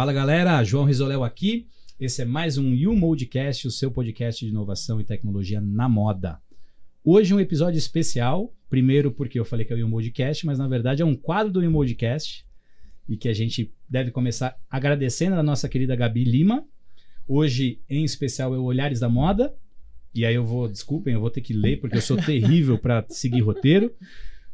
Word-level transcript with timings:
Fala 0.00 0.14
galera, 0.14 0.64
João 0.64 0.86
Risoléu 0.86 1.22
aqui. 1.22 1.66
Esse 2.00 2.22
é 2.22 2.24
mais 2.24 2.56
um 2.56 2.72
U-Modecast, 2.72 3.68
o 3.68 3.70
seu 3.70 3.90
podcast 3.90 4.42
de 4.42 4.50
inovação 4.50 4.98
e 4.98 5.04
tecnologia 5.04 5.60
na 5.60 5.90
moda. 5.90 6.40
Hoje 7.04 7.34
um 7.34 7.38
episódio 7.38 7.76
especial, 7.76 8.50
primeiro 8.70 9.12
porque 9.12 9.38
eu 9.38 9.44
falei 9.44 9.66
que 9.66 9.74
é 9.74 9.76
o 9.76 9.84
U-Modecast, 9.84 10.46
mas 10.46 10.58
na 10.58 10.66
verdade 10.66 11.02
é 11.02 11.04
um 11.04 11.14
quadro 11.14 11.52
do 11.52 11.60
U-Modecast 11.60 12.46
e 13.06 13.14
que 13.14 13.28
a 13.28 13.34
gente 13.34 13.74
deve 13.86 14.10
começar 14.10 14.56
agradecendo 14.70 15.36
a 15.36 15.42
nossa 15.42 15.68
querida 15.68 15.94
Gabi 15.94 16.24
Lima. 16.24 16.64
Hoje, 17.28 17.82
em 17.86 18.02
especial, 18.02 18.54
é 18.54 18.58
o 18.58 18.62
Olhares 18.62 19.00
da 19.00 19.08
Moda. 19.10 19.54
E 20.14 20.24
aí 20.24 20.34
eu 20.34 20.46
vou, 20.46 20.66
desculpem, 20.66 21.12
eu 21.12 21.20
vou 21.20 21.30
ter 21.30 21.42
que 21.42 21.52
ler 21.52 21.78
porque 21.78 21.98
eu 21.98 22.00
sou 22.00 22.16
terrível 22.16 22.78
para 22.78 23.04
seguir 23.10 23.42
roteiro. 23.42 23.92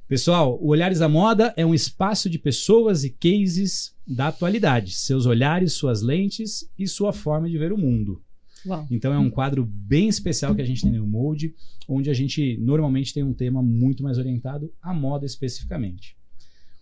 Pessoal, 0.09 0.57
o 0.63 0.69
Olhares 0.69 1.01
da 1.01 1.09
Moda 1.09 1.53
é 1.57 1.67
um 1.67 1.75
espaço 1.75 2.31
de 2.31 2.39
pessoas 2.39 3.03
e 3.03 3.11
cases 3.11 3.93
da 4.07 4.29
atualidade, 4.29 4.93
seus 4.93 5.27
olhares, 5.27 5.73
suas 5.73 6.01
lentes 6.01 6.71
e 6.79 6.87
sua 6.87 7.13
forma 7.13 7.51
de 7.51 7.59
ver 7.59 7.73
o 7.73 7.79
mundo. 7.79 8.23
Uau. 8.65 8.87
Então 8.89 9.13
é 9.13 9.19
um 9.19 9.29
quadro 9.29 9.65
bem 9.65 10.09
especial 10.09 10.55
que 10.55 10.63
a 10.63 10.65
gente 10.65 10.83
tem 10.83 10.93
no 10.93 11.07
Molde, 11.07 11.53
onde 11.89 12.09
a 12.09 12.15
gente 12.15 12.57
normalmente 12.59 13.13
tem 13.13 13.25
um 13.25 13.35
tema 13.35 13.61
muito 13.61 14.05
mais 14.05 14.17
orientado 14.17 14.73
à 14.81 14.95
moda 14.95 15.27
especificamente. 15.27 16.17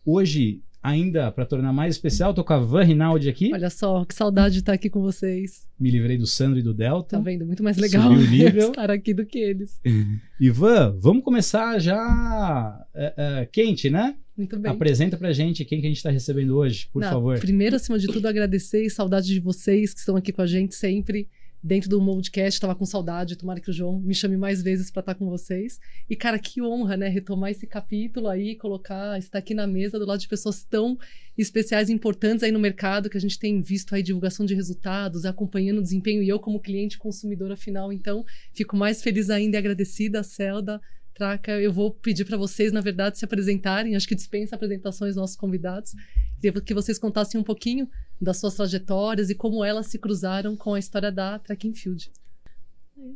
Hoje 0.05 0.63
ainda 0.85 1.33
para 1.33 1.47
tornar 1.47 1.73
mais 1.73 1.95
especial, 1.95 2.35
tô 2.35 2.45
com 2.45 2.53
a 2.53 2.59
Van 2.59 2.85
Rinaldi 2.85 3.31
aqui. 3.31 3.51
Olha 3.55 3.71
só, 3.71 4.05
que 4.05 4.15
saudade 4.15 4.53
de 4.53 4.61
estar 4.61 4.75
aqui 4.75 4.91
com 4.91 5.01
vocês. 5.01 5.67
Me 5.81 5.91
livrei 5.91 6.19
do 6.19 6.27
Sandro 6.27 6.59
e 6.59 6.63
do 6.63 6.75
Delta. 6.75 7.17
Tá 7.17 7.23
vendo? 7.23 7.47
Muito 7.47 7.63
mais 7.63 7.79
legal 7.79 8.11
o 8.11 8.15
nível. 8.15 8.69
estar 8.69 8.91
aqui 8.91 9.15
do 9.15 9.25
que 9.25 9.39
eles. 9.39 9.81
Ivan, 10.39 10.95
vamos 11.01 11.25
começar 11.25 11.79
já 11.79 12.87
é, 12.95 13.15
é, 13.17 13.47
quente, 13.47 13.89
né? 13.89 14.15
Muito 14.37 14.59
bem. 14.59 14.71
Apresenta 14.71 15.17
pra 15.17 15.33
gente 15.33 15.65
quem 15.65 15.81
que 15.81 15.87
a 15.87 15.89
gente 15.89 16.03
tá 16.03 16.11
recebendo 16.11 16.55
hoje, 16.57 16.89
por 16.93 17.01
Não, 17.01 17.11
favor. 17.11 17.39
Primeiro, 17.39 17.77
acima 17.77 17.99
de 17.99 18.07
tudo, 18.07 18.29
agradecer 18.29 18.85
e 18.85 18.91
saudade 18.91 19.29
de 19.29 19.41
vocês 19.41 19.95
que 19.95 20.01
estão 20.01 20.17
aqui 20.17 20.33
com 20.33 20.43
a 20.43 20.47
gente 20.47 20.75
sempre. 20.75 21.29
Dentro 21.67 21.89
do 21.89 21.99
Moldcast, 21.99 22.61
tava 22.61 22.75
com 22.75 22.85
saudade. 22.85 23.37
Tomara 23.37 23.59
que 23.59 23.71
o 23.71 23.73
João 23.73 23.99
me 23.99 24.15
chame 24.15 24.37
mais 24.37 24.61
vezes 24.61 24.91
para 24.91 25.01
estar 25.01 25.15
com 25.15 25.31
vocês. 25.31 25.81
E, 26.11 26.15
cara, 26.15 26.39
que 26.39 26.61
honra, 26.61 26.95
né? 26.95 27.09
Retomar 27.09 27.51
esse 27.51 27.67
capítulo 27.67 28.29
aí, 28.29 28.55
colocar, 28.55 29.19
estar 29.19 29.39
aqui 29.39 29.55
na 29.55 29.67
mesa 29.67 29.99
do 29.99 30.05
lado 30.05 30.21
de 30.21 30.29
pessoas 30.29 30.63
tão 30.63 30.99
especiais 31.39 31.89
e 31.89 31.93
importantes 31.95 32.43
aí 32.43 32.53
no 32.53 32.59
mercado, 32.59 33.09
que 33.09 33.17
a 33.17 33.21
gente 33.21 33.39
tem 33.39 33.63
visto 33.63 33.95
aí 33.95 34.03
divulgação 34.03 34.45
de 34.45 34.55
resultados, 34.55 35.25
acompanhando 35.25 35.79
o 35.79 35.83
desempenho, 35.83 36.23
e 36.23 36.29
eu, 36.29 36.39
como 36.39 36.61
cliente 36.61 36.99
consumidora 36.99 37.57
final, 37.57 37.91
então, 37.91 38.27
fico 38.53 38.77
mais 38.77 39.03
feliz 39.03 39.31
ainda 39.31 39.57
e 39.57 39.59
agradecida, 39.59 40.23
Celda, 40.23 40.83
Traca. 41.15 41.53
Eu 41.53 41.73
vou 41.73 41.93
pedir 41.93 42.27
para 42.27 42.37
vocês, 42.37 42.73
na 42.73 42.83
verdade, 42.83 43.19
se 43.19 43.25
apresentarem. 43.25 43.97
Acho 43.97 44.07
que 44.07 44.15
dispensa 44.15 44.55
apresentações 44.55 45.17
nossos 45.17 45.37
convidados. 45.37 45.95
Queria 46.43 46.61
que 46.61 46.75
vocês 46.75 46.99
contassem 46.99 47.41
um 47.41 47.45
pouquinho 47.45 47.89
das 48.21 48.39
suas 48.39 48.55
trajetórias 48.55 49.31
e 49.31 49.35
como 49.35 49.65
elas 49.65 49.87
se 49.87 49.99
cruzaram 49.99 50.57
com 50.57 50.75
a 50.75 50.79
história 50.79 51.11
da 51.11 51.39
Track 51.39 51.69
and 51.69 51.75
Field. 51.75 52.11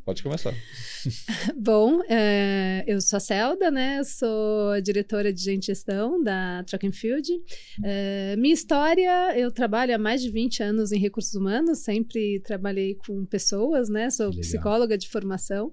Pode 0.04 0.22
começar. 0.22 0.52
Bom, 1.56 2.02
é, 2.08 2.84
eu 2.86 3.00
sou 3.00 3.16
a 3.16 3.20
Celda, 3.20 3.70
né? 3.70 4.00
Eu 4.00 4.04
sou 4.04 4.80
diretora 4.82 5.32
de 5.32 5.60
gestão 5.60 6.22
da 6.22 6.64
Track 6.64 6.86
and 6.86 6.92
Field. 6.92 7.30
É, 7.84 8.34
minha 8.36 8.52
história, 8.52 9.38
eu 9.38 9.52
trabalho 9.52 9.94
há 9.94 9.98
mais 9.98 10.20
de 10.20 10.30
20 10.30 10.62
anos 10.62 10.92
em 10.92 10.98
recursos 10.98 11.34
humanos, 11.34 11.78
sempre 11.78 12.40
trabalhei 12.40 12.96
com 12.96 13.24
pessoas, 13.24 13.88
né? 13.88 14.10
Sou 14.10 14.26
Legal. 14.26 14.40
psicóloga 14.40 14.98
de 14.98 15.08
formação. 15.08 15.72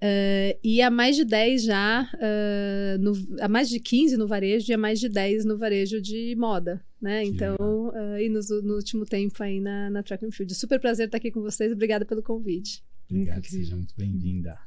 É, 0.00 0.58
e 0.62 0.82
há 0.82 0.90
mais 0.90 1.16
de 1.16 1.24
10 1.24 1.62
já, 1.62 2.10
é, 2.20 2.96
no, 2.98 3.12
há 3.40 3.48
mais 3.48 3.68
de 3.68 3.78
15 3.78 4.16
no 4.16 4.26
varejo 4.26 4.70
e 4.70 4.74
há 4.74 4.78
mais 4.78 4.98
de 4.98 5.08
10 5.08 5.44
no 5.44 5.56
varejo 5.56 6.02
de 6.02 6.34
moda, 6.36 6.84
né? 7.04 7.22
Então, 7.22 7.92
é, 7.94 8.24
e 8.24 8.28
no, 8.30 8.40
no 8.62 8.74
último 8.76 9.04
tempo 9.04 9.42
aí 9.42 9.60
na, 9.60 9.90
na 9.90 10.02
Track 10.02 10.24
and 10.24 10.30
Field. 10.30 10.54
Super 10.54 10.80
prazer 10.80 11.06
estar 11.06 11.18
aqui 11.18 11.30
com 11.30 11.42
vocês, 11.42 11.70
obrigada 11.70 12.06
pelo 12.06 12.22
convite. 12.22 12.82
Obrigado, 13.10 13.38
Incrível. 13.38 13.60
seja 13.64 13.76
muito 13.76 13.94
bem-vinda. 13.94 14.58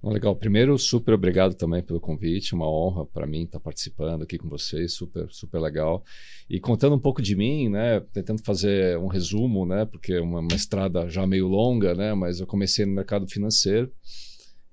Bom, 0.00 0.12
legal. 0.12 0.36
Primeiro, 0.36 0.78
super 0.78 1.14
obrigado 1.14 1.54
também 1.54 1.82
pelo 1.82 2.00
convite. 2.00 2.54
Uma 2.54 2.70
honra 2.70 3.04
para 3.06 3.26
mim 3.26 3.44
estar 3.44 3.58
participando 3.58 4.22
aqui 4.22 4.38
com 4.38 4.48
vocês. 4.48 4.92
Super, 4.92 5.26
super 5.30 5.58
legal. 5.58 6.04
E 6.48 6.60
contando 6.60 6.94
um 6.94 6.98
pouco 6.98 7.20
de 7.20 7.34
mim, 7.34 7.68
né? 7.68 8.00
Tentando 8.12 8.42
fazer 8.42 8.96
um 8.98 9.06
resumo, 9.06 9.66
né? 9.66 9.84
Porque 9.84 10.12
é 10.12 10.20
uma, 10.20 10.40
uma 10.40 10.54
estrada 10.54 11.08
já 11.08 11.26
meio 11.26 11.48
longa, 11.48 11.94
né? 11.94 12.14
Mas 12.14 12.40
eu 12.40 12.46
comecei 12.46 12.86
no 12.86 12.92
mercado 12.92 13.26
financeiro 13.26 13.90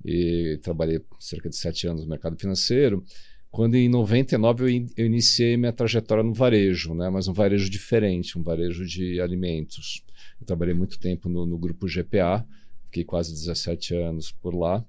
e 0.06 0.60
trabalhei 0.62 1.02
cerca 1.20 1.50
de 1.50 1.56
sete 1.56 1.88
anos 1.88 2.04
no 2.04 2.10
mercado 2.10 2.38
financeiro. 2.38 3.04
Quando 3.52 3.75
em 3.75 3.90
99 3.90 4.63
eu, 4.63 4.69
in- 4.69 4.90
eu 4.96 5.06
iniciei 5.06 5.58
minha 5.58 5.72
trajetória 5.74 6.24
no 6.24 6.34
varejo, 6.34 6.94
né? 6.94 7.09
Mas 7.09 7.28
um 7.28 7.34
varejo 7.34 7.69
diferente, 7.69 8.38
um 8.38 8.44
varejo 8.44 8.85
de 8.85 9.19
alimentos. 9.22 10.03
Eu 10.40 10.46
trabalhei 10.46 10.74
muito 10.74 11.00
tempo 11.00 11.28
no, 11.30 11.46
no 11.46 11.57
grupo 11.57 11.88
GPA, 11.88 12.46
fiquei 12.86 13.03
quase 13.03 13.31
17 13.34 13.96
anos 13.96 14.31
por 14.31 14.53
lá. 14.56 14.86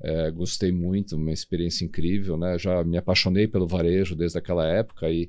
É, 0.00 0.30
gostei 0.30 0.70
muito, 0.70 1.16
uma 1.16 1.32
experiência 1.32 1.84
incrível, 1.84 2.36
né? 2.36 2.58
Já 2.58 2.82
me 2.84 2.96
apaixonei 2.96 3.46
pelo 3.48 3.66
varejo 3.66 4.14
desde 4.14 4.38
aquela 4.38 4.66
época 4.66 5.10
e, 5.10 5.28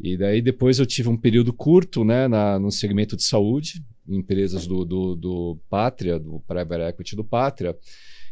e 0.00 0.16
daí 0.16 0.40
depois 0.40 0.78
eu 0.78 0.86
tive 0.86 1.08
um 1.08 1.16
período 1.16 1.52
curto, 1.52 2.04
né, 2.04 2.26
na, 2.28 2.58
no 2.58 2.70
segmento 2.70 3.16
de 3.16 3.24
saúde, 3.24 3.84
em 4.08 4.16
empresas 4.16 4.66
do, 4.66 4.84
do, 4.84 5.14
do 5.14 5.58
Pátria, 5.68 6.18
do 6.18 6.40
Private 6.46 6.82
Equity 6.88 7.16
do 7.16 7.24
Pátria. 7.24 7.76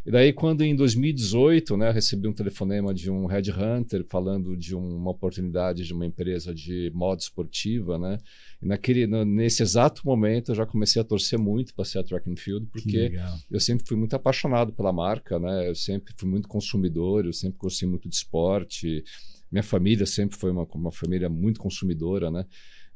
E 0.05 0.11
daí 0.11 0.31
quando 0.31 0.61
em 0.63 0.75
2018, 0.75 1.75
né, 1.75 1.91
recebi 1.91 2.27
um 2.27 2.33
telefonema 2.33 2.93
de 2.93 3.11
um 3.11 3.25
headhunter 3.25 4.05
falando 4.09 4.55
de 4.55 4.75
um- 4.75 4.95
uma 4.97 5.11
oportunidade 5.11 5.83
de 5.83 5.93
uma 5.93 6.05
empresa 6.05 6.53
de 6.53 6.91
moda 6.93 7.21
esportiva, 7.21 7.97
né? 7.97 8.17
E 8.61 8.65
naquele, 8.65 9.05
no- 9.07 9.25
nesse 9.25 9.61
exato 9.61 10.01
momento 10.05 10.51
eu 10.51 10.55
já 10.55 10.65
comecei 10.65 11.01
a 11.01 11.05
torcer 11.05 11.37
muito 11.37 11.73
para 11.73 11.83
ser 11.85 11.99
a 11.99 12.03
track 12.03 12.29
and 12.29 12.37
field, 12.37 12.65
Que 12.67 12.71
porque 12.71 13.09
eu 13.51 13.59
sempre 13.59 13.85
fui 13.85 13.97
muito 13.97 14.13
apaixonado 14.15 14.71
pela 14.71 14.93
marca, 14.93 15.37
né? 15.39 15.67
Eu 15.69 15.75
sempre 15.75 16.13
fui 16.17 16.29
muito 16.29 16.47
consumidor, 16.47 17.25
eu 17.25 17.33
sempre 17.33 17.57
gostei 17.59 17.87
muito 17.87 18.07
de 18.07 18.15
esporte. 18.15 19.03
Minha 19.51 19.63
família 19.63 20.05
sempre 20.05 20.37
foi 20.37 20.51
uma, 20.51 20.63
uma 20.73 20.91
família 20.91 21.29
muito 21.29 21.59
consumidora, 21.59 22.29
né? 22.31 22.45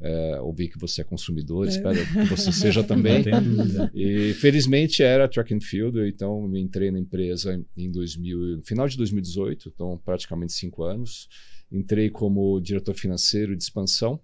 É, 0.04 0.42
ouvi 0.42 0.68
que 0.68 0.80
você 0.80 1.02
é 1.02 1.04
consumidor, 1.04 1.68
É. 1.68 1.70
espero 1.70 1.96
que 2.06 2.24
você 2.26 2.52
seja 2.52 2.82
também. 2.84 3.18
Não 3.18 3.24
tenho 3.24 3.42
dúvida. 3.56 3.92
E 3.94 4.34
felizmente 4.34 5.04
era 5.04 5.28
track 5.28 5.54
and 5.54 5.62
field, 5.62 6.00
então 6.08 6.44
eu 6.46 6.58
entrei 6.58 6.90
na 6.90 6.98
empresa 7.00 7.54
em- 7.54 7.86
em 7.86 7.92
2000, 7.92 8.58
no 8.58 8.64
final 8.64 8.88
de 8.88 8.98
2018, 8.98 9.72
então 9.74 10.02
praticamente 10.04 10.54
cinco 10.54 10.84
anos. 10.84 11.30
Entrei 11.72 12.10
como 12.10 12.60
diretor 12.60 12.96
financeiro 12.96 13.56
de 13.56 13.64
expansão 13.64 14.20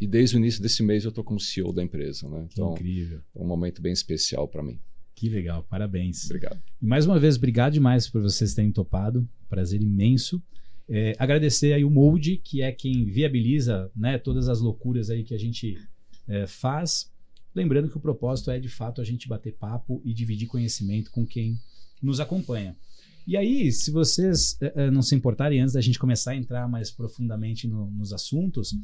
e 0.00 0.06
desde 0.06 0.36
o 0.36 0.38
início 0.38 0.60
desse 0.62 0.82
mês 0.82 1.04
eu 1.04 1.10
estou 1.10 1.22
como 1.22 1.38
CEO 1.38 1.72
da 1.72 1.82
empresa, 1.82 2.28
né? 2.28 2.48
Então 2.50 2.72
incrível. 2.72 3.20
é 3.36 3.40
um 3.42 3.46
momento 3.46 3.80
bem 3.82 3.92
especial 3.92 4.48
para 4.48 4.62
mim. 4.62 4.80
Que 5.14 5.28
legal, 5.28 5.62
parabéns. 5.68 6.24
Obrigado. 6.24 6.60
E 6.80 6.86
mais 6.86 7.06
uma 7.06 7.18
vez, 7.20 7.36
obrigado 7.36 7.74
demais 7.74 8.08
por 8.08 8.22
vocês 8.22 8.54
terem 8.54 8.72
topado. 8.72 9.28
Prazer 9.48 9.82
imenso. 9.82 10.42
É, 10.88 11.14
agradecer 11.18 11.72
aí 11.72 11.84
o 11.84 11.90
Molde, 11.90 12.36
que 12.36 12.60
é 12.60 12.72
quem 12.72 13.04
viabiliza 13.04 13.90
né, 13.94 14.18
todas 14.18 14.48
as 14.48 14.60
loucuras 14.60 15.10
aí 15.10 15.22
que 15.24 15.34
a 15.34 15.38
gente 15.38 15.78
é, 16.28 16.46
faz. 16.46 17.10
Lembrando 17.54 17.88
que 17.88 17.96
o 17.96 18.00
propósito 18.00 18.50
é, 18.50 18.58
de 18.58 18.68
fato, 18.68 19.00
a 19.00 19.04
gente 19.04 19.28
bater 19.28 19.52
papo 19.54 20.00
e 20.04 20.12
dividir 20.12 20.46
conhecimento 20.46 21.10
com 21.10 21.26
quem 21.26 21.58
nos 22.02 22.18
acompanha. 22.20 22.76
E 23.26 23.36
aí, 23.36 23.70
se 23.70 23.90
vocês 23.90 24.56
é, 24.60 24.72
é, 24.86 24.90
não 24.90 25.02
se 25.02 25.14
importarem, 25.14 25.60
antes 25.60 25.74
da 25.74 25.80
gente 25.80 25.98
começar 25.98 26.32
a 26.32 26.36
entrar 26.36 26.68
mais 26.68 26.90
profundamente 26.90 27.68
no- 27.68 27.90
nos 27.90 28.12
assuntos, 28.12 28.74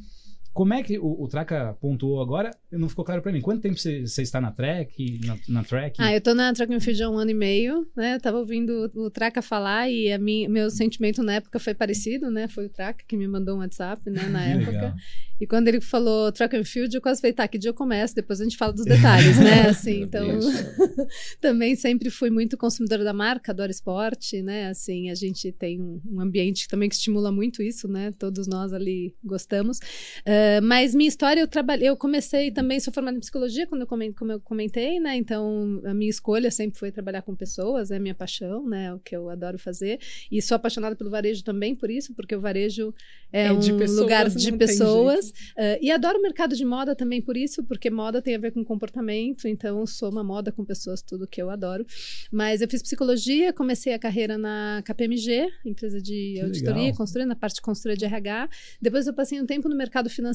como 0.53 0.73
é 0.73 0.83
que 0.83 0.97
o, 0.97 1.23
o 1.23 1.27
Traca 1.27 1.77
pontuou 1.79 2.21
agora? 2.21 2.51
Não 2.71 2.89
ficou 2.89 3.05
claro 3.05 3.21
para 3.21 3.31
mim. 3.31 3.41
Quanto 3.41 3.61
tempo 3.61 3.77
você 3.77 4.01
você 4.01 4.21
está 4.21 4.41
na 4.41 4.51
track? 4.51 5.19
Na, 5.25 5.37
na 5.47 5.63
track? 5.63 5.95
Ah, 5.99 6.13
eu 6.13 6.21
tô 6.21 6.33
na 6.33 6.53
Track 6.53 6.73
and 6.73 6.79
Field 6.79 7.03
há 7.03 7.09
um 7.09 7.17
ano 7.17 7.31
e 7.31 7.33
meio, 7.33 7.87
né? 7.95 8.15
Eu 8.15 8.19
tava 8.19 8.37
ouvindo 8.37 8.91
o 8.95 9.09
Traca 9.09 9.41
falar 9.41 9.89
e 9.89 10.11
a 10.11 10.17
minha, 10.17 10.49
meu 10.49 10.69
sentimento 10.69 11.21
na 11.23 11.35
época 11.35 11.59
foi 11.59 11.73
parecido, 11.73 12.29
né? 12.29 12.47
Foi 12.47 12.65
o 12.65 12.69
Traca 12.69 13.03
que 13.07 13.15
me 13.15 13.27
mandou 13.27 13.55
um 13.55 13.59
WhatsApp, 13.59 14.09
né? 14.09 14.23
Na 14.23 14.43
época. 14.45 14.71
legal. 14.71 14.93
E 15.39 15.47
quando 15.47 15.69
ele 15.69 15.79
falou 15.79 16.31
Track 16.31 16.57
and 16.57 16.65
Field, 16.65 16.93
eu 16.93 17.01
quase 17.01 17.21
falei, 17.21 17.33
tá, 17.33 17.47
que 17.47 17.57
dia 17.57 17.69
eu 17.69 17.73
começo? 17.73 18.13
Depois 18.13 18.41
a 18.41 18.43
gente 18.43 18.57
fala 18.57 18.73
dos 18.73 18.83
detalhes, 18.83 19.39
né? 19.39 19.67
Assim, 19.69 20.01
então... 20.01 20.27
Também 21.39 21.75
sempre 21.77 22.09
fui 22.09 22.29
muito 22.29 22.57
consumidora 22.57 23.05
da 23.05 23.13
marca, 23.13 23.53
adoro 23.53 23.71
esporte, 23.71 24.41
né? 24.41 24.67
Assim, 24.67 25.09
a 25.09 25.15
gente 25.15 25.49
tem 25.53 25.81
um, 25.81 26.01
um 26.11 26.19
ambiente 26.19 26.67
também 26.67 26.89
que 26.89 26.95
estimula 26.95 27.31
muito 27.31 27.63
isso, 27.63 27.87
né? 27.87 28.13
Todos 28.19 28.47
nós 28.47 28.73
ali 28.73 29.15
gostamos. 29.23 29.77
Uh, 29.77 30.38
mas 30.63 30.93
minha 30.93 31.07
história, 31.07 31.39
eu 31.41 31.47
trabalhei, 31.47 31.89
eu 31.89 31.97
comecei 31.97 32.51
também, 32.51 32.79
sou 32.79 32.93
formada 32.93 33.17
em 33.17 33.19
psicologia, 33.19 33.65
quando 33.67 33.81
eu 33.81 33.87
comen- 33.87 34.13
como 34.13 34.31
eu 34.31 34.39
comentei, 34.39 34.99
né? 34.99 35.15
Então, 35.15 35.81
a 35.85 35.93
minha 35.93 36.09
escolha 36.09 36.51
sempre 36.51 36.77
foi 36.79 36.91
trabalhar 36.91 37.21
com 37.21 37.35
pessoas, 37.35 37.89
é 37.91 37.99
minha 37.99 38.15
paixão, 38.15 38.67
né? 38.67 38.93
O 38.93 38.99
que 38.99 39.15
eu 39.15 39.29
adoro 39.29 39.57
fazer. 39.57 39.99
E 40.31 40.41
sou 40.41 40.55
apaixonada 40.55 40.95
pelo 40.95 41.09
varejo 41.09 41.43
também 41.43 41.75
por 41.75 41.89
isso, 41.89 42.13
porque 42.13 42.35
o 42.35 42.41
varejo 42.41 42.93
é, 43.31 43.47
É 43.47 43.51
um 43.51 43.59
de 43.59 43.73
pessoas, 43.73 43.99
lugar 43.99 44.29
de 44.29 44.51
pessoas. 44.53 45.29
Uh, 45.29 45.77
e 45.81 45.91
adoro 45.91 46.17
o 46.17 46.21
mercado 46.21 46.55
de 46.55 46.65
moda 46.65 46.95
também 46.95 47.21
por 47.21 47.37
isso, 47.37 47.63
porque 47.63 47.89
moda 47.89 48.21
tem 48.21 48.35
a 48.35 48.39
ver 48.39 48.51
com 48.51 48.63
comportamento, 48.63 49.47
então 49.47 49.85
sou 49.85 50.09
uma 50.09 50.23
moda 50.23 50.51
com 50.51 50.63
pessoas, 50.65 51.01
tudo 51.01 51.27
que 51.27 51.41
eu 51.41 51.49
adoro. 51.49 51.85
Mas 52.31 52.61
eu 52.61 52.67
fiz 52.67 52.81
psicologia, 52.81 53.53
comecei 53.53 53.93
a 53.93 53.99
carreira 53.99 54.37
na 54.37 54.81
KPMG, 54.85 55.47
empresa 55.65 56.01
de 56.01 56.33
Que 56.35 56.41
auditoria, 56.41 56.81
legal. 56.83 56.97
consultoria, 56.97 57.27
na 57.27 57.35
parte 57.35 57.55
de 57.55 57.61
consultoria 57.61 57.97
de 57.97 58.05
RH. 58.05 58.49
Depois 58.81 59.05
eu 59.07 59.13
passei 59.13 59.39
um 59.41 59.45
tempo 59.45 59.69
no 59.69 59.75
mercado 59.75 60.09
financeiro, 60.09 60.28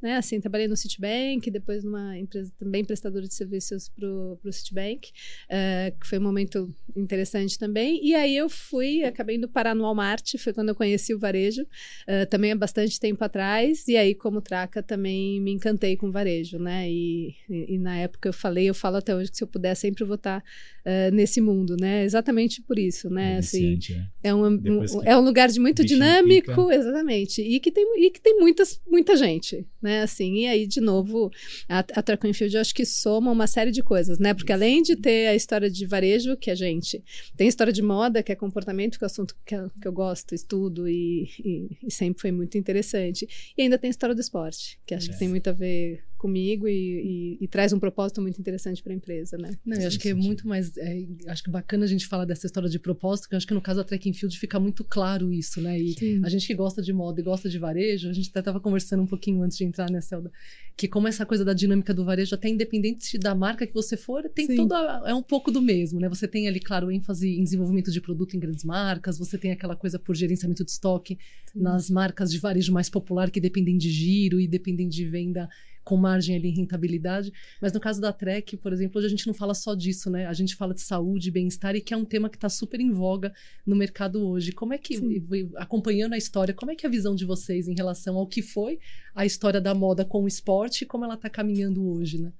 né? 0.00 0.16
Assim, 0.16 0.40
trabalhei 0.40 0.66
no 0.66 0.76
Citibank, 0.76 1.50
depois 1.50 1.84
numa 1.84 2.18
empresa 2.18 2.50
também 2.58 2.84
prestadora 2.84 3.26
de 3.26 3.34
serviços 3.34 3.88
para 3.88 4.06
o 4.08 4.52
Citibank, 4.52 5.10
uh, 5.50 5.98
que 5.98 6.06
foi 6.06 6.18
um 6.18 6.22
momento 6.22 6.74
interessante 6.96 7.58
também. 7.58 8.00
E 8.02 8.14
aí 8.14 8.36
eu 8.36 8.48
fui, 8.48 9.04
acabei 9.04 9.36
indo 9.36 9.48
parar 9.48 9.74
no 9.74 9.82
Walmart, 9.82 10.36
foi 10.38 10.52
quando 10.52 10.70
eu 10.70 10.74
conheci 10.74 11.14
o 11.14 11.18
varejo, 11.18 11.62
uh, 11.62 12.26
também 12.30 12.52
há 12.52 12.56
bastante 12.56 12.98
tempo 12.98 13.22
atrás. 13.22 13.86
E 13.88 13.96
aí, 13.96 14.14
como 14.14 14.40
traca, 14.40 14.82
também 14.82 15.40
me 15.40 15.52
encantei 15.52 15.96
com 15.96 16.08
o 16.08 16.12
varejo, 16.12 16.58
né? 16.58 16.90
E, 16.90 17.34
e, 17.48 17.74
e 17.74 17.78
na 17.78 17.98
época 17.98 18.28
eu 18.28 18.32
falei, 18.32 18.68
eu 18.68 18.74
falo 18.74 18.96
até 18.96 19.14
hoje 19.14 19.30
que 19.30 19.36
se 19.36 19.44
eu 19.44 19.48
puder 19.48 19.74
sempre 19.74 20.04
votar 20.04 20.42
uh, 20.86 21.14
nesse 21.14 21.40
mundo, 21.40 21.76
né? 21.78 22.04
Exatamente 22.04 22.62
por 22.62 22.78
isso, 22.78 23.08
né? 23.10 23.34
É 23.34 23.38
assim, 23.38 23.78
né? 23.90 24.06
é 24.22 24.34
um, 24.34 24.46
um- 24.46 25.02
é 25.04 25.16
um 25.16 25.20
lugar 25.20 25.48
de 25.48 25.60
muito 25.60 25.82
o 25.82 25.84
dinâmico, 25.84 26.50
pica. 26.66 26.74
exatamente, 26.74 27.42
e 27.42 27.58
que 27.60 27.70
tem, 27.70 27.84
e 28.04 28.10
que 28.10 28.20
tem 28.20 28.38
muitas, 28.38 28.80
muita 28.86 29.16
gente, 29.16 29.66
né? 29.80 30.02
Assim, 30.02 30.40
e 30.40 30.46
aí, 30.46 30.66
de 30.66 30.80
novo, 30.80 31.30
a, 31.68 31.80
a 31.80 32.28
and 32.28 32.32
Field 32.34 32.54
eu 32.54 32.60
acho 32.60 32.74
que 32.74 32.84
soma 32.84 33.30
uma 33.30 33.46
série 33.46 33.70
de 33.70 33.82
coisas, 33.82 34.18
né? 34.18 34.34
Porque 34.34 34.52
além 34.52 34.82
de 34.82 34.96
ter 34.96 35.28
a 35.28 35.34
história 35.34 35.70
de 35.70 35.86
varejo, 35.86 36.36
que 36.36 36.50
é 36.50 36.54
gente, 36.56 37.02
tem 37.36 37.48
história 37.48 37.72
de 37.72 37.82
moda, 37.82 38.22
que 38.22 38.32
é 38.32 38.34
comportamento, 38.36 38.98
que 38.98 39.04
é 39.04 39.06
um 39.06 39.06
assunto 39.06 39.34
que, 39.46 39.54
eu- 39.54 39.70
que 39.80 39.86
eu 39.88 39.92
gosto, 39.92 40.34
estudo 40.34 40.88
e, 40.88 41.28
e- 41.44 41.78
e 41.86 41.90
sempre 41.90 42.20
foi 42.20 42.32
muito 42.32 42.56
interessante. 42.58 43.26
E 43.56 43.62
ainda 43.62 43.78
tem 43.78 43.88
a 43.88 43.90
história 43.90 44.14
do 44.14 44.20
esporte, 44.20 44.78
que 44.86 44.94
acho 44.94 45.08
É. 45.10 45.12
que 45.12 45.18
tem 45.18 45.28
muito 45.28 45.48
a 45.48 45.52
ver 45.52 46.02
comigo 46.20 46.68
e, 46.68 46.72
e- 46.72 47.44
e 47.44 47.48
traz 47.48 47.72
um 47.72 47.78
propósito 47.80 48.20
muito 48.20 48.38
interessante 48.38 48.82
para 48.82 48.92
a 48.92 48.96
empresa, 48.96 49.38
né? 49.38 49.50
Não, 49.64 49.76
eu 49.80 49.86
acho 49.88 49.98
que 49.98 50.08
é 50.10 50.14
muito 50.14 50.46
mais. 50.46 50.76
é, 50.76 51.06
acho 51.28 51.42
que 51.42 51.50
bacana 51.50 51.84
a 51.84 51.88
gente 51.88 52.06
falar 52.06 52.26
dessa 52.26 52.46
história 52.46 52.68
de 52.68 52.78
propósito, 52.78 53.28
que 53.28 53.34
eu 53.34 53.38
acho 53.38 53.46
que 53.46 53.54
no 53.54 53.60
caso 53.62 53.78
da 53.78 53.84
Track 53.84 54.08
and 54.10 54.12
Field 54.12 54.38
fica 54.38 54.60
muito 54.60 54.84
claro 54.84 55.32
isso, 55.32 55.60
né? 55.62 55.80
E 55.80 55.94
Sim. 55.98 56.20
a 56.22 56.28
gente 56.28 56.46
que 56.46 56.54
gosta 56.54 56.82
de 56.82 56.92
moda 56.92 57.20
e 57.20 57.24
gosta 57.24 57.48
de 57.48 57.58
varejo, 57.58 58.10
a 58.10 58.12
gente 58.12 58.28
até 58.28 58.40
estava 58.40 58.60
conversando 58.60 59.02
um 59.02 59.06
pouquinho 59.06 59.42
antes 59.42 59.56
de 59.56 59.64
entrar 59.64 59.90
nessa, 59.90 60.16
Elda, 60.16 60.30
que 60.76 60.86
como 60.86 61.08
essa 61.08 61.24
coisa 61.24 61.44
da 61.44 61.54
dinâmica 61.54 61.94
do 61.94 62.04
varejo, 62.04 62.34
até 62.34 62.48
independente 62.48 63.16
da 63.18 63.34
marca 63.34 63.66
que 63.66 63.72
você 63.72 63.96
for, 63.96 64.28
tem 64.28 64.46
Sim. 64.46 64.56
toda. 64.56 65.02
É 65.06 65.14
um 65.14 65.22
pouco 65.22 65.50
do 65.50 65.62
mesmo, 65.62 65.98
né? 65.98 66.08
Você 66.08 66.28
tem 66.28 66.46
ali, 66.48 66.60
claro, 66.60 66.90
ênfase 66.90 67.28
em 67.28 67.42
desenvolvimento 67.42 67.90
de 67.90 68.00
produto 68.00 68.36
em 68.36 68.40
grandes 68.40 68.64
marcas, 68.64 69.18
você 69.18 69.38
tem 69.38 69.52
aquela 69.52 69.74
coisa 69.74 69.98
por 69.98 70.14
gerenciamento 70.14 70.64
de 70.64 70.70
estoque 70.70 71.18
nas 71.54 71.88
marcas 71.88 72.30
de 72.30 72.38
varejo 72.38 72.72
mais 72.72 72.90
popular 72.90 73.30
que 73.30 73.40
dependem 73.40 73.78
de 73.78 73.90
giro 73.90 74.38
e 74.40 74.46
dependem 74.46 74.88
de 74.88 75.04
venda 75.06 75.48
com 75.90 75.96
margem 75.96 76.36
ali 76.36 76.50
em 76.50 76.54
rentabilidade. 76.54 77.32
Mas 77.60 77.72
no 77.72 77.80
caso 77.80 78.00
da 78.00 78.12
Trek, 78.12 78.56
por 78.58 78.72
exemplo, 78.72 78.98
hoje 78.98 79.08
a 79.08 79.10
gente 79.10 79.26
não 79.26 79.34
fala 79.34 79.54
só 79.54 79.74
disso, 79.74 80.08
né? 80.08 80.24
A 80.26 80.32
gente 80.32 80.54
fala 80.54 80.72
de 80.72 80.82
saúde, 80.82 81.32
bem-estar 81.32 81.74
e 81.74 81.80
que 81.80 81.92
é 81.92 81.96
um 81.96 82.04
tema 82.04 82.30
que 82.30 82.36
está 82.36 82.48
super 82.48 82.78
em 82.78 82.92
voga 82.92 83.34
no 83.66 83.74
mercado 83.74 84.24
hoje. 84.24 84.52
Como 84.52 84.72
é 84.72 84.78
que, 84.78 84.98
Sim. 84.98 85.20
acompanhando 85.56 86.12
a 86.12 86.16
história, 86.16 86.54
como 86.54 86.70
é 86.70 86.76
que 86.76 86.86
é 86.86 86.88
a 86.88 86.92
visão 86.92 87.12
de 87.12 87.24
vocês 87.24 87.66
em 87.66 87.74
relação 87.74 88.16
ao 88.16 88.24
que 88.28 88.40
foi 88.40 88.78
a 89.12 89.26
história 89.26 89.60
da 89.60 89.74
moda 89.74 90.04
com 90.04 90.22
o 90.22 90.28
esporte 90.28 90.82
e 90.82 90.86
como 90.86 91.04
ela 91.04 91.14
está 91.14 91.28
caminhando 91.28 91.84
hoje, 91.84 92.20
né? 92.22 92.32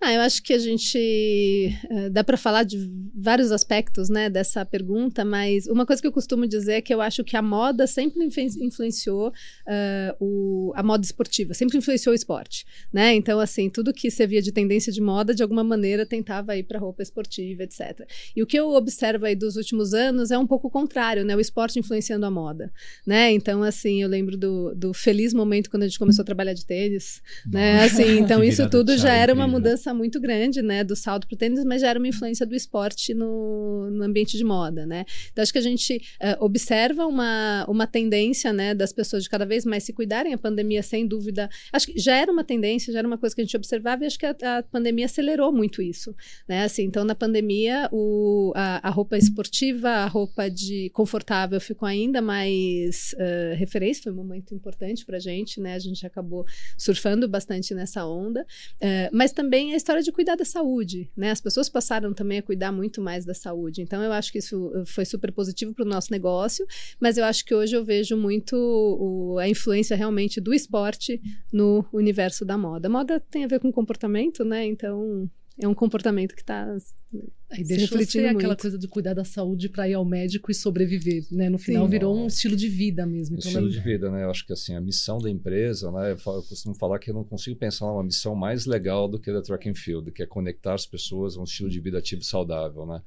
Ah, 0.00 0.12
eu 0.12 0.20
acho 0.20 0.42
que 0.42 0.52
a 0.52 0.58
gente 0.58 0.98
eh, 1.90 2.10
dá 2.10 2.24
para 2.24 2.36
falar 2.36 2.64
de 2.64 2.90
vários 3.14 3.52
aspectos, 3.52 4.08
né, 4.08 4.28
dessa 4.28 4.64
pergunta, 4.66 5.24
mas 5.24 5.68
uma 5.68 5.86
coisa 5.86 6.02
que 6.02 6.08
eu 6.08 6.12
costumo 6.12 6.44
dizer 6.44 6.72
é 6.72 6.80
que 6.80 6.92
eu 6.92 7.00
acho 7.00 7.22
que 7.22 7.36
a 7.36 7.42
moda 7.42 7.86
sempre 7.86 8.24
influ- 8.24 8.64
influenciou 8.64 9.32
eh, 9.68 10.12
o- 10.18 10.72
a 10.74 10.82
moda 10.82 11.04
esportiva, 11.04 11.54
sempre 11.54 11.78
influenciou 11.78 12.12
o 12.12 12.16
esporte, 12.16 12.64
né? 12.92 13.14
Então, 13.14 13.38
assim, 13.38 13.70
tudo 13.70 13.92
que 13.92 14.10
você 14.10 14.26
via 14.26 14.42
de 14.42 14.50
tendência 14.50 14.92
de 14.92 15.00
moda, 15.00 15.32
de 15.32 15.40
alguma 15.42 15.62
maneira, 15.62 16.04
tentava 16.04 16.56
ir 16.56 16.64
para 16.64 16.80
roupa 16.80 17.00
esportiva, 17.02 17.62
etc. 17.62 18.04
E 18.34 18.42
o 18.42 18.46
que 18.46 18.58
eu 18.58 18.70
observo 18.70 19.24
aí 19.24 19.36
dos 19.36 19.54
últimos 19.54 19.94
anos 19.94 20.32
é 20.32 20.38
um 20.38 20.46
pouco 20.48 20.66
o 20.66 20.70
contrário, 20.70 21.24
né? 21.24 21.36
O 21.36 21.40
esporte 21.40 21.78
influenciando 21.78 22.26
a 22.26 22.30
moda, 22.30 22.72
né? 23.06 23.30
Então, 23.30 23.62
assim, 23.62 24.02
eu 24.02 24.08
lembro 24.08 24.36
do, 24.36 24.74
do 24.74 24.92
feliz 24.92 25.32
momento 25.32 25.70
quando 25.70 25.84
a 25.84 25.86
gente 25.86 25.98
começou 25.98 26.22
a 26.22 26.26
trabalhar 26.26 26.54
de 26.54 26.66
tênis, 26.66 27.22
né? 27.46 27.84
Assim, 27.84 28.18
então 28.18 28.42
isso 28.42 28.62
tudo 28.68 28.96
já 28.96 29.14
era 29.14 29.32
uma 29.32 29.44
incrível. 29.44 29.62
Muito 29.92 30.20
grande, 30.20 30.62
né, 30.62 30.84
do 30.84 30.94
salto 30.94 31.26
pro 31.26 31.36
tênis, 31.36 31.64
mas 31.64 31.80
já 31.80 31.88
era 31.88 31.98
uma 31.98 32.08
influência 32.08 32.46
do 32.46 32.54
esporte 32.54 33.14
no, 33.14 33.90
no 33.90 34.04
ambiente 34.04 34.36
de 34.36 34.44
moda, 34.44 34.86
né? 34.86 35.04
Então 35.30 35.42
acho 35.42 35.52
que 35.52 35.58
a 35.58 35.62
gente 35.62 36.00
eh, 36.20 36.36
observa 36.40 37.06
uma, 37.06 37.64
uma 37.68 37.86
tendência, 37.86 38.52
né, 38.52 38.74
das 38.74 38.92
pessoas 38.92 39.22
de 39.22 39.30
cada 39.30 39.46
vez 39.46 39.64
mais 39.64 39.84
se 39.84 39.92
cuidarem. 39.92 40.34
A 40.34 40.38
pandemia, 40.38 40.82
sem 40.82 41.06
dúvida, 41.06 41.48
acho 41.72 41.86
que 41.86 41.98
já 41.98 42.16
era 42.16 42.30
uma 42.30 42.44
tendência, 42.44 42.92
já 42.92 42.98
era 42.98 43.08
uma 43.08 43.18
coisa 43.18 43.34
que 43.34 43.40
a 43.40 43.44
gente 43.44 43.56
observava 43.56 44.04
e 44.04 44.06
acho 44.06 44.18
que 44.18 44.26
a, 44.26 44.36
a 44.58 44.62
pandemia 44.62 45.06
acelerou 45.06 45.52
muito 45.52 45.80
isso, 45.80 46.14
né? 46.48 46.64
Assim, 46.64 46.84
então 46.84 47.04
na 47.04 47.14
pandemia 47.14 47.88
o, 47.90 48.52
a, 48.54 48.88
a 48.88 48.90
roupa 48.90 49.16
esportiva, 49.16 49.88
a 49.88 50.06
roupa 50.06 50.50
de 50.50 50.90
confortável 50.90 51.60
ficou 51.60 51.86
ainda 51.86 52.20
mais 52.20 53.14
eh, 53.18 53.54
referência, 53.56 54.02
foi 54.02 54.12
um 54.12 54.16
momento 54.16 54.54
importante 54.54 55.04
pra 55.06 55.18
gente, 55.18 55.60
né? 55.60 55.74
A 55.74 55.78
gente 55.78 56.06
acabou 56.06 56.44
surfando 56.76 57.28
bastante 57.28 57.74
nessa 57.74 58.06
onda. 58.06 58.44
É, 58.80 59.08
mas 59.12 59.32
também 59.32 59.61
a 59.72 59.76
história 59.76 60.02
de 60.02 60.10
cuidar 60.10 60.34
da 60.34 60.44
saúde, 60.44 61.10
né? 61.16 61.30
As 61.30 61.40
pessoas 61.40 61.68
passaram 61.68 62.12
também 62.12 62.38
a 62.38 62.42
cuidar 62.42 62.72
muito 62.72 63.00
mais 63.00 63.24
da 63.24 63.34
saúde. 63.34 63.82
Então 63.82 64.02
eu 64.02 64.10
acho 64.12 64.32
que 64.32 64.38
isso 64.38 64.68
uh, 64.68 64.84
foi 64.86 65.04
super 65.04 65.30
positivo 65.30 65.72
para 65.74 65.84
o 65.84 65.88
nosso 65.88 66.10
negócio, 66.10 66.66
mas 66.98 67.16
eu 67.18 67.24
acho 67.24 67.44
que 67.44 67.54
hoje 67.54 67.76
eu 67.76 67.84
vejo 67.84 68.16
muito 68.16 68.56
o- 68.56 69.38
a 69.38 69.48
influência 69.48 69.96
realmente 69.96 70.40
do 70.40 70.52
esporte 70.52 71.20
no 71.52 71.84
universo 71.92 72.44
da 72.44 72.56
moda. 72.58 72.88
A 72.88 72.90
moda 72.90 73.20
tem 73.20 73.44
a 73.44 73.48
ver 73.48 73.60
com 73.60 73.70
comportamento, 73.70 74.44
né? 74.44 74.66
Então 74.66 75.30
é 75.60 75.68
um 75.68 75.74
comportamento 75.74 76.34
que 76.34 76.40
está 76.42 76.76
Aí 77.50 77.58
Se 77.58 77.64
deixou 77.64 77.98
refletindo 77.98 78.24
ser 78.24 78.28
aquela 78.30 78.48
muito. 78.48 78.60
coisa 78.62 78.78
de 78.78 78.88
cuidar 78.88 79.12
da 79.12 79.24
saúde 79.24 79.68
para 79.68 79.86
ir 79.86 79.92
ao 79.92 80.04
médico 80.04 80.50
e 80.50 80.54
sobreviver, 80.54 81.26
né? 81.30 81.50
No 81.50 81.58
final 81.58 81.84
Sim. 81.84 81.90
virou 81.90 82.16
um 82.16 82.26
estilo 82.26 82.56
de 82.56 82.66
vida 82.68 83.04
mesmo. 83.04 83.36
Então, 83.36 83.50
estilo 83.50 83.66
né? 83.66 83.72
de 83.72 83.80
vida, 83.80 84.10
né? 84.10 84.24
Eu 84.24 84.30
acho 84.30 84.46
que 84.46 84.54
assim, 84.54 84.74
a 84.74 84.80
missão 84.80 85.18
da 85.18 85.28
empresa, 85.28 85.92
né? 85.92 86.12
Eu, 86.12 86.16
falo- 86.18 86.38
eu 86.38 86.42
costumo 86.44 86.74
falar 86.74 86.98
que 86.98 87.10
eu 87.10 87.14
não 87.14 87.24
consigo 87.24 87.54
pensar 87.56 87.84
numa 87.86 88.02
missão 88.02 88.34
mais 88.34 88.64
legal 88.64 89.06
do 89.06 89.18
que 89.18 89.28
a 89.28 89.34
da 89.34 89.42
Track 89.42 89.68
and 89.68 89.74
Field, 89.74 90.10
que 90.12 90.22
é 90.22 90.26
conectar 90.26 90.72
as 90.72 90.86
pessoas 90.86 91.36
a 91.36 91.40
um 91.40 91.44
estilo 91.44 91.68
de 91.68 91.78
vida 91.80 91.98
ativo 91.98 92.22
e 92.22 92.24
saudável, 92.24 92.86
né? 92.86 93.02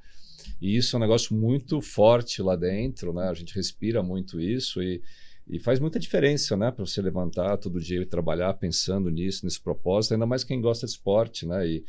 E 0.62 0.77
isso 0.77 0.95
é 0.95 0.97
um 0.97 1.01
negócio 1.01 1.36
muito 1.36 1.81
forte 1.81 2.44
lá 2.44 2.56
dentro, 2.56 3.12
né? 3.12 3.27
A 3.30 3.33
gente 3.33 3.56
respira 3.56 4.03
muito 4.03 4.39
isso 4.39 4.83
e, 4.83 5.01
e 5.47 5.57
faz 5.57 5.80
muita 5.80 5.97
diferença, 5.97 6.56
né? 6.56 6.69
Para 6.69 6.86
você 6.86 7.01
levantar 7.01 7.57
todo 7.57 7.81
dia 7.81 8.00
e 8.00 8.06
trabalhar 8.06 8.54
pensando 8.54 9.09
nisso, 9.09 9.44
nesse 9.44 9.59
propósito, 9.59 10.14
ainda 10.14 10.28
mais 10.28 10.44
quem 10.44 10.61
gosta 10.61 10.85
de 10.85 10.92
esporte, 10.92 11.47
né? 11.47 11.68
E, 11.68 11.83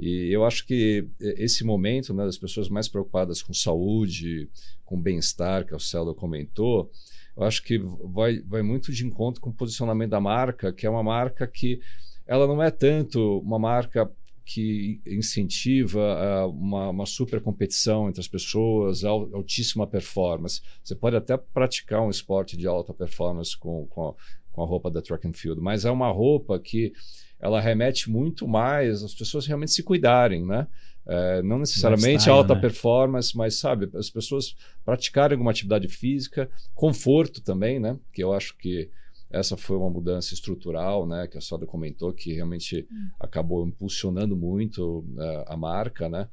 e 0.00 0.32
eu 0.32 0.44
acho 0.44 0.66
que 0.66 1.06
esse 1.20 1.62
momento, 1.62 2.14
né, 2.14 2.24
das 2.24 2.38
pessoas 2.38 2.68
mais 2.68 2.88
preocupadas 2.88 3.42
com 3.42 3.52
saúde, 3.52 4.48
com 4.84 5.00
bem-estar, 5.00 5.66
que 5.66 5.74
o 5.74 5.78
Celso 5.78 6.14
comentou, 6.14 6.90
eu 7.36 7.44
acho 7.44 7.62
que 7.62 7.78
vai, 7.78 8.40
vai 8.40 8.62
muito 8.62 8.90
de 8.92 9.06
encontro 9.06 9.40
com 9.40 9.50
o 9.50 9.54
posicionamento 9.54 10.10
da 10.10 10.20
marca, 10.20 10.72
que 10.72 10.86
é 10.86 10.90
uma 10.90 11.02
marca 11.02 11.46
que 11.46 11.80
ela 12.26 12.46
não 12.46 12.62
é 12.62 12.70
tanto 12.70 13.38
uma 13.40 13.58
marca 13.58 14.10
que 14.44 15.00
incentiva 15.06 16.00
ah, 16.00 16.46
uma, 16.48 16.90
uma 16.90 17.06
super 17.06 17.40
competição 17.40 18.08
entre 18.08 18.20
as 18.20 18.26
pessoas, 18.28 19.04
al- 19.04 19.28
altíssima 19.32 19.86
performance. 19.86 20.60
Você 20.82 20.94
pode 20.94 21.14
até 21.14 21.36
praticar 21.36 22.02
um 22.02 22.10
esporte 22.10 22.56
de 22.56 22.66
alta 22.66 22.92
performance 22.92 23.56
com, 23.56 23.86
com, 23.86 24.08
a, 24.08 24.14
com 24.50 24.62
a 24.62 24.66
roupa 24.66 24.90
da 24.90 25.00
track 25.00 25.28
and 25.28 25.34
field, 25.34 25.60
mas 25.60 25.84
é 25.84 25.90
uma 25.90 26.10
roupa 26.10 26.58
que 26.58 26.92
ela 27.40 27.60
remete 27.60 28.10
muito 28.10 28.46
mais 28.46 29.02
às 29.02 29.14
pessoas 29.14 29.46
realmente 29.46 29.72
se 29.72 29.82
cuidarem, 29.82 30.44
né? 30.44 30.66
É, 31.06 31.42
não 31.42 31.58
necessariamente 31.58 32.08
Lifestyle, 32.08 32.36
alta 32.36 32.54
né? 32.54 32.60
performance, 32.60 33.36
mas 33.36 33.58
sabe, 33.58 33.90
as 33.94 34.10
pessoas 34.10 34.54
praticarem 34.84 35.34
alguma 35.34 35.50
atividade 35.50 35.88
física, 35.88 36.50
conforto 36.74 37.40
também, 37.40 37.80
né? 37.80 37.98
Que 38.12 38.22
eu 38.22 38.32
acho 38.32 38.56
que 38.56 38.90
essa 39.30 39.56
foi 39.56 39.76
uma 39.76 39.88
mudança 39.88 40.34
estrutural, 40.34 41.06
né? 41.06 41.26
Que 41.26 41.38
a 41.38 41.40
Soda 41.40 41.64
comentou 41.64 42.12
que 42.12 42.34
realmente 42.34 42.86
acabou 43.18 43.66
impulsionando 43.66 44.36
muito 44.36 45.04
eh, 45.18 45.44
a 45.46 45.56
marca, 45.56 46.08
né? 46.08 46.28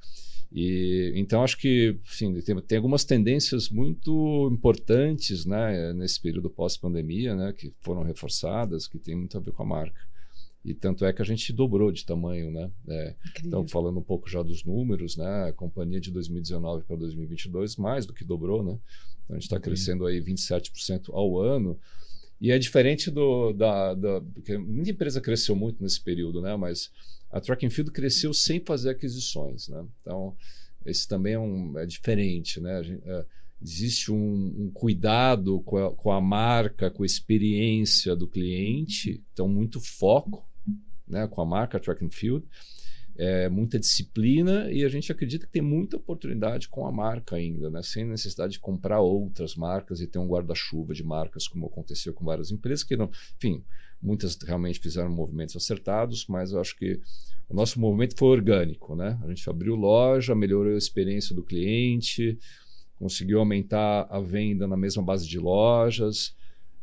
E 0.51 1.11
então 1.15 1.43
acho 1.43 1.57
que 1.57 1.97
sim, 2.05 2.33
tem, 2.41 2.59
tem 2.61 2.77
algumas 2.77 3.03
tendências 3.05 3.69
muito 3.69 4.49
importantes, 4.51 5.45
né? 5.45 5.93
Nesse 5.93 6.19
período 6.19 6.49
pós-pandemia, 6.49 7.35
né? 7.35 7.53
Que 7.53 7.71
foram 7.81 8.03
reforçadas, 8.03 8.87
que 8.87 8.97
tem 8.97 9.15
muito 9.15 9.37
a 9.37 9.41
ver 9.41 9.51
com 9.51 9.63
a 9.63 9.65
marca. 9.65 10.01
E 10.67 10.73
tanto 10.73 11.05
é 11.05 11.13
que 11.13 11.21
a 11.21 11.25
gente 11.25 11.53
dobrou 11.53 11.93
de 11.93 12.05
tamanho, 12.05 12.51
né? 12.51 12.69
É, 12.89 13.15
então, 13.45 13.65
falando 13.65 13.99
um 13.99 14.03
pouco 14.03 14.29
já 14.29 14.43
dos 14.43 14.65
números, 14.65 15.15
né? 15.15 15.45
A 15.47 15.53
companhia 15.53 15.97
de 16.01 16.11
2019 16.11 16.83
para 16.83 16.97
2022 16.97 17.77
mais 17.77 18.05
do 18.05 18.13
que 18.13 18.25
dobrou, 18.25 18.61
né? 18.61 18.77
Então, 19.23 19.35
a 19.35 19.39
gente 19.39 19.43
está 19.43 19.55
Incrível. 19.55 19.77
crescendo 19.77 20.05
aí 20.05 20.21
27% 20.21 21.09
ao 21.13 21.39
ano. 21.39 21.79
E 22.41 22.51
é 22.51 22.59
diferente 22.59 23.09
do 23.09 23.53
da, 23.53 23.93
da 23.93 24.21
porque 24.33 24.57
muita 24.57 24.91
empresa 24.91 25.21
cresceu 25.21 25.55
muito 25.55 25.81
nesse 25.81 26.01
período, 26.01 26.41
né? 26.41 26.53
Mas 26.57 26.91
a 27.31 27.39
Track 27.39 27.65
and 27.65 27.69
Field 27.69 27.91
cresceu 27.91 28.33
sem 28.33 28.59
fazer 28.59 28.89
aquisições, 28.89 29.69
né? 29.69 29.85
Então, 30.01 30.35
esse 30.85 31.07
também 31.07 31.33
é, 31.33 31.39
um, 31.39 31.79
é 31.79 31.85
diferente, 31.85 32.59
né? 32.59 32.83
Gente- 32.83 33.03
é, 33.05 33.25
existe 33.61 34.11
um, 34.11 34.65
um 34.65 34.71
cuidado 34.71 35.61
com 35.61 35.77
a, 35.77 35.91
com 35.95 36.11
a 36.11 36.21
marca, 36.21 36.91
com 36.91 37.03
a 37.03 37.05
experiência 37.05 38.15
do 38.15 38.27
cliente, 38.27 39.23
então 39.33 39.47
muito 39.47 39.79
foco, 39.79 40.46
né? 41.07 41.27
Com 41.27 41.41
a 41.41 41.45
marca 41.45 41.79
Track 41.79 42.03
and 42.03 42.09
Field. 42.11 42.45
é, 43.17 43.49
muita 43.49 43.79
disciplina 43.79 44.71
e 44.71 44.85
a 44.85 44.89
gente 44.89 45.11
acredita 45.11 45.47
que 45.47 45.51
tem 45.51 45.61
muita 45.61 45.97
oportunidade 45.97 46.69
com 46.69 46.85
a 46.85 46.91
marca 46.91 47.35
ainda, 47.35 47.69
né? 47.69 47.81
sem 47.81 48.05
necessidade 48.05 48.53
de 48.53 48.59
comprar 48.59 48.99
outras 48.99 49.55
marcas 49.55 49.99
e 49.99 50.07
ter 50.07 50.19
um 50.19 50.27
guarda-chuva 50.27 50.93
de 50.93 51.03
marcas, 51.03 51.47
como 51.47 51.65
aconteceu 51.65 52.13
com 52.13 52.23
várias 52.23 52.51
empresas 52.51 52.83
que 52.83 52.95
não, 52.95 53.09
enfim, 53.37 53.63
muitas 53.99 54.37
realmente 54.45 54.79
fizeram 54.79 55.09
movimentos 55.09 55.55
acertados, 55.55 56.27
mas 56.27 56.51
eu 56.51 56.61
acho 56.61 56.77
que 56.77 57.01
o 57.49 57.55
nosso 57.55 57.79
movimento 57.79 58.15
foi 58.15 58.27
orgânico, 58.27 58.95
né? 58.95 59.17
A 59.23 59.27
gente 59.29 59.49
abriu 59.49 59.75
loja, 59.75 60.35
melhorou 60.35 60.75
a 60.75 60.77
experiência 60.77 61.35
do 61.35 61.41
cliente, 61.41 62.37
conseguiu 62.99 63.39
aumentar 63.39 64.05
a 64.11 64.19
venda 64.19 64.67
na 64.67 64.77
mesma 64.77 65.01
base 65.01 65.27
de 65.27 65.39
lojas. 65.39 66.35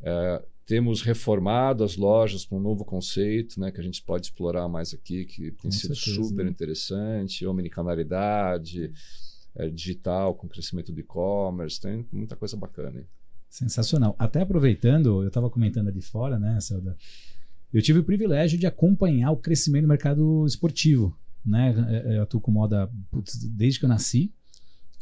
É, 0.02 0.43
temos 0.66 1.02
reformado 1.02 1.85
as 1.85 1.97
lojas 1.97 2.44
com 2.44 2.56
um 2.56 2.62
novo 2.62 2.85
conceito, 2.85 3.61
né, 3.61 3.71
que 3.71 3.80
a 3.80 3.85
gente 3.85 4.02
pode 4.02 4.26
explorar 4.26 4.68
mais 4.68 4.94
aqui, 4.94 5.25
que 5.25 5.50
tem 5.52 5.71
com 5.71 5.71
sido 5.71 5.94
certeza, 5.94 6.23
super 6.23 6.44
né? 6.44 6.50
interessante, 6.50 7.47
omnicanalidade, 7.47 8.92
é, 9.54 9.68
digital 9.68 10.35
com 10.35 10.49
crescimento 10.49 10.92
do 10.92 11.00
e-commerce, 11.00 11.80
tem 11.80 12.06
muita 12.11 12.35
coisa 12.35 12.56
bacana. 12.56 13.00
Hein? 13.00 13.06
Sensacional. 13.49 14.16
Até 14.18 14.40
aproveitando, 14.40 15.23
eu 15.23 15.28
estava 15.28 15.50
comentando 15.50 15.88
ali 15.88 16.00
fora, 16.00 16.38
né, 16.38 16.59
Celda? 16.61 16.97
Eu 17.73 17.83
tive 17.83 17.99
o 17.99 18.04
privilégio 18.04 18.59
de 18.59 18.66
acompanhar 18.66 19.33
o 19.33 19.37
crescimento 19.37 19.83
do 19.83 19.88
mercado 19.88 20.47
esportivo, 20.47 21.16
né? 21.44 21.75
É, 21.88 22.14
é, 22.14 22.18
eu 22.18 22.23
atuo 22.23 22.40
com 22.40 22.50
moda 22.50 22.90
putz, 23.11 23.37
desde 23.49 23.78
que 23.78 23.85
eu 23.85 23.88
nasci. 23.88 24.33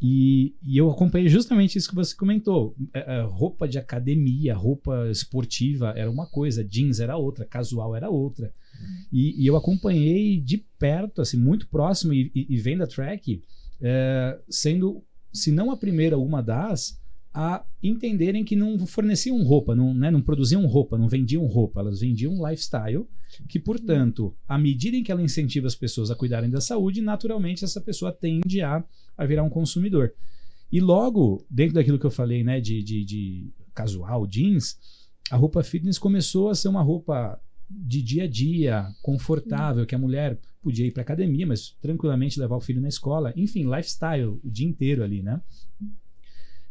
E, 0.05 0.57
e, 0.65 0.77
eu 0.77 0.91
acompanhei 0.91 1.29
justamente 1.29 1.79
isso 1.79 1.89
que 1.89 1.95
você 1.95 2.17
comentou. 2.17 2.75
É, 2.93 3.19
é, 3.19 3.23
roupa 3.23 3.69
de 3.69 3.79
academia, 3.79 4.53
roupa 4.53 5.09
esportiva 5.09 5.95
era 5.97 6.11
uma 6.11 6.27
coisa, 6.27 6.65
jeans 6.65 6.99
era 6.99 7.17
outra, 7.17 7.45
casual 7.45 7.95
era 7.95 8.11
outra. 8.11 8.53
E, 9.13 9.41
e 9.41 9.47
eu 9.47 9.57
acompanhei 9.57 10.41
de 10.41 10.59
perto, 10.77 11.23
assim, 11.23 11.37
muito 11.37 11.69
próximo, 11.69 12.13
e, 12.13 12.33
e 12.35 12.57
vendo 12.59 12.83
a 12.83 12.87
track, 12.87 13.41
é, 13.81 14.41
sendo, 14.49 15.05
se 15.33 15.53
não 15.53 15.71
a 15.71 15.77
primeira, 15.77 16.19
uma 16.19 16.43
das, 16.43 17.01
a 17.33 17.65
entenderem 17.81 18.45
que 18.45 18.57
não 18.57 18.85
forneciam 18.87 19.41
roupa, 19.45 19.75
não, 19.77 19.95
né, 19.95 20.11
não 20.11 20.21
produziam 20.21 20.67
roupa, 20.67 20.99
não 20.99 21.09
vendiam 21.09 21.47
roupa, 21.47 21.79
elas 21.79 22.01
vendiam 22.01 22.45
lifestyle, 22.45 23.07
que, 23.49 23.61
portanto, 23.61 24.35
à 24.49 24.59
medida 24.59 24.97
em 24.97 25.03
que 25.03 25.13
ela 25.13 25.23
incentiva 25.23 25.69
as 25.69 25.77
pessoas 25.77 26.11
a 26.11 26.17
cuidarem 26.17 26.51
da 26.51 26.61
saúde, 26.61 27.01
naturalmente 27.01 27.65
essa 27.65 27.81
pessoa 27.81 28.13
tende 28.13 28.61
a 28.61 28.85
a 29.17 29.27
virar 29.27 29.43
um 29.43 29.51
consumidor. 29.51 30.13
E 30.71 30.81
logo, 30.81 31.45
dentro 31.51 31.75
daquilo 31.75 31.99
que 31.99 32.07
eu 32.07 32.11
falei, 32.11 32.43
né, 32.43 32.61
de, 32.61 32.83
de, 32.83 33.05
de 33.05 33.51
casual, 33.75 34.27
jeans, 34.27 34.79
a 35.31 35.37
roupa 35.37 35.63
fitness 35.63 35.99
começou 35.99 36.49
a 36.49 36.55
ser 36.55 36.69
uma 36.69 36.83
roupa 36.83 37.41
de 37.69 38.03
dia 38.03 38.25
a 38.25 38.27
dia, 38.27 38.87
confortável, 39.03 39.87
que 39.87 39.95
a 39.95 39.99
mulher 39.99 40.39
podia 40.63 40.87
ir 40.87 40.93
para 40.93 41.03
academia, 41.03 41.47
mas 41.47 41.75
tranquilamente 41.81 42.39
levar 42.39 42.57
o 42.57 42.61
filho 42.61 42.81
na 42.81 42.89
escola. 42.89 43.33
Enfim, 43.37 43.65
lifestyle 43.65 44.39
o 44.43 44.51
dia 44.51 44.67
inteiro 44.67 45.03
ali, 45.03 45.23
né? 45.23 45.41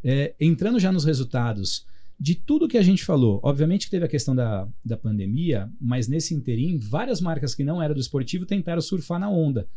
É, 0.03 0.33
entrando 0.39 0.79
já 0.79 0.91
nos 0.91 1.05
resultados 1.05 1.85
de 2.19 2.35
tudo 2.35 2.67
que 2.67 2.77
a 2.77 2.83
gente 2.83 3.03
falou, 3.03 3.39
obviamente 3.43 3.85
que 3.85 3.91
teve 3.91 4.05
a 4.05 4.07
questão 4.07 4.35
da, 4.35 4.67
da 4.85 4.95
pandemia, 4.95 5.71
mas 5.79 6.07
nesse 6.07 6.35
interim, 6.35 6.77
várias 6.77 7.19
marcas 7.19 7.55
que 7.55 7.63
não 7.63 7.81
eram 7.81 7.95
do 7.95 8.01
esportivo 8.01 8.45
tentaram 8.45 8.81
surfar 8.81 9.19
na 9.19 9.29
onda. 9.29 9.67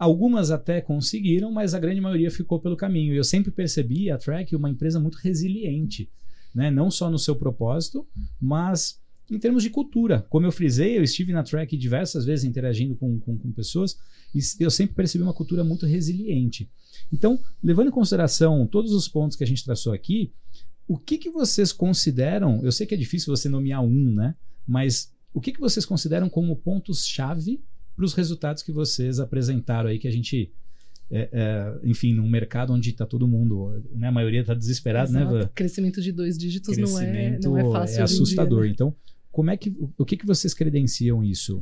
Algumas 0.00 0.50
até 0.50 0.80
conseguiram, 0.80 1.52
mas 1.52 1.74
a 1.74 1.78
grande 1.78 2.00
maioria 2.00 2.30
ficou 2.30 2.58
pelo 2.58 2.74
caminho. 2.74 3.12
E 3.12 3.18
eu 3.18 3.22
sempre 3.22 3.50
percebi 3.50 4.10
a 4.10 4.16
Track 4.16 4.56
uma 4.56 4.70
empresa 4.70 4.98
muito 4.98 5.18
resiliente, 5.18 6.10
né? 6.54 6.70
não 6.70 6.90
só 6.90 7.10
no 7.10 7.18
seu 7.18 7.36
propósito, 7.36 8.08
mas 8.40 8.98
em 9.30 9.38
termos 9.38 9.62
de 9.62 9.68
cultura. 9.68 10.26
Como 10.30 10.46
eu 10.46 10.52
frisei, 10.52 10.96
eu 10.96 11.02
estive 11.02 11.34
na 11.34 11.42
Track 11.42 11.76
diversas 11.76 12.24
vezes 12.24 12.46
interagindo 12.46 12.96
com, 12.96 13.20
com, 13.20 13.36
com 13.36 13.52
pessoas 13.52 13.98
e 14.34 14.40
eu 14.58 14.70
sempre 14.70 14.94
percebi 14.94 15.22
uma 15.22 15.34
cultura 15.34 15.62
muito 15.62 15.84
resiliente. 15.84 16.70
Então, 17.12 17.38
levando 17.62 17.88
em 17.88 17.92
consideração 17.92 18.66
todos 18.66 18.94
os 18.94 19.06
pontos 19.06 19.36
que 19.36 19.44
a 19.44 19.46
gente 19.46 19.62
traçou 19.62 19.92
aqui, 19.92 20.32
o 20.88 20.96
que, 20.96 21.18
que 21.18 21.28
vocês 21.28 21.74
consideram? 21.74 22.64
Eu 22.64 22.72
sei 22.72 22.86
que 22.86 22.94
é 22.94 22.98
difícil 22.98 23.36
você 23.36 23.50
nomear 23.50 23.82
um, 23.82 24.14
né? 24.14 24.34
Mas 24.66 25.12
o 25.34 25.42
que, 25.42 25.52
que 25.52 25.60
vocês 25.60 25.84
consideram 25.84 26.30
como 26.30 26.56
pontos-chave 26.56 27.62
para 27.96 28.04
os 28.04 28.14
resultados 28.14 28.62
que 28.62 28.72
vocês 28.72 29.18
apresentaram 29.18 29.90
aí, 29.90 29.98
que 29.98 30.08
a 30.08 30.12
gente. 30.12 30.52
É, 31.12 31.28
é, 31.32 31.88
enfim, 31.88 32.14
num 32.14 32.28
mercado 32.28 32.72
onde 32.72 32.90
está 32.90 33.04
todo 33.04 33.26
mundo, 33.26 33.82
né, 33.92 34.06
a 34.06 34.12
maioria 34.12 34.42
está 34.42 34.54
desesperado, 34.54 35.10
né, 35.10 35.22
Exato. 35.22 35.38
né? 35.38 35.50
Crescimento 35.52 36.00
de 36.00 36.12
dois 36.12 36.38
dígitos 36.38 36.76
não 36.76 37.00
é, 37.00 37.36
não 37.40 37.58
é 37.58 37.68
fácil. 37.68 37.98
É 37.98 38.02
assustador. 38.02 38.60
Dia, 38.60 38.68
né? 38.68 38.72
Então, 38.74 38.94
como 39.32 39.50
é 39.50 39.56
que 39.56 39.76
o 39.98 40.04
que, 40.04 40.16
que 40.16 40.24
vocês 40.24 40.54
credenciam 40.54 41.24
isso? 41.24 41.60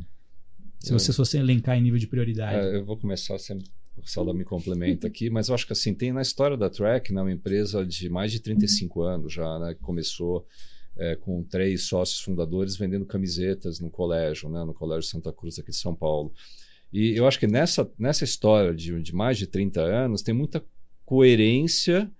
Se 0.79 0.93
vocês 0.93 1.17
fossem 1.17 1.41
elencar 1.41 1.77
em 1.77 1.83
nível 1.83 1.99
de 1.99 2.07
prioridade. 2.07 2.57
É, 2.57 2.77
eu 2.77 2.85
vou 2.85 2.97
começar 2.97 3.39
sempre. 3.39 3.65
O 3.97 4.09
Salda 4.09 4.33
me 4.33 4.45
complementa 4.45 5.09
aqui, 5.09 5.29
mas 5.29 5.49
eu 5.49 5.55
acho 5.55 5.67
que 5.67 5.73
assim, 5.73 5.93
tem 5.93 6.13
na 6.13 6.23
história 6.23 6.57
da 6.57 6.71
Track, 6.71 7.13
né, 7.13 7.21
uma 7.21 7.33
empresa 7.33 7.85
de 7.85 8.09
mais 8.09 8.31
de 8.31 8.39
35 8.39 9.03
anos 9.03 9.33
já, 9.33 9.59
né, 9.59 9.75
que 9.75 9.81
começou 9.81 10.47
é, 10.99 11.15
com 11.15 11.43
três 11.43 11.83
sócios 11.83 12.21
fundadores 12.21 12.77
vendendo 12.77 13.07
camisetas 13.07 13.79
no 13.81 13.91
colégio, 13.91 14.49
né, 14.49 14.65
no 14.65 14.75
Colégio 14.75 15.09
Santa 15.09 15.33
Cruz 15.33 15.59
aqui 15.59 15.71
de 15.71 15.77
São 15.77 15.95
Paulo. 15.95 16.33
E 16.93 17.15
eu 17.17 17.27
acho 17.27 17.39
que 17.39 17.47
nessa, 17.47 17.91
nessa 17.99 18.25
história 18.25 18.75
de, 18.75 19.01
de 19.01 19.15
mais 19.15 19.39
de 19.39 19.47
30 19.47 19.81
anos 19.81 20.23
tem 20.23 20.35
muita 20.35 20.65
coerência, 21.05 22.11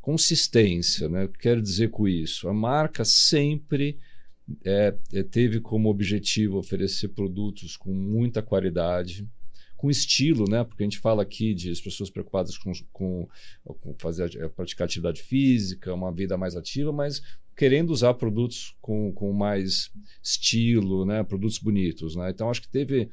consistência. 0.00 1.08
Né? 1.08 1.28
Quero 1.38 1.60
dizer 1.60 1.90
com 1.90 2.06
isso? 2.06 2.48
A 2.48 2.52
marca 2.52 3.04
sempre 3.04 3.98
é, 4.64 4.94
é, 5.12 5.22
teve 5.22 5.60
como 5.60 5.88
objetivo 5.88 6.58
oferecer 6.58 7.08
produtos 7.08 7.76
com 7.76 7.92
muita 7.92 8.42
qualidade, 8.42 9.26
com 9.76 9.90
estilo, 9.90 10.48
né? 10.48 10.62
Porque 10.62 10.82
a 10.82 10.86
gente 10.86 11.00
fala 11.00 11.22
aqui 11.22 11.54
de 11.54 11.70
as 11.70 11.80
pessoas 11.80 12.08
preocupadas 12.08 12.56
com, 12.56 12.72
com, 12.92 13.28
com 13.64 13.94
fazer 13.98 14.48
praticar 14.50 14.84
atividade 14.84 15.22
física, 15.22 15.92
uma 15.92 16.12
vida 16.12 16.36
mais 16.36 16.54
ativa, 16.54 16.92
mas 16.92 17.20
querendo 17.56 17.90
usar 17.90 18.14
produtos 18.14 18.74
com, 18.80 19.12
com 19.12 19.32
mais 19.32 19.90
estilo, 20.22 21.04
né? 21.04 21.22
Produtos 21.22 21.58
bonitos, 21.58 22.16
né? 22.16 22.30
Então 22.30 22.50
acho 22.50 22.62
que 22.62 22.68
teve 22.68 23.08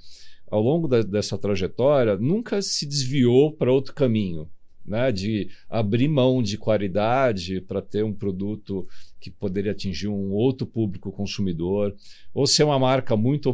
ao 0.49 0.61
longo 0.61 0.87
da, 0.87 1.01
dessa 1.01 1.37
trajetória 1.37 2.17
nunca 2.17 2.61
se 2.61 2.85
desviou 2.85 3.51
para 3.51 3.71
outro 3.71 3.93
caminho 3.93 4.49
né, 4.89 5.11
de 5.11 5.49
abrir 5.69 6.07
mão 6.07 6.41
de 6.41 6.57
qualidade 6.57 7.61
para 7.61 7.79
ter 7.79 8.03
um 8.03 8.11
produto 8.11 8.87
que 9.19 9.29
poderia 9.29 9.71
atingir 9.71 10.07
um 10.07 10.31
outro 10.31 10.65
público 10.65 11.11
consumidor, 11.11 11.95
ou 12.33 12.47
ser 12.47 12.63
uma 12.63 12.79
marca 12.79 13.15
muito, 13.15 13.53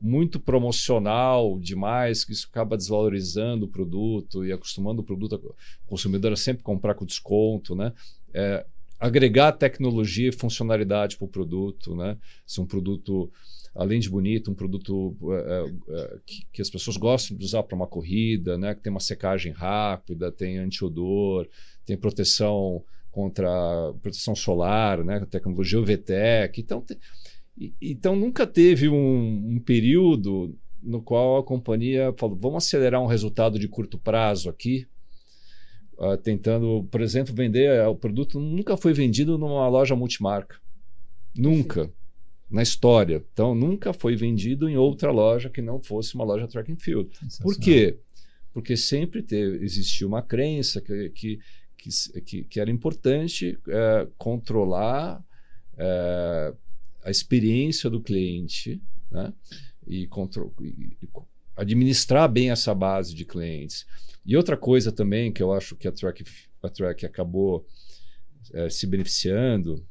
muito 0.00 0.38
promocional 0.38 1.58
demais, 1.58 2.24
que 2.24 2.32
isso 2.32 2.46
acaba 2.48 2.76
desvalorizando 2.76 3.66
o 3.66 3.68
produto 3.68 4.44
e 4.44 4.52
acostumando 4.52 5.00
o 5.00 5.04
produto, 5.04 5.34
o 5.34 5.88
consumidor 5.88 6.32
a 6.32 6.36
sempre 6.36 6.62
comprar 6.62 6.94
com 6.94 7.04
desconto, 7.04 7.74
né? 7.74 7.92
É, 8.32 8.64
agregar 8.98 9.52
tecnologia 9.52 10.28
e 10.28 10.32
funcionalidade 10.32 11.16
para 11.16 11.24
o 11.24 11.28
produto, 11.28 11.94
né? 11.94 12.16
Se 12.46 12.60
um 12.60 12.66
produto 12.66 13.30
além 13.78 14.00
de 14.00 14.10
bonito, 14.10 14.50
um 14.50 14.54
produto 14.54 15.16
é, 15.30 15.70
é, 15.88 16.18
que, 16.26 16.46
que, 16.52 16.62
as 16.62 16.68
pessoas 16.68 16.96
gostam 16.96 17.36
de 17.36 17.44
usar 17.44 17.62
para 17.62 17.76
uma 17.76 17.86
corrida, 17.86 18.58
né? 18.58 18.74
que 18.74 18.82
tem 18.82 18.90
uma 18.90 18.98
secagem 18.98 19.52
rápida, 19.52 20.32
tem 20.32 20.58
antiodor, 20.58 21.46
tem 21.86 21.96
proteção 21.96 22.82
contra 23.12 23.48
proteção 24.02 24.34
solar, 24.34 25.04
né? 25.04 25.24
tecnologia 25.30 25.78
UVTEC. 25.78 26.60
Então, 26.60 26.80
te, 26.80 26.98
então 27.80 28.16
nunca 28.16 28.46
teve 28.46 28.88
um, 28.88 29.54
um, 29.54 29.60
período 29.60 30.56
no 30.82 31.00
qual 31.00 31.36
a 31.36 31.44
companhia 31.44 32.12
falou: 32.18 32.36
vamos 32.36 32.66
acelerar 32.66 33.00
um 33.00 33.06
resultado 33.06 33.60
de 33.60 33.68
curto 33.68 33.96
prazo 33.96 34.50
aqui. 34.50 34.88
Uh, 35.98 36.16
tentando, 36.16 36.86
por 36.92 37.00
exemplo, 37.00 37.34
vender 37.34 37.84
uh, 37.84 37.90
o 37.90 37.96
produto 37.96 38.38
nunca 38.38 38.76
foi 38.76 38.92
vendido 38.92 39.36
numa 39.36 39.68
loja 39.68 39.96
multimarca. 39.96 40.56
Nunca 41.36 41.90
na 42.50 42.62
história. 42.62 43.24
Então, 43.32 43.54
nunca 43.54 43.92
foi 43.92 44.16
vendido 44.16 44.68
em 44.68 44.76
outra 44.76 45.10
loja 45.10 45.50
que 45.50 45.60
não 45.60 45.82
fosse 45.82 46.14
uma 46.14 46.24
loja 46.24 46.48
track 46.48 46.72
and 46.72 46.76
field. 46.76 47.10
Por 47.42 47.58
quê? 47.58 47.98
Porque 48.52 48.76
sempre 48.76 49.22
teve, 49.22 49.62
existiu 49.64 50.08
uma 50.08 50.22
crença 50.22 50.80
que, 50.80 51.10
que, 51.10 51.38
que, 52.24 52.44
que 52.44 52.60
era 52.60 52.70
importante 52.70 53.58
é, 53.68 54.08
controlar 54.16 55.22
é, 55.76 56.54
a 57.04 57.10
experiência 57.10 57.90
do 57.90 58.00
cliente 58.00 58.80
né? 59.10 59.32
e, 59.86 60.04
e, 60.04 61.08
administrar 61.56 62.28
bem 62.30 62.50
essa 62.50 62.74
base 62.74 63.14
de 63.14 63.24
clientes. 63.24 63.86
E 64.28 64.36
outra 64.36 64.58
coisa 64.58 64.92
também 64.92 65.32
que 65.32 65.42
eu 65.42 65.54
acho 65.54 65.74
que 65.74 65.88
a 65.88 65.92
Track, 65.92 66.22
a 66.62 66.68
track 66.68 67.06
acabou 67.06 67.66
é, 68.52 68.68
se 68.68 68.86
beneficiando 68.86 69.82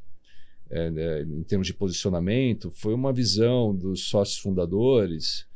é, 0.70 0.92
né, 0.92 1.22
em 1.24 1.42
termos 1.42 1.66
de 1.66 1.74
posicionamento, 1.74 2.70
foi 2.70 2.94
uma 2.94 3.12
visão 3.12 3.76
dos 3.76 4.08
sócios 4.08 4.38
fundadores 4.38 5.48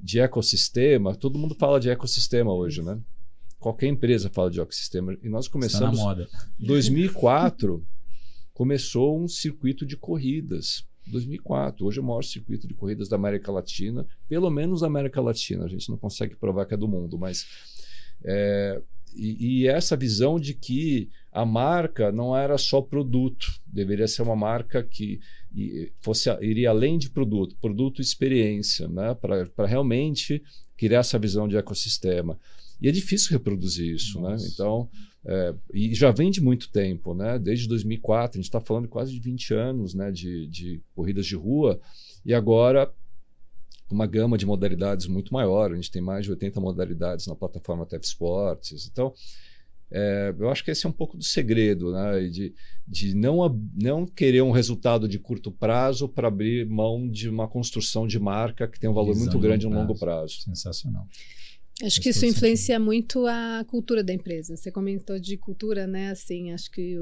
de 0.00 0.18
ecossistema. 0.18 1.14
Todo 1.14 1.38
mundo 1.38 1.54
fala 1.54 1.78
de 1.78 1.88
ecossistema 1.88 2.52
hoje, 2.52 2.82
né? 2.82 2.98
Qualquer 3.60 3.86
empresa 3.86 4.28
fala 4.28 4.50
de 4.50 4.60
ecossistema. 4.60 5.16
E 5.22 5.28
nós 5.28 5.46
começamos. 5.46 5.96
Está 5.96 6.08
na 6.08 6.16
moda. 6.16 6.28
2004. 6.58 7.86
começou 8.52 9.16
um 9.16 9.28
circuito 9.28 9.86
de 9.86 9.96
corridas. 9.96 10.84
2004. 11.06 11.86
Hoje 11.86 11.98
é 11.98 12.02
o 12.02 12.04
maior 12.04 12.24
circuito 12.24 12.66
de 12.66 12.74
corridas 12.74 13.08
da 13.08 13.16
América 13.16 13.52
Latina, 13.52 14.06
pelo 14.28 14.50
menos 14.50 14.80
da 14.80 14.86
América 14.86 15.20
Latina. 15.20 15.64
A 15.64 15.68
gente 15.68 15.88
não 15.88 15.96
consegue 15.96 16.34
provar 16.34 16.66
que 16.66 16.74
é 16.74 16.76
do 16.76 16.88
mundo, 16.88 17.16
mas. 17.16 17.46
É, 18.24 18.80
e, 19.14 19.62
e, 19.62 19.68
essa 19.68 19.96
visão 19.96 20.40
de 20.40 20.54
que 20.54 21.08
a 21.30 21.44
marca 21.44 22.10
não 22.10 22.36
era 22.36 22.58
só 22.58 22.80
produto, 22.80 23.46
deveria 23.66 24.08
ser 24.08 24.22
uma 24.22 24.34
marca 24.34 24.82
que 24.82 25.20
fosse 26.00 26.28
iria 26.40 26.70
além 26.70 26.98
de 26.98 27.10
produto, 27.10 27.56
produto 27.60 28.02
experiência, 28.02 28.88
né? 28.88 29.14
para 29.14 29.66
realmente 29.66 30.42
criar 30.76 31.00
essa 31.00 31.18
visão 31.18 31.46
de 31.46 31.56
ecossistema. 31.56 32.38
E 32.80 32.88
é 32.88 32.92
difícil 32.92 33.30
reproduzir 33.30 33.94
isso, 33.94 34.20
né? 34.20 34.30
Nossa. 34.30 34.44
né? 34.44 34.50
Então, 34.52 34.88
é, 35.24 35.54
e 35.72 35.94
já 35.94 36.10
vem 36.10 36.30
de 36.30 36.42
muito 36.42 36.70
tempo, 36.70 37.14
né? 37.14 37.38
Desde 37.38 37.68
2004, 37.68 38.36
a 38.36 38.40
gente 38.40 38.48
está 38.48 38.60
falando 38.60 38.88
quase 38.88 39.12
de 39.12 39.20
20 39.20 39.54
anos 39.54 39.94
né? 39.94 40.10
de, 40.10 40.46
de 40.48 40.82
corridas 40.94 41.24
de 41.24 41.36
rua, 41.36 41.80
e 42.26 42.34
agora 42.34 42.92
uma 43.94 44.06
gama 44.06 44.36
de 44.36 44.44
modalidades 44.44 45.06
muito 45.06 45.32
maior. 45.32 45.72
A 45.72 45.76
gente 45.76 45.90
tem 45.90 46.02
mais 46.02 46.24
de 46.24 46.30
80 46.32 46.60
modalidades 46.60 47.26
na 47.26 47.34
plataforma 47.34 47.86
TF 47.86 48.04
Sports. 48.04 48.88
Então, 48.90 49.12
é, 49.90 50.34
eu 50.38 50.50
acho 50.50 50.64
que 50.64 50.70
esse 50.70 50.84
é 50.84 50.88
um 50.88 50.92
pouco 50.92 51.16
do 51.16 51.22
segredo, 51.22 51.92
né? 51.92 52.26
De, 52.28 52.52
de 52.86 53.14
não, 53.14 53.38
não 53.80 54.04
querer 54.04 54.42
um 54.42 54.50
resultado 54.50 55.08
de 55.08 55.18
curto 55.18 55.52
prazo 55.52 56.08
para 56.08 56.28
abrir 56.28 56.66
mão 56.66 57.08
de 57.08 57.28
uma 57.28 57.46
construção 57.46 58.06
de 58.06 58.18
marca 58.18 58.66
que 58.66 58.80
tem 58.80 58.90
um 58.90 58.94
valor 58.94 59.12
Visão 59.12 59.26
muito 59.26 59.38
grande 59.38 59.66
no 59.68 59.74
longo 59.74 59.96
prazo. 59.96 60.40
Sensacional. 60.40 61.06
Acho 61.82 62.00
que 62.00 62.10
isso 62.10 62.24
influencia 62.24 62.78
muito 62.78 63.26
a 63.26 63.64
cultura 63.66 64.04
da 64.04 64.12
empresa. 64.12 64.56
Você 64.56 64.70
comentou 64.70 65.18
de 65.18 65.36
cultura, 65.36 65.88
né? 65.88 66.10
Assim, 66.10 66.52
acho 66.52 66.70
que 66.70 66.96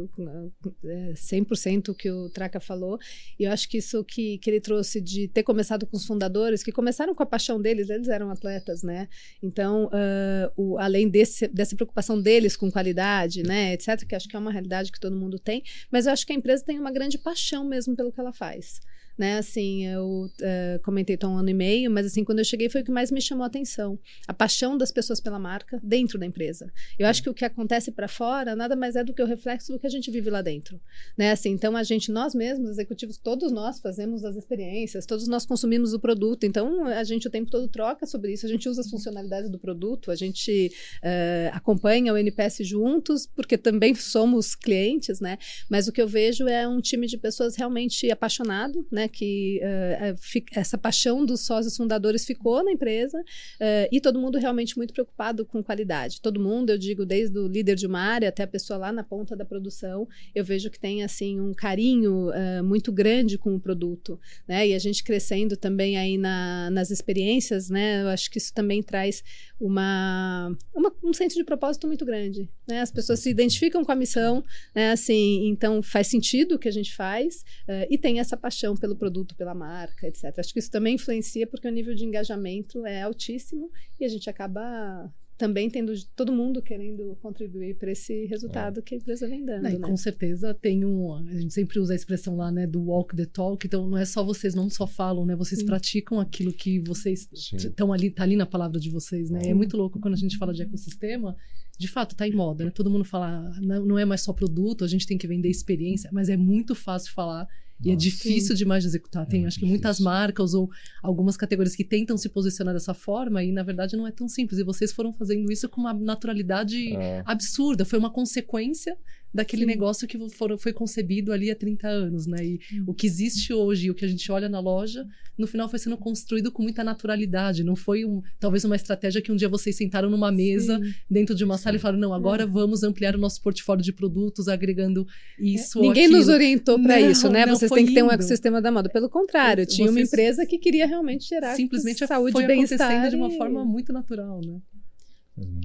100% 1.15 1.91
o 1.91 1.95
que 1.95 2.11
o 2.11 2.31
Traca 2.31 2.59
falou. 2.59 2.99
E 3.39 3.45
eu 3.45 3.53
acho 3.53 3.69
que 3.69 3.77
isso 3.77 4.03
que, 4.03 4.39
que 4.39 4.49
ele 4.49 4.61
trouxe 4.61 4.99
de 4.99 5.29
ter 5.29 5.43
começado 5.43 5.87
com 5.87 5.95
os 5.95 6.07
fundadores, 6.07 6.63
que 6.63 6.73
começaram 6.73 7.15
com 7.15 7.23
a 7.23 7.27
paixão 7.27 7.61
deles, 7.61 7.91
eles 7.91 8.09
eram 8.09 8.31
atletas, 8.31 8.83
né? 8.83 9.09
Então, 9.43 9.87
uh, 9.87 10.53
o, 10.57 10.79
além 10.79 11.07
desse, 11.07 11.47
dessa 11.49 11.77
preocupação 11.77 12.19
deles 12.19 12.57
com 12.57 12.71
qualidade, 12.71 13.43
né? 13.43 13.75
Etc., 13.75 14.07
que 14.07 14.15
acho 14.15 14.27
que 14.27 14.37
é 14.37 14.39
uma 14.39 14.51
realidade 14.53 14.91
que 14.91 14.99
todo 14.99 15.15
mundo 15.15 15.39
tem, 15.39 15.63
mas 15.91 16.07
eu 16.07 16.13
acho 16.13 16.27
que 16.27 16.33
a 16.33 16.37
empresa 16.37 16.65
tem 16.65 16.79
uma 16.79 16.91
grande 16.91 17.19
paixão 17.19 17.69
mesmo 17.69 17.95
pelo 17.95 18.11
que 18.11 18.19
ela 18.19 18.33
faz 18.33 18.81
né? 19.17 19.39
Assim, 19.39 19.87
eu 19.87 20.27
uh, 20.27 20.83
comentei 20.83 21.19
há 21.21 21.29
um 21.29 21.37
ano 21.37 21.51
e 21.51 21.55
meio, 21.55 21.91
mas 21.91 22.07
assim, 22.07 22.25
quando 22.25 22.39
eu 22.39 22.45
cheguei 22.45 22.69
foi 22.69 22.83
o 22.83 22.85
que 22.85 22.91
mais 22.91 23.11
me 23.11 23.21
chamou 23.21 23.45
a 23.45 23.47
atenção. 23.47 23.99
A 24.27 24.35
paixão 24.35 24.77
das 24.77 24.91
pessoas 24.91 25.21
pela 25.21 25.39
marca 25.39 25.81
dentro 25.83 26.19
da 26.19 26.27
empresa. 26.27 26.73
Eu 26.99 27.07
acho 27.07 27.23
que 27.23 27.31
o 27.31 27.35
que 27.35 27.45
acontece 27.45 27.91
para 27.91 28.09
fora 28.09 28.57
nada 28.57 28.77
mais 28.77 28.97
é 28.97 29.05
do 29.05 29.13
que 29.13 29.23
o 29.23 29.27
reflexo 29.27 29.73
do 29.73 29.79
que 29.79 29.87
a 29.87 29.91
gente 29.91 30.11
vive 30.11 30.31
lá 30.31 30.43
dentro, 30.43 30.81
né? 31.17 31.31
Assim, 31.33 31.51
então 31.51 31.77
a 31.77 31.83
gente, 31.83 32.11
nós 32.11 32.35
mesmos, 32.35 32.71
executivos, 32.71 33.17
todos 33.17 33.53
nós 33.53 33.81
fazemos 33.81 34.25
as 34.25 34.37
experiências, 34.37 35.07
todos 35.07 35.29
nós 35.29 35.47
consumimos 35.47 35.93
o 35.93 36.01
produto, 36.01 36.45
então 36.45 36.87
a 36.87 37.05
gente 37.05 37.27
o 37.27 37.31
tempo 37.31 37.51
todo 37.51 37.69
troca 37.69 38.07
sobre 38.07 38.33
isso, 38.33 38.47
a 38.47 38.49
gente 38.49 38.69
usa 38.69 38.81
as 38.81 38.91
funcionalidades 38.91 39.51
do 39.51 39.59
produto, 39.59 40.11
a 40.11 40.17
gente 40.17 40.73
uh, 41.03 41.51
acompanha 41.53 42.13
o 42.13 42.17
NPS 42.17 42.59
juntos, 42.63 43.27
porque 43.27 43.57
também 43.57 43.95
somos 43.95 44.55
clientes, 44.55 45.21
né? 45.21 45.39
Mas 45.69 45.89
o 45.89 45.93
que 45.93 46.01
eu 46.01 46.09
vejo 46.09 46.49
é 46.49 46.67
um 46.67 46.81
time 46.81 47.07
de 47.07 47.17
pessoas 47.17 47.57
realmente 47.57 48.11
apaixonado, 48.11 48.87
né? 48.91 49.02
Que 49.09 49.61
uh, 49.63 50.41
essa 50.55 50.77
paixão 50.79 51.25
dos 51.25 51.41
sócios 51.41 51.77
fundadores 51.77 52.25
ficou 52.25 52.63
na 52.65 52.73
empresa 52.73 53.19
uh, 53.19 53.89
e 53.91 54.01
todo 54.01 54.19
mundo 54.19 54.39
realmente 54.39 54.77
muito 54.77 54.93
preocupado 54.93 55.45
com 55.45 55.63
qualidade. 55.63 56.21
Todo 56.21 56.41
mundo, 56.41 56.71
eu 56.71 56.79
digo, 56.79 57.05
desde 57.05 57.39
o 57.39 57.47
líder 57.47 57.77
de 57.77 57.87
uma 57.87 58.01
área 58.01 58.29
até 58.29 58.43
a 58.43 58.47
pessoa 58.47 58.79
lá 58.79 58.93
na 58.93 59.03
ponta 59.03 59.37
da 59.37 59.45
produção, 59.45 60.09
eu 60.35 60.45
vejo 60.45 60.71
que 60.71 60.79
tem 60.79 61.03
assim 61.03 61.41
um 61.41 61.53
carinho 61.53 62.31
uh, 62.31 62.65
muito 62.65 62.93
grande 62.93 63.39
com 63.39 63.55
o 63.55 63.61
produto, 63.61 64.19
né? 64.47 64.69
E 64.69 64.75
a 64.75 64.79
gente 64.79 65.03
crescendo 65.03 65.57
também 65.57 65.97
aí 65.97 66.19
na, 66.19 66.71
nas 66.71 66.91
experiências, 66.91 67.69
né? 67.69 68.03
Eu 68.03 68.09
acho 68.09 68.31
que 68.31 68.39
isso 68.39 68.53
também 68.53 68.83
traz 68.83 69.23
uma, 69.61 70.57
uma, 70.75 70.93
um 71.03 71.13
senso 71.13 71.37
de 71.37 71.45
propósito 71.45 71.87
muito 71.87 72.05
grande, 72.05 72.49
né? 72.67 72.81
As 72.81 72.91
pessoas 72.91 73.21
se 73.21 73.31
identificam 73.31 73.85
com 73.85 73.93
a 73.93 73.97
missão, 73.97 74.45
né? 74.75 74.93
Assim, 74.93 75.47
então 75.49 75.83
faz 75.83 76.07
sentido 76.07 76.57
o 76.57 76.59
que 76.59 76.69
a 76.69 76.73
gente 76.73 76.95
faz 76.95 77.45
e 77.89 77.97
tem 77.97 78.19
essa 78.19 78.37
paixão 78.37 78.77
pelo 78.77 78.92
produto, 78.97 79.35
pela 79.35 79.55
marca, 79.55 80.07
etc. 80.07 80.39
Acho 80.39 80.53
que 80.53 80.59
isso 80.59 80.71
também 80.71 80.95
influencia 80.95 81.47
porque 81.47 81.69
o 81.69 81.71
nível 81.71 81.95
de 81.95 82.05
engajamento 82.05 82.87
é 82.87 83.03
altíssimo 83.03 83.71
e 84.01 84.05
a 84.05 84.09
gente 84.09 84.29
acaba 84.29 85.13
também 85.43 85.69
tendo 85.69 85.93
todo 86.15 86.33
mundo 86.33 86.63
querendo 86.63 87.17
contribuir 87.21 87.75
para 87.75 87.91
esse 87.91 88.27
resultado 88.27 88.79
é. 88.79 88.83
que 88.83 88.95
a 88.95 88.99
empresa 88.99 89.27
vem 89.27 89.45
dando. 89.45 89.63
né? 89.63 89.77
Com 89.77 89.97
certeza 89.97 90.55
tem 90.55 90.85
um. 90.85 91.15
A 91.15 91.33
gente 91.33 91.53
sempre 91.53 91.81
usa 91.81 91.93
a 91.93 91.97
expressão 91.97 92.37
lá, 92.37 92.53
né, 92.53 92.65
do 92.65 92.81
walk 92.81 93.17
the 93.17 93.27
talk. 93.27 93.67
Então 93.67 93.89
não 93.89 93.99
é 93.99 94.05
só 94.05 94.23
vocês 94.23 94.55
não 94.55 94.71
só 94.71 94.87
falam, 94.87 95.27
né? 95.27 95.35
Vocês 95.35 95.61
Sim. 95.61 95.67
praticam 95.67 96.21
aquilo 96.21 96.53
que 96.53 96.79
vocês 96.79 97.29
estão 97.33 97.93
ali, 97.93 98.09
tá 98.09 98.23
ali 98.23 98.37
na 98.37 98.47
palavra 98.47 98.79
de 98.79 98.89
vocês, 98.89 99.31
né? 99.31 99.43
Sim. 99.43 99.51
É 99.51 99.55
muito 99.55 99.77
louco 99.77 99.99
quando 99.99 100.15
a 100.15 100.19
gente 100.19 100.39
fala 100.39 100.55
de 100.55 100.63
ecossistema. 100.63 101.37
De 101.77 101.89
fato, 101.89 102.13
está 102.13 102.29
em 102.29 102.33
moda, 102.33 102.65
né? 102.65 102.71
Todo 102.71 102.89
mundo 102.89 103.05
fala, 103.05 103.51
não, 103.61 103.85
não 103.85 103.99
é 103.99 104.05
mais 104.05 104.21
só 104.21 104.33
produto, 104.33 104.85
a 104.85 104.89
gente 104.89 105.09
tem 105.09 105.19
que 105.19 105.27
vender 105.27 105.49
experiência, 105.49 106.09
mas 106.13 106.29
é 106.29 106.37
muito 106.37 106.75
fácil 106.75 107.13
falar 107.13 107.49
e 107.85 107.91
é 107.91 107.97
difícil 107.97 108.57
sim. 108.57 108.63
demais 108.63 108.83
de 108.83 108.89
executar. 108.89 109.27
Tem, 109.27 109.45
é 109.45 109.47
acho 109.47 109.59
que 109.59 109.67
muitas 109.67 109.99
marcas 109.99 110.55
ou 110.55 110.71
algumas 111.03 111.37
categorias 111.37 111.75
que 111.75 111.85
tentam 111.85 112.17
se 112.17 112.29
posicionar 112.29 112.73
dessa 112.73 112.95
forma 112.95 113.43
e, 113.43 113.51
na 113.51 113.63
verdade, 113.63 113.97
não 113.97 114.07
é 114.07 114.13
tão 114.13 114.29
simples. 114.29 114.59
E 114.59 114.65
vocês 114.65 114.93
foram 114.93 115.13
fazendo 115.13 115.51
isso 115.51 115.69
com 115.69 115.81
uma 115.81 115.93
naturalidade 115.93 116.95
é. 116.95 117.23
absurda. 117.27 117.85
Foi 117.85 117.99
uma 117.99 118.11
consequência 118.11 118.97
daquele 119.33 119.63
Sim. 119.63 119.69
negócio 119.69 120.07
que 120.07 120.19
for, 120.31 120.59
foi 120.59 120.73
concebido 120.73 121.33
ali 121.33 121.51
há 121.51 121.57
30 121.57 121.89
anos, 121.89 122.27
né? 122.27 122.45
E 122.45 122.61
hum. 122.75 122.85
o 122.89 122.95
que 122.95 123.07
existe 123.07 123.53
hoje, 123.53 123.91
o 123.91 123.95
que 123.95 124.05
a 124.05 124.09
gente 124.09 124.31
olha 124.31 124.49
na 124.49 124.61
loja, 124.61 125.07
no 125.39 125.47
final 125.47 125.69
foi 125.69 125.79
sendo 125.79 125.97
construído 125.97 126.53
com 126.53 126.63
muita 126.63 126.85
naturalidade. 126.85 127.65
Não 127.65 127.75
foi 127.75 128.05
um, 128.05 128.23
talvez 128.39 128.65
uma 128.65 128.77
estratégia 128.77 129.23
que 129.23 129.33
um 129.33 129.37
dia 129.37 129.49
vocês 129.49 129.77
sentaram 129.77 130.11
numa 130.11 130.31
mesa 130.31 130.79
Sim. 130.79 130.95
dentro 131.11 131.35
de 131.35 131.45
uma 131.45 131.57
sala 131.57 131.77
e 131.77 131.79
falaram: 131.79 132.01
não, 132.01 132.13
agora 132.13 132.45
é. 132.45 132.47
vamos 132.47 132.83
ampliar 132.83 133.15
o 133.15 133.19
nosso 133.19 133.41
portfólio 133.43 133.83
de 133.83 133.93
produtos, 133.93 134.49
agregando 134.49 135.07
isso. 135.39 135.79
É. 135.79 135.83
Ninguém 135.83 136.09
nos 136.09 136.29
orientou 136.29 136.81
para 136.83 137.01
isso, 137.01 137.29
né? 137.31 137.47
Vocês 137.47 137.71
têm 137.71 137.87
que 137.87 137.95
ter 137.95 138.03
um 138.03 138.11
ecossistema 138.11 138.61
da 138.61 138.71
moda. 138.71 138.89
Pelo 138.89 139.09
contrário, 139.09 139.65
tinha 139.65 139.87
Vocês... 139.87 139.97
uma 139.97 140.01
empresa 140.01 140.47
que 140.47 140.59
queria 140.59 140.87
realmente 140.87 141.29
gerar 141.29 141.57
simplesmente 141.57 142.07
saúde 142.07 142.33
foi 142.33 142.45
e 142.45 142.47
bem-estar. 142.47 143.09
de 143.09 143.17
uma 143.17 143.31
forma 143.31 143.65
muito 143.65 143.93
natural, 143.93 144.41
né? 144.45 144.61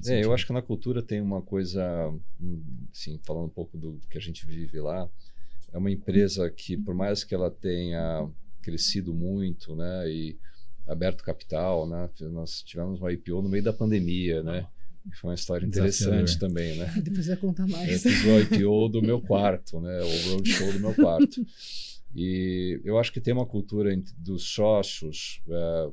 É, 0.05 0.23
eu 0.23 0.33
acho 0.33 0.45
que 0.45 0.53
na 0.53 0.61
cultura 0.61 1.01
tem 1.01 1.19
uma 1.19 1.41
coisa, 1.41 1.83
assim, 2.91 3.19
falando 3.23 3.45
um 3.45 3.49
pouco 3.49 3.77
do, 3.77 3.93
do 3.93 4.07
que 4.07 4.17
a 4.17 4.21
gente 4.21 4.45
vive 4.45 4.79
lá, 4.79 5.09
é 5.73 5.77
uma 5.77 5.91
empresa 5.91 6.49
que, 6.49 6.77
por 6.77 6.95
mais 6.95 7.23
que 7.23 7.35
ela 7.35 7.51
tenha 7.51 8.29
crescido 8.61 9.13
muito, 9.13 9.75
né, 9.75 10.09
e 10.09 10.37
aberto 10.87 11.23
capital, 11.23 11.87
né, 11.87 12.09
nós 12.31 12.61
tivemos 12.63 12.99
uma 12.99 13.11
IPO 13.11 13.41
no 13.41 13.49
meio 13.49 13.63
da 13.63 13.73
pandemia, 13.73 14.41
né, 14.41 14.67
foi 15.19 15.29
uma 15.29 15.35
história 15.35 15.65
interessante 15.65 16.39
também, 16.39 16.77
né. 16.77 16.93
Depois 17.03 17.27
vai 17.27 17.37
contar 17.37 17.67
mais. 17.67 18.05
Eu 18.05 18.11
fiz 18.11 18.23
o 18.23 18.39
IPO 18.39 18.89
do 18.89 19.01
meu 19.01 19.21
quarto, 19.21 19.81
né, 19.81 19.99
o 20.01 20.31
roadshow 20.31 20.73
do 20.73 20.79
meu 20.79 20.93
quarto. 20.93 21.45
E 22.19 22.81
eu 22.83 22.97
acho 22.97 23.13
que 23.13 23.21
tem 23.21 23.31
uma 23.31 23.45
cultura 23.45 23.95
dos 24.17 24.41
sócios, 24.41 25.39
é, 25.47 25.91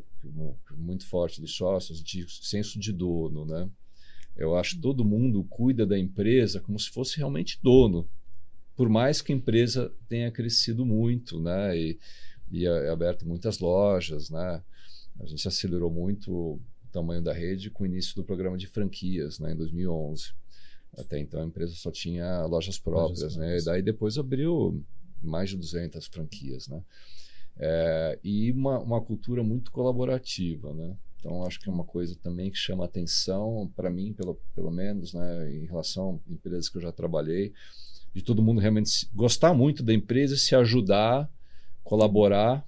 muito 0.75 1.07
forte 1.07 1.39
dos 1.39 1.55
sócios, 1.55 2.03
de 2.03 2.25
senso 2.27 2.79
de 2.79 2.95
dono, 2.95 3.45
né? 3.45 3.69
Eu 4.35 4.57
acho 4.57 4.77
que 4.77 4.81
todo 4.81 5.05
mundo 5.05 5.45
cuida 5.45 5.85
da 5.85 5.99
empresa 5.99 6.63
como 6.63 6.79
se 6.79 6.89
fosse 6.89 7.19
realmente 7.19 7.61
dono, 7.63 8.09
por 8.75 8.89
mais 8.89 9.21
que 9.21 9.35
a 9.35 9.37
empresa 9.37 9.93
tenha 10.09 10.31
crescido 10.31 10.87
muito, 10.87 11.39
né? 11.39 11.79
E, 11.79 11.99
e 12.51 12.67
aberto 12.67 13.29
muitas 13.29 13.59
lojas, 13.59 14.31
né? 14.31 14.63
A 15.21 15.27
gente 15.27 15.47
acelerou 15.47 15.91
muito 15.91 16.33
o 16.33 16.61
tamanho 16.91 17.21
da 17.21 17.35
rede 17.35 17.69
com 17.69 17.83
o 17.83 17.87
início 17.87 18.17
do 18.17 18.25
programa 18.25 18.57
de 18.57 18.67
franquias, 18.67 19.39
né? 19.39 19.53
Em 19.53 19.57
2011. 19.57 20.33
Até 20.97 21.19
então 21.19 21.43
a 21.43 21.45
empresa 21.45 21.75
só 21.75 21.91
tinha 21.91 22.47
lojas 22.47 22.79
próprias, 22.79 23.21
lojas 23.21 23.37
né? 23.37 23.59
E 23.59 23.63
daí 23.63 23.83
depois 23.83 24.17
abriu 24.17 24.83
mais 25.25 25.51
de 25.51 25.57
200 25.57 26.07
franquias, 26.07 26.69
né? 26.69 26.83
É, 27.57 28.19
e 28.23 28.51
uma, 28.53 28.79
uma 28.81 29.01
cultura 29.01 29.43
muito 29.43 29.71
colaborativa, 29.71 30.73
né? 30.75 30.97
Então, 31.19 31.43
acho 31.45 31.59
que 31.59 31.71
é 31.71 31.73
uma 31.73 31.85
coisa 31.85 32.15
também 32.23 32.51
que 32.51 32.57
chama 32.59 32.85
atenção, 32.85 33.73
para 33.75 33.89
mim, 33.89 34.13
pelo, 34.13 34.39
pelo 34.55 34.71
menos, 34.71 35.15
né, 35.15 35.51
em 35.55 35.65
relação 35.65 36.21
a 36.29 36.33
empresas 36.33 36.69
que 36.69 36.77
eu 36.77 36.83
já 36.83 36.93
trabalhei, 36.93 37.55
de 38.13 38.23
todo 38.23 38.43
mundo 38.43 38.61
realmente 38.61 39.09
gostar 39.15 39.55
muito 39.55 39.83
da 39.83 39.95
empresa, 39.95 40.37
se 40.37 40.55
ajudar, 40.55 41.31
colaborar 41.83 42.67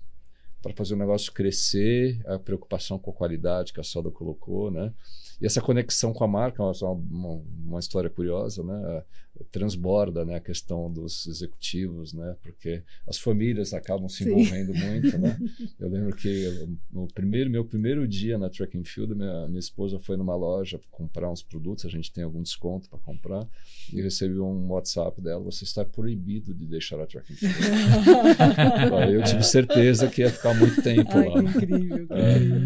para 0.62 0.72
fazer 0.72 0.94
o 0.94 0.98
negócio 0.98 1.32
crescer, 1.32 2.18
a 2.26 2.38
preocupação 2.38 2.98
com 2.98 3.10
a 3.10 3.14
qualidade 3.14 3.74
que 3.74 3.80
a 3.80 3.84
Soda 3.84 4.10
colocou, 4.10 4.70
né? 4.70 4.92
E 5.40 5.46
essa 5.46 5.61
conexão 5.61 6.12
com 6.12 6.25
a 6.25 6.29
marca, 6.29 6.62
uma, 6.62 6.72
uma, 6.90 7.42
uma 7.66 7.81
história 7.81 8.11
curiosa, 8.11 8.62
né? 8.62 9.03
transborda 9.51 10.25
né, 10.25 10.37
a 10.37 10.40
questão 10.40 10.90
dos 10.90 11.27
executivos, 11.27 12.12
né, 12.12 12.37
porque 12.42 12.83
as 13.07 13.18
famílias 13.18 13.72
acabam 13.72 14.09
se 14.09 14.25
envolvendo 14.25 14.72
Sim. 14.72 14.87
muito. 14.87 15.18
Né? 15.18 15.38
Eu 15.79 15.88
lembro 15.88 16.16
que 16.16 16.68
no 16.90 17.07
primeiro, 17.09 17.51
meu 17.51 17.64
primeiro 17.64 18.07
dia 18.07 18.38
na 18.38 18.49
Track 18.49 18.79
and 18.79 18.85
Field, 18.85 19.14
minha, 19.14 19.46
minha 19.46 19.59
esposa 19.59 19.99
foi 19.99 20.16
numa 20.16 20.35
loja 20.35 20.81
comprar 20.90 21.31
uns 21.31 21.42
produtos, 21.42 21.85
a 21.85 21.88
gente 21.88 22.12
tem 22.12 22.25
algum 22.25 22.42
desconto 22.42 22.88
para 22.88 22.99
comprar, 22.99 23.46
e 23.92 24.01
recebi 24.01 24.38
um 24.38 24.68
WhatsApp 24.70 25.20
dela: 25.20 25.42
você 25.42 25.64
está 25.64 25.85
proibido 25.85 26.55
de 26.55 26.66
deixar 26.66 27.01
a 27.01 27.07
Track 27.07 27.33
and 27.33 27.37
Field. 27.37 27.57
eu 29.12 29.22
tive 29.25 29.42
certeza 29.42 30.09
que 30.09 30.22
ia 30.22 30.31
ficar 30.31 30.55
muito 30.55 30.83
tempo 30.83 31.11
Ai, 31.12 31.29
lá. 31.29 31.42
Que 31.42 31.49
incrível, 31.49 32.07
que 32.07 32.12
é. 32.12 32.37
incrível. 32.37 32.61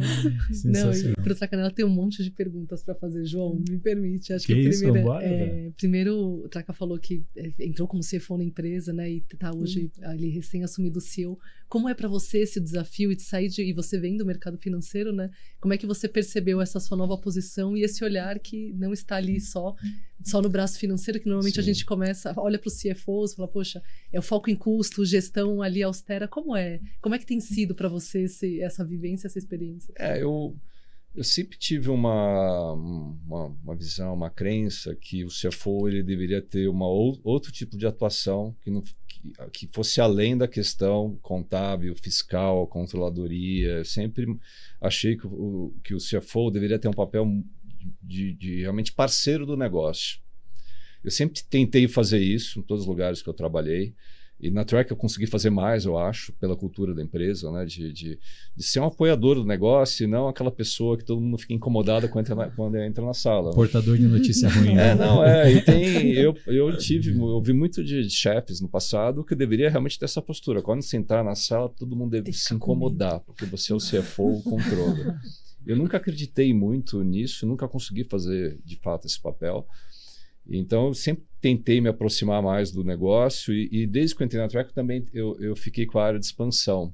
Não, 0.64 0.92
e 0.92 1.12
para 1.14 1.32
o 1.32 1.36
Tracanela 1.36 1.70
tem 1.70 1.84
um 1.84 1.90
monte 1.90 2.22
de 2.22 2.30
perguntas 2.30 2.59
para 2.66 2.94
fazer, 2.94 3.24
João, 3.24 3.62
me 3.68 3.78
permite. 3.78 4.32
Acho 4.32 4.46
que, 4.46 4.54
que 4.54 4.68
isso? 4.68 4.80
primeiro, 4.80 5.06
Vambora, 5.06 5.24
é, 5.24 5.70
primeiro 5.76 6.48
Traca 6.50 6.72
falou 6.72 6.98
que 6.98 7.24
é, 7.36 7.52
entrou 7.60 7.86
como 7.86 8.02
CFO 8.02 8.38
na 8.38 8.44
empresa, 8.44 8.92
né? 8.92 9.10
E 9.10 9.20
tá 9.38 9.54
hoje 9.54 9.90
uhum. 9.98 10.08
ali 10.08 10.28
recém 10.28 10.62
assumido 10.62 10.98
o 10.98 11.02
CEO. 11.02 11.38
Como 11.68 11.88
é 11.88 11.94
para 11.94 12.08
você 12.08 12.38
esse 12.38 12.60
desafio 12.60 13.14
de 13.14 13.22
sair 13.22 13.48
de, 13.48 13.62
e 13.62 13.72
você 13.72 13.98
vem 13.98 14.16
do 14.16 14.26
mercado 14.26 14.58
financeiro, 14.58 15.12
né? 15.12 15.30
Como 15.60 15.72
é 15.74 15.78
que 15.78 15.86
você 15.86 16.08
percebeu 16.08 16.60
essa 16.60 16.80
sua 16.80 16.96
nova 16.96 17.16
posição 17.16 17.76
e 17.76 17.82
esse 17.82 18.04
olhar 18.04 18.38
que 18.38 18.72
não 18.74 18.92
está 18.92 19.16
ali 19.16 19.40
só 19.40 19.74
só 20.22 20.42
no 20.42 20.48
braço 20.48 20.78
financeiro, 20.78 21.18
que 21.18 21.26
normalmente 21.26 21.54
Sim. 21.54 21.60
a 21.60 21.64
gente 21.64 21.84
começa, 21.84 22.34
olha 22.36 22.58
para 22.58 22.68
os 22.68 22.80
CFOs, 22.80 23.34
fala, 23.34 23.48
poxa, 23.48 23.82
é 24.12 24.18
o 24.18 24.22
foco 24.22 24.50
em 24.50 24.56
custo, 24.56 25.04
gestão 25.04 25.62
ali 25.62 25.82
austera. 25.82 26.28
Como 26.28 26.56
é? 26.56 26.80
Como 27.00 27.14
é 27.14 27.18
que 27.18 27.26
tem 27.26 27.40
sido 27.40 27.74
para 27.74 27.88
você 27.88 28.22
esse, 28.22 28.60
essa 28.60 28.84
vivência, 28.84 29.26
essa 29.26 29.38
experiência? 29.38 29.92
É, 29.98 30.22
eu 30.22 30.54
eu 31.14 31.24
sempre 31.24 31.58
tive 31.58 31.90
uma, 31.90 32.72
uma, 32.72 33.46
uma, 33.46 33.76
visão, 33.76 34.14
uma 34.14 34.30
crença 34.30 34.94
que 34.94 35.24
o 35.24 35.28
CFO 35.28 35.88
ele 35.88 36.02
deveria 36.02 36.40
ter 36.40 36.68
uma 36.68 36.86
ou, 36.86 37.20
outro 37.24 37.50
tipo 37.50 37.76
de 37.76 37.86
atuação 37.86 38.54
que, 38.62 38.70
não, 38.70 38.82
que, 39.08 39.32
que, 39.52 39.68
fosse 39.72 40.00
além 40.00 40.38
da 40.38 40.46
questão 40.46 41.18
contábil, 41.20 41.96
fiscal, 41.96 42.66
controladoria. 42.68 43.78
Eu 43.78 43.84
sempre 43.84 44.38
achei 44.80 45.16
que 45.16 45.26
o, 45.26 45.74
que 45.82 45.94
o 45.94 45.98
CFO 45.98 46.50
deveria 46.50 46.78
ter 46.78 46.88
um 46.88 46.92
papel 46.92 47.26
de, 48.00 48.32
de 48.34 48.60
realmente 48.60 48.92
parceiro 48.92 49.44
do 49.44 49.56
negócio. 49.56 50.20
Eu 51.02 51.10
sempre 51.10 51.42
tentei 51.42 51.88
fazer 51.88 52.20
isso 52.20 52.60
em 52.60 52.62
todos 52.62 52.82
os 52.82 52.88
lugares 52.88 53.20
que 53.20 53.28
eu 53.28 53.34
trabalhei. 53.34 53.94
E 54.40 54.50
na 54.50 54.64
Track 54.64 54.90
eu 54.90 54.96
consegui 54.96 55.26
fazer 55.26 55.50
mais, 55.50 55.84
eu 55.84 55.98
acho, 55.98 56.32
pela 56.34 56.56
cultura 56.56 56.94
da 56.94 57.02
empresa, 57.02 57.50
né? 57.52 57.64
De, 57.66 57.92
de, 57.92 58.18
de, 58.56 58.62
ser 58.62 58.80
um 58.80 58.86
apoiador 58.86 59.34
do 59.34 59.44
negócio 59.44 60.04
e 60.04 60.06
não 60.06 60.28
aquela 60.28 60.50
pessoa 60.50 60.96
que 60.96 61.04
todo 61.04 61.20
mundo 61.20 61.38
fica 61.38 61.52
incomodado 61.52 62.08
quando 62.08 62.24
entra 62.24 62.34
na, 62.34 62.50
quando 62.50 62.76
entra 62.78 63.04
na 63.04 63.12
sala. 63.12 63.50
Né? 63.50 63.54
Portador 63.54 63.98
de 63.98 64.06
notícia 64.06 64.48
ruim. 64.48 64.74
Né? 64.74 64.90
É, 64.90 64.94
não, 64.94 65.22
é. 65.22 65.52
E 65.52 65.62
tem, 65.62 66.12
eu, 66.12 66.34
eu 66.46 66.76
tive, 66.78 67.10
eu 67.10 67.20
ouvi 67.20 67.52
muito 67.52 67.84
de 67.84 68.08
chefes 68.08 68.60
no 68.60 68.68
passado 68.68 69.22
que 69.22 69.34
deveria 69.34 69.68
realmente 69.68 69.98
ter 69.98 70.06
essa 70.06 70.22
postura. 70.22 70.62
Quando 70.62 70.82
você 70.82 70.96
entrar 70.96 71.22
na 71.22 71.34
sala, 71.34 71.68
todo 71.68 71.94
mundo 71.94 72.12
deve 72.12 72.32
se 72.32 72.54
incomodar, 72.54 73.20
porque 73.20 73.44
você 73.44 73.72
é 73.72 73.76
o 73.76 73.78
CFO, 73.78 74.38
o 74.38 74.42
controle. 74.42 75.12
Eu 75.66 75.76
nunca 75.76 75.98
acreditei 75.98 76.54
muito 76.54 77.02
nisso, 77.02 77.46
nunca 77.46 77.68
consegui 77.68 78.04
fazer 78.04 78.58
de 78.64 78.76
fato 78.76 79.06
esse 79.06 79.20
papel. 79.20 79.66
Então, 80.50 80.88
eu 80.88 80.94
sempre 80.94 81.24
tentei 81.40 81.80
me 81.80 81.88
aproximar 81.88 82.42
mais 82.42 82.70
do 82.70 82.84
negócio 82.84 83.54
e, 83.54 83.68
e 83.70 83.86
desde 83.86 84.14
que 84.14 84.22
eu 84.22 84.26
entrei 84.26 84.40
na 84.40 84.48
Track 84.48 84.74
também 84.74 85.06
eu, 85.14 85.38
eu 85.40 85.56
fiquei 85.56 85.86
com 85.86 85.98
a 85.98 86.04
área 86.04 86.18
de 86.18 86.26
expansão, 86.26 86.92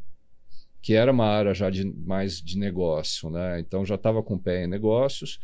que 0.82 0.92
era 0.92 1.10
uma 1.10 1.26
área 1.26 1.54
já 1.54 1.70
de, 1.70 1.84
mais 1.84 2.40
de 2.40 2.58
negócio, 2.58 3.30
né? 3.30 3.58
Então, 3.60 3.84
já 3.84 3.96
estava 3.96 4.22
com 4.22 4.34
o 4.34 4.38
pé 4.38 4.64
em 4.64 4.68
negócios. 4.68 5.40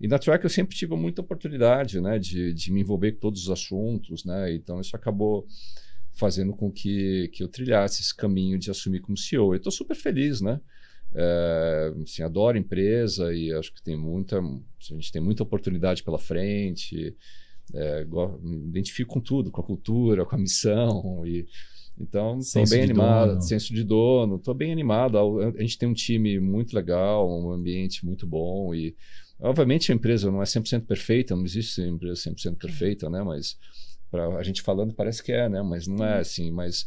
E 0.00 0.08
na 0.08 0.18
Track 0.18 0.44
eu 0.44 0.50
sempre 0.50 0.76
tive 0.76 0.96
muita 0.96 1.22
oportunidade, 1.22 2.00
né? 2.00 2.18
De, 2.18 2.52
de 2.52 2.72
me 2.72 2.80
envolver 2.80 3.12
com 3.12 3.20
todos 3.20 3.44
os 3.44 3.50
assuntos, 3.50 4.24
né? 4.24 4.52
Então, 4.52 4.80
isso 4.80 4.94
acabou 4.96 5.46
fazendo 6.12 6.52
com 6.52 6.70
que, 6.70 7.28
que 7.32 7.42
eu 7.42 7.48
trilhasse 7.48 8.02
esse 8.02 8.14
caminho 8.14 8.58
de 8.58 8.70
assumir 8.70 9.00
como 9.00 9.16
CEO. 9.16 9.54
Eu 9.54 9.58
estou 9.58 9.72
super 9.72 9.96
feliz, 9.96 10.40
né? 10.40 10.60
É, 11.14 11.92
assim, 12.02 12.22
adoro 12.22 12.56
a 12.56 12.60
empresa 12.60 13.32
e 13.32 13.52
acho 13.52 13.72
que 13.72 13.82
tem 13.82 13.96
muita, 13.96 14.40
a 14.40 14.94
gente 14.94 15.12
tem 15.12 15.22
muita 15.22 15.42
oportunidade 15.42 16.02
pela 16.02 16.18
frente. 16.18 17.16
É, 17.72 18.04
me 18.42 18.68
identifico 18.68 19.14
com 19.14 19.20
tudo, 19.20 19.50
com 19.50 19.60
a 19.60 19.64
cultura, 19.64 20.24
com 20.24 20.34
a 20.34 20.38
missão 20.38 21.24
e 21.26 21.46
então 21.98 22.38
estou 22.40 22.68
bem 22.68 22.82
animado, 22.82 23.28
dono. 23.30 23.42
senso 23.42 23.72
de 23.72 23.84
dono, 23.84 24.36
estou 24.36 24.54
bem 24.54 24.72
animado. 24.72 25.16
A 25.56 25.60
gente 25.60 25.78
tem 25.78 25.88
um 25.88 25.94
time 25.94 26.40
muito 26.40 26.74
legal, 26.74 27.28
um 27.30 27.50
ambiente 27.52 28.04
muito 28.04 28.26
bom 28.26 28.74
e 28.74 28.96
obviamente 29.40 29.92
a 29.92 29.94
empresa 29.94 30.30
não 30.30 30.42
é 30.42 30.44
100% 30.44 30.86
perfeita, 30.86 31.36
não 31.36 31.44
existe 31.44 31.80
empresa 31.82 32.30
100% 32.30 32.56
perfeita, 32.56 33.08
né? 33.08 33.22
Mas 33.22 33.56
para 34.10 34.28
a 34.36 34.42
gente 34.42 34.62
falando 34.62 34.92
parece 34.94 35.22
que 35.22 35.32
é, 35.32 35.48
né? 35.48 35.62
Mas 35.62 35.86
não 35.86 36.04
é 36.04 36.18
assim, 36.18 36.50
mas 36.50 36.86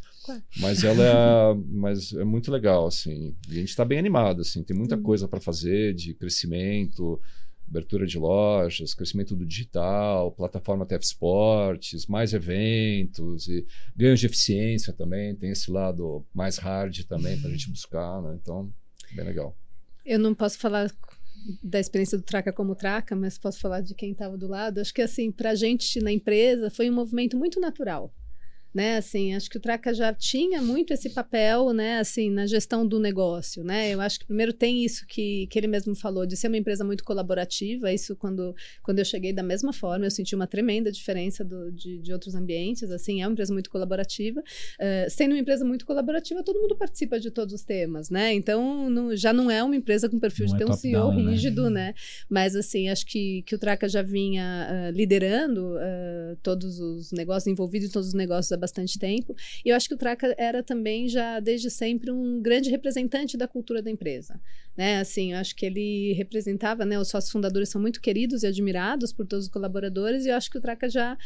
mas 0.59 0.83
ela 0.83 1.03
é, 1.03 1.57
mas 1.71 2.11
é 2.13 2.25
muito 2.25 2.51
legal 2.51 2.87
assim. 2.87 3.33
E 3.49 3.53
a 3.53 3.59
gente 3.59 3.69
está 3.69 3.85
bem 3.85 3.99
animado 3.99 4.41
assim, 4.41 4.61
tem 4.61 4.75
muita 4.75 4.97
coisa 4.97 5.27
para 5.27 5.39
fazer 5.39 5.93
de 5.93 6.13
crescimento, 6.13 7.19
abertura 7.69 8.06
de 8.06 8.17
lojas, 8.17 8.93
crescimento 8.93 9.36
do 9.36 9.45
digital, 9.45 10.32
plataforma 10.32 10.86
TF 10.86 11.03
Sports, 11.03 12.08
mais 12.08 12.34
eventos 12.34 13.47
e 13.47 13.65
ganhos 13.95 14.19
de 14.19 14.25
eficiência 14.25 14.93
também. 14.93 15.36
Tem 15.36 15.51
esse 15.51 15.69
lado 15.69 16.25
mais 16.34 16.58
hard 16.58 17.03
também 17.03 17.39
para 17.39 17.49
a 17.49 17.51
gente 17.51 17.69
buscar, 17.69 18.21
né? 18.21 18.38
Então, 18.41 18.71
bem 19.13 19.25
legal. 19.25 19.56
Eu 20.06 20.19
não 20.19 20.34
posso 20.34 20.58
falar 20.58 20.89
da 21.62 21.80
experiência 21.80 22.17
do 22.17 22.23
Traca 22.23 22.51
como 22.51 22.75
Traca, 22.75 23.15
mas 23.15 23.38
posso 23.38 23.60
falar 23.60 23.82
de 23.82 23.93
quem 23.93 24.12
estava 24.12 24.38
do 24.38 24.47
lado. 24.47 24.80
Acho 24.80 24.93
que 24.93 25.01
assim, 25.01 25.32
para 25.32 25.51
a 25.51 25.56
gente 25.56 25.99
na 25.99 26.12
empresa 26.12 26.69
foi 26.69 26.89
um 26.89 26.93
movimento 26.93 27.38
muito 27.38 27.60
natural 27.60 28.13
né? 28.77 28.97
Assim, 28.97 29.33
acho 29.33 29.49
que 29.49 29.57
o 29.57 29.59
Traca 29.59 29.91
já 29.91 30.13
tinha 30.13 30.61
muito 30.61 30.93
esse 30.93 31.09
papel, 31.09 31.73
né? 31.73 31.97
Assim, 31.97 32.29
na 32.29 32.45
gestão 32.45 32.85
do 32.85 32.99
negócio, 32.99 33.63
né? 33.63 33.89
Eu 33.89 33.99
acho 33.99 34.19
que 34.19 34.27
primeiro 34.27 34.53
tem 34.53 34.85
isso 34.85 35.03
que, 35.07 35.47
que 35.47 35.57
ele 35.57 35.65
mesmo 35.65 35.95
falou 35.95 36.27
de 36.27 36.37
ser 36.37 36.47
uma 36.47 36.57
empresa 36.57 36.83
muito 36.85 37.03
colaborativa. 37.03 37.91
Isso 37.91 38.15
quando, 38.15 38.55
quando 38.83 38.99
eu 38.99 39.05
cheguei 39.05 39.33
da 39.33 39.41
mesma 39.41 39.73
forma, 39.73 40.05
eu 40.05 40.11
senti 40.11 40.35
uma 40.35 40.45
tremenda 40.45 40.91
diferença 40.91 41.43
do, 41.43 41.71
de, 41.71 41.97
de 41.97 42.13
outros 42.13 42.35
ambientes. 42.35 42.91
Assim, 42.91 43.19
é 43.23 43.25
uma 43.25 43.33
empresa 43.33 43.51
muito 43.51 43.71
colaborativa. 43.71 44.41
Uh, 44.41 45.09
sendo 45.09 45.31
uma 45.31 45.39
empresa 45.39 45.65
muito 45.65 45.83
colaborativa, 45.83 46.43
todo 46.43 46.61
mundo 46.61 46.75
participa 46.75 47.19
de 47.19 47.31
todos 47.31 47.55
os 47.55 47.63
temas, 47.63 48.11
né? 48.11 48.31
Então, 48.31 48.91
não, 48.91 49.15
já 49.15 49.33
não 49.33 49.49
é 49.49 49.63
uma 49.63 49.75
empresa 49.75 50.07
com 50.07 50.19
perfil 50.19 50.45
não 50.45 50.55
de 50.55 50.61
é 50.61 50.65
ter 50.65 50.71
um 50.71 50.75
CEO 50.75 51.01
down, 51.01 51.15
né? 51.15 51.31
rígido, 51.31 51.63
né? 51.63 51.87
né? 51.87 51.93
Mas 52.29 52.55
assim, 52.55 52.89
acho 52.89 53.07
que, 53.07 53.41
que 53.41 53.55
o 53.55 53.57
Traca 53.57 53.89
já 53.89 54.03
vinha 54.03 54.67
uh, 54.69 54.95
liderando 54.95 55.77
uh, 55.77 56.35
todos 56.43 56.79
os 56.79 57.11
negócios, 57.11 57.47
envolvido 57.47 57.87
em 57.87 57.89
todos 57.89 58.09
os 58.09 58.13
negócios 58.13 58.51
há 58.51 58.66
bastante 58.67 58.99
tempo. 58.99 59.34
E 59.65 59.69
eu 59.69 59.75
acho 59.75 59.88
que 59.88 59.95
o 59.95 59.97
Traca 59.97 60.36
era 60.38 60.62
também 60.62 61.08
já 61.08 61.39
desde 61.39 61.71
sempre 61.71 62.12
um 62.12 62.41
grande 62.41 62.69
representante 62.69 63.38
da 63.38 63.47
cultura 63.47 63.82
da 63.82 63.89
empresa, 63.89 64.39
né? 64.77 64.99
Assim, 64.99 65.33
eu 65.33 65.39
acho 65.39 65.55
que 65.55 65.65
ele 65.65 66.13
representava, 66.13 66.85
né? 66.85 66.99
Os 66.99 67.09
sócios 67.09 67.31
fundadores 67.31 67.69
são 67.69 67.81
muito 67.81 67.99
queridos 67.99 68.43
e 68.43 68.47
admirados 68.47 69.11
por 69.11 69.25
todos 69.25 69.45
os 69.45 69.51
colaboradores 69.51 70.25
e 70.25 70.29
eu 70.29 70.35
acho 70.35 70.51
que 70.51 70.57
o 70.57 70.61
Traca 70.61 70.87
já 70.87 71.17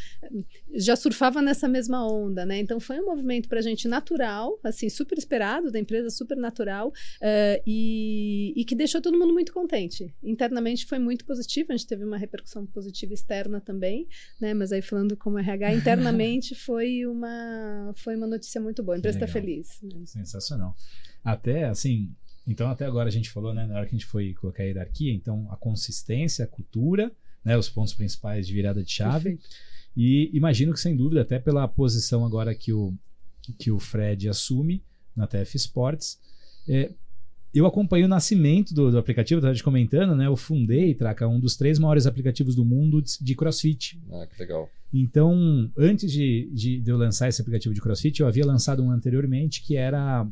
já 0.73 0.95
surfava 0.95 1.41
nessa 1.41 1.67
mesma 1.67 2.07
onda, 2.09 2.45
né? 2.45 2.59
Então 2.59 2.79
foi 2.79 2.99
um 2.99 3.05
movimento 3.05 3.49
para 3.49 3.59
a 3.59 3.61
gente 3.61 3.87
natural, 3.87 4.57
assim, 4.63 4.89
super 4.89 5.17
esperado 5.17 5.69
da 5.69 5.77
empresa, 5.77 6.09
super 6.09 6.37
natural 6.37 6.89
uh, 6.89 7.61
e, 7.67 8.53
e 8.55 8.63
que 8.63 8.73
deixou 8.73 9.01
todo 9.01 9.19
mundo 9.19 9.33
muito 9.33 9.51
contente. 9.51 10.13
Internamente 10.23 10.85
foi 10.85 10.99
muito 10.99 11.25
positivo, 11.25 11.73
a 11.73 11.75
gente 11.75 11.87
teve 11.87 12.05
uma 12.05 12.17
repercussão 12.17 12.65
positiva 12.65 13.13
externa 13.13 13.59
também, 13.59 14.07
né? 14.39 14.53
Mas 14.53 14.71
aí 14.71 14.81
falando 14.81 15.17
como 15.17 15.37
RH 15.37 15.73
internamente 15.75 16.55
foi 16.55 17.05
uma 17.05 17.91
foi 17.97 18.15
uma 18.15 18.27
notícia 18.27 18.61
muito 18.61 18.81
boa. 18.81 18.95
A 18.95 18.99
empresa 18.99 19.17
está 19.17 19.27
feliz. 19.27 19.79
Né? 19.81 20.05
Sensacional. 20.05 20.73
Até 21.23 21.65
assim, 21.65 22.15
então 22.51 22.69
até 22.69 22.85
agora 22.85 23.07
a 23.07 23.11
gente 23.11 23.29
falou, 23.29 23.53
né, 23.53 23.65
na 23.65 23.75
hora 23.75 23.85
que 23.85 23.95
a 23.95 23.97
gente 23.97 24.05
foi 24.05 24.33
colocar 24.33 24.63
a 24.63 24.65
hierarquia, 24.65 25.13
então 25.13 25.47
a 25.51 25.55
consistência, 25.55 26.45
a 26.45 26.47
cultura, 26.47 27.11
né, 27.43 27.57
os 27.57 27.69
pontos 27.69 27.93
principais 27.93 28.45
de 28.45 28.53
virada 28.53 28.83
de 28.83 28.91
chave. 28.91 29.31
Perfeito. 29.31 29.55
E 29.95 30.29
imagino 30.33 30.73
que 30.73 30.79
sem 30.79 30.95
dúvida 30.95 31.21
até 31.21 31.39
pela 31.39 31.67
posição 31.67 32.25
agora 32.25 32.55
que 32.55 32.71
o 32.71 32.93
que 33.57 33.71
o 33.71 33.79
Fred 33.79 34.29
assume 34.29 34.83
na 35.15 35.27
TF 35.27 35.57
Sports, 35.57 36.19
é, 36.67 36.91
eu 37.53 37.65
acompanhei 37.65 38.05
o 38.05 38.07
nascimento 38.07 38.73
do, 38.73 38.91
do 38.91 38.97
aplicativo, 38.97 39.39
estava 39.39 39.53
te 39.53 39.63
comentando, 39.63 40.15
né? 40.15 40.27
Eu 40.27 40.37
fundei, 40.37 40.93
Traca, 40.93 41.27
um 41.27 41.39
dos 41.39 41.57
três 41.57 41.77
maiores 41.77 42.05
aplicativos 42.07 42.55
do 42.55 42.63
mundo 42.63 43.01
de, 43.01 43.17
de 43.21 43.35
CrossFit. 43.35 44.01
Ah, 44.09 44.25
que 44.25 44.39
legal. 44.39 44.69
Então, 44.93 45.69
antes 45.77 46.11
de, 46.11 46.49
de, 46.53 46.79
de, 46.79 46.91
eu 46.91 46.97
lançar 46.97 47.27
esse 47.27 47.41
aplicativo 47.41 47.73
de 47.73 47.81
CrossFit, 47.81 48.21
eu 48.21 48.27
havia 48.27 48.45
lançado 48.45 48.83
um 48.83 48.91
anteriormente 48.91 49.61
que 49.63 49.75
era 49.75 50.25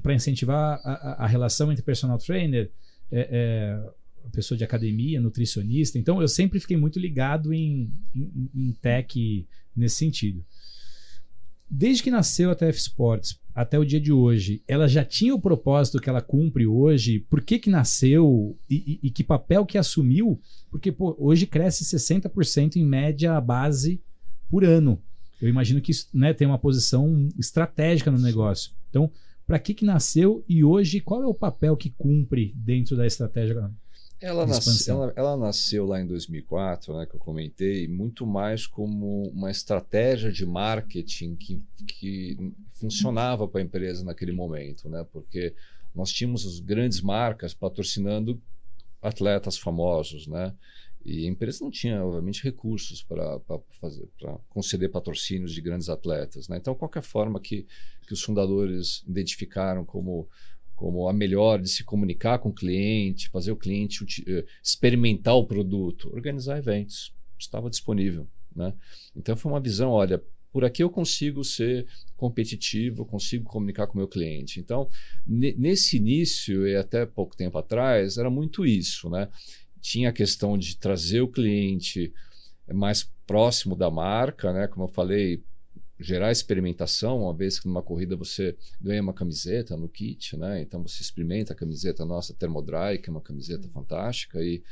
para 0.00 0.14
incentivar 0.14 0.80
a, 0.84 1.24
a, 1.24 1.26
relação 1.26 1.70
entre 1.70 1.82
personal 1.82 2.18
trainer, 2.18 2.70
é, 3.10 3.28
é, 3.30 4.30
pessoa 4.30 4.56
de 4.56 4.64
academia, 4.64 5.20
nutricionista. 5.20 5.98
Então, 5.98 6.22
eu 6.22 6.28
sempre 6.28 6.60
fiquei 6.60 6.76
muito 6.76 6.98
ligado 6.98 7.52
em, 7.52 7.92
em, 8.14 8.50
em 8.54 8.72
tech 8.72 9.46
nesse 9.76 9.96
sentido. 9.96 10.44
Desde 11.68 12.02
que 12.02 12.10
nasceu 12.10 12.50
a 12.50 12.54
TF 12.54 12.78
Sports 12.78 13.40
até 13.54 13.78
o 13.78 13.84
dia 13.84 14.00
de 14.00 14.12
hoje, 14.12 14.62
ela 14.68 14.86
já 14.86 15.04
tinha 15.04 15.34
o 15.34 15.40
propósito 15.40 15.98
que 15.98 16.08
ela 16.08 16.20
cumpre 16.20 16.66
hoje? 16.66 17.20
Por 17.30 17.40
que 17.40 17.58
que 17.58 17.70
nasceu 17.70 18.58
e, 18.68 19.00
e, 19.02 19.06
e 19.06 19.10
que 19.10 19.24
papel 19.24 19.64
que 19.64 19.78
assumiu? 19.78 20.38
Porque 20.70 20.92
pô, 20.92 21.16
hoje 21.18 21.46
cresce 21.46 21.84
60% 21.84 22.76
em 22.76 22.84
média 22.84 23.34
a 23.34 23.40
base 23.40 24.02
por 24.50 24.64
ano. 24.64 25.02
Eu 25.40 25.48
imagino 25.48 25.80
que 25.80 25.90
isso 25.90 26.08
né, 26.12 26.32
tem 26.32 26.46
uma 26.46 26.58
posição 26.58 27.28
estratégica 27.38 28.10
no 28.10 28.18
negócio. 28.18 28.72
Então, 28.90 29.10
para 29.46 29.58
que 29.58 29.74
que 29.74 29.84
nasceu 29.84 30.44
e 30.48 30.64
hoje 30.64 31.00
qual 31.00 31.22
é 31.22 31.26
o 31.26 31.34
papel 31.34 31.76
que 31.76 31.90
cumpre 31.90 32.52
dentro 32.56 32.96
da 32.96 33.06
estratégia 33.06 33.70
ela, 34.22 34.46
nasce, 34.46 34.88
ela, 34.88 35.12
ela, 35.16 35.36
nasceu 35.36 35.84
lá 35.84 36.00
em 36.00 36.06
2004, 36.06 36.96
né, 36.96 37.06
que 37.06 37.16
eu 37.16 37.18
comentei, 37.18 37.88
muito 37.88 38.24
mais 38.24 38.68
como 38.68 39.28
uma 39.30 39.50
estratégia 39.50 40.30
de 40.30 40.46
marketing 40.46 41.34
que, 41.34 41.60
que 41.88 42.52
funcionava 42.74 43.48
para 43.48 43.60
a 43.60 43.64
empresa 43.64 44.04
naquele 44.04 44.30
momento, 44.30 44.88
né, 44.88 45.04
porque 45.12 45.52
nós 45.92 46.12
tínhamos 46.12 46.46
as 46.46 46.60
grandes 46.60 47.00
marcas 47.00 47.52
patrocinando 47.52 48.40
atletas 49.02 49.58
famosos, 49.58 50.28
né, 50.28 50.54
e 51.04 51.26
a 51.26 51.28
empresa 51.28 51.64
não 51.64 51.70
tinha, 51.70 52.04
obviamente, 52.04 52.42
recursos 52.42 53.02
para 53.02 53.40
conceder 54.48 54.90
patrocínios 54.90 55.52
de 55.52 55.60
grandes 55.60 55.88
atletas, 55.88 56.48
né. 56.48 56.56
Então, 56.56 56.74
qualquer 56.74 57.02
forma 57.02 57.40
que, 57.40 57.66
que 58.06 58.12
os 58.12 58.22
fundadores 58.22 59.02
identificaram 59.06 59.84
como 59.84 60.28
como 60.74 61.08
a 61.08 61.12
melhor 61.12 61.60
de 61.60 61.68
se 61.68 61.84
comunicar 61.84 62.40
com 62.40 62.48
o 62.48 62.52
cliente, 62.52 63.28
fazer 63.28 63.52
o 63.52 63.56
cliente 63.56 64.02
uh, 64.02 64.44
experimentar 64.60 65.36
o 65.36 65.46
produto, 65.46 66.10
organizar 66.12 66.58
eventos. 66.58 67.14
Estava 67.38 67.70
disponível. 67.70 68.26
Né? 68.54 68.74
Então 69.14 69.36
foi 69.36 69.52
uma 69.52 69.60
visão, 69.60 69.90
olha, 69.90 70.20
por 70.52 70.64
aqui 70.64 70.82
eu 70.82 70.90
consigo 70.90 71.42
ser 71.42 71.86
competitivo, 72.16 73.06
consigo 73.06 73.44
comunicar 73.44 73.86
com 73.86 73.94
o 73.94 73.96
meu 73.98 74.08
cliente. 74.08 74.60
Então, 74.60 74.88
nesse 75.26 75.96
início 75.96 76.66
e 76.66 76.76
até 76.76 77.06
pouco 77.06 77.34
tempo 77.34 77.56
atrás, 77.56 78.18
era 78.18 78.28
muito 78.28 78.66
isso. 78.66 79.08
Né? 79.08 79.28
Tinha 79.82 80.08
a 80.08 80.12
questão 80.12 80.56
de 80.56 80.78
trazer 80.78 81.20
o 81.20 81.28
cliente 81.28 82.14
mais 82.72 83.10
próximo 83.26 83.76
da 83.76 83.90
marca, 83.90 84.52
né? 84.52 84.68
como 84.68 84.84
eu 84.84 84.88
falei, 84.88 85.42
gerar 85.98 86.30
experimentação, 86.30 87.22
uma 87.22 87.34
vez 87.34 87.58
que 87.58 87.66
numa 87.66 87.82
corrida 87.82 88.16
você 88.16 88.56
ganha 88.80 89.02
uma 89.02 89.12
camiseta 89.12 89.76
no 89.76 89.88
kit, 89.88 90.36
né? 90.36 90.62
Então 90.62 90.82
você 90.82 91.02
experimenta 91.02 91.52
a 91.52 91.56
camiseta 91.56 92.04
nossa 92.04 92.34
Thermodry, 92.34 92.98
que 92.98 93.08
é 93.08 93.12
uma 93.12 93.20
camiseta 93.20 93.68
fantástica, 93.68 94.42
e, 94.42 94.62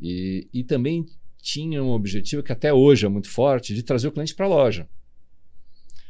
e, 0.00 0.48
e 0.52 0.64
também 0.64 1.06
tinha 1.40 1.82
um 1.82 1.90
objetivo 1.90 2.42
que 2.42 2.52
até 2.52 2.72
hoje 2.72 3.06
é 3.06 3.08
muito 3.08 3.28
forte, 3.28 3.74
de 3.74 3.82
trazer 3.82 4.08
o 4.08 4.12
cliente 4.12 4.34
para 4.34 4.46
a 4.46 4.48
loja. 4.48 4.88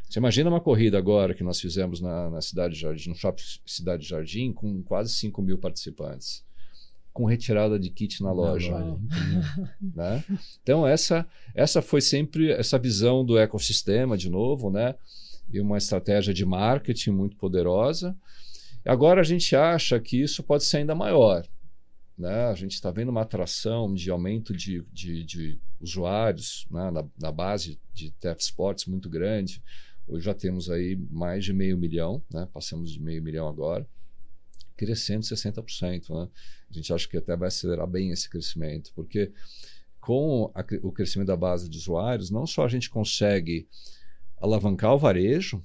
Você 0.09 0.19
imagina 0.19 0.49
uma 0.49 0.61
corrida 0.61 0.97
agora 0.97 1.35
que 1.35 1.43
nós 1.43 1.61
fizemos 1.61 2.01
na, 2.01 2.31
na 2.31 2.41
Cidade 2.41 2.77
Jardim, 2.77 3.11
no 3.11 3.17
Shopping 3.17 3.43
Cidade 3.67 4.07
Jardim, 4.07 4.53
com 4.53 4.83
quase 4.83 5.13
5 5.13 5.43
mil 5.43 5.59
participantes 5.59 6.46
com 7.17 7.25
retirada 7.25 7.79
de 7.79 7.89
kit 7.89 8.23
na 8.23 8.31
loja. 8.31 8.77
né? 9.81 10.23
Então, 10.63 10.87
essa, 10.87 11.27
essa 11.55 11.81
foi 11.81 12.03
sempre 12.03 12.53
essa 12.53 12.79
visão 12.79 13.25
do 13.25 13.39
ecossistema, 13.39 14.19
de 14.19 14.29
novo, 14.29 14.71
né? 14.71 14.95
e 15.51 15.59
uma 15.59 15.79
estratégia 15.79 16.35
de 16.35 16.45
marketing 16.45 17.13
muito 17.13 17.35
poderosa. 17.37 18.15
Agora 18.85 19.23
a 19.23 19.25
gente 19.25 19.57
acha 19.57 19.99
que 19.99 20.21
isso 20.21 20.43
pode 20.43 20.65
ser 20.65 20.79
ainda 20.79 20.95
maior. 20.95 21.47
Né? 22.19 22.45
A 22.49 22.55
gente 22.55 22.73
está 22.73 22.91
vendo 22.91 23.09
uma 23.09 23.23
atração 23.23 23.95
de 23.95 24.11
aumento 24.11 24.55
de, 24.55 24.85
de, 24.93 25.25
de 25.25 25.59
usuários 25.81 26.67
né? 26.71 26.91
na, 26.91 27.03
na, 27.19 27.33
base 27.33 27.81
de 27.95 28.11
TF 28.11 28.43
Sports 28.43 28.85
muito 28.85 29.09
grande. 29.09 29.63
Hoje 30.07 30.27
já 30.27 30.35
temos 30.35 30.69
aí 30.69 30.97
mais 31.11 31.47
de 31.47 31.55
meio 31.55 31.79
milhão, 31.79 32.23
né? 32.31 32.47
passamos 32.53 32.93
de 32.93 33.01
meio 33.01 33.23
milhão 33.23 33.49
agora 33.49 33.87
crescendo 34.77 35.23
60%. 35.23 36.11
Né? 36.11 36.29
A 36.71 36.73
gente 36.73 36.93
acha 36.93 37.09
que 37.09 37.17
até 37.17 37.37
vai 37.37 37.49
acelerar 37.49 37.87
bem 37.87 38.11
esse 38.11 38.29
crescimento, 38.29 38.93
porque 38.95 39.33
com 40.01 40.51
a, 40.55 40.65
o 40.83 40.93
crescimento 40.93 41.29
da 41.29 41.37
base 41.37 41.69
de 41.69 41.79
usuários, 41.79 42.31
não 42.31 42.47
só 42.47 42.65
a 42.65 42.69
gente 42.69 42.89
consegue 42.89 43.67
alavancar 44.41 44.95
o 44.95 44.99
varejo, 44.99 45.65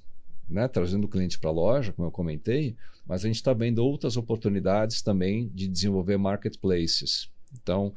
né, 0.50 0.68
trazendo 0.68 1.06
o 1.06 1.10
cliente 1.10 1.40
para 1.40 1.50
a 1.50 1.54
loja, 1.54 1.94
como 1.94 2.08
eu 2.08 2.12
comentei, 2.12 2.76
mas 3.06 3.24
a 3.24 3.28
gente 3.28 3.38
está 3.38 3.54
vendo 3.54 3.80
outras 3.80 4.18
oportunidades 4.18 5.02
também 5.02 5.50
de 5.50 5.68
desenvolver 5.68 6.18
marketplaces. 6.18 7.30
Então, 7.54 7.94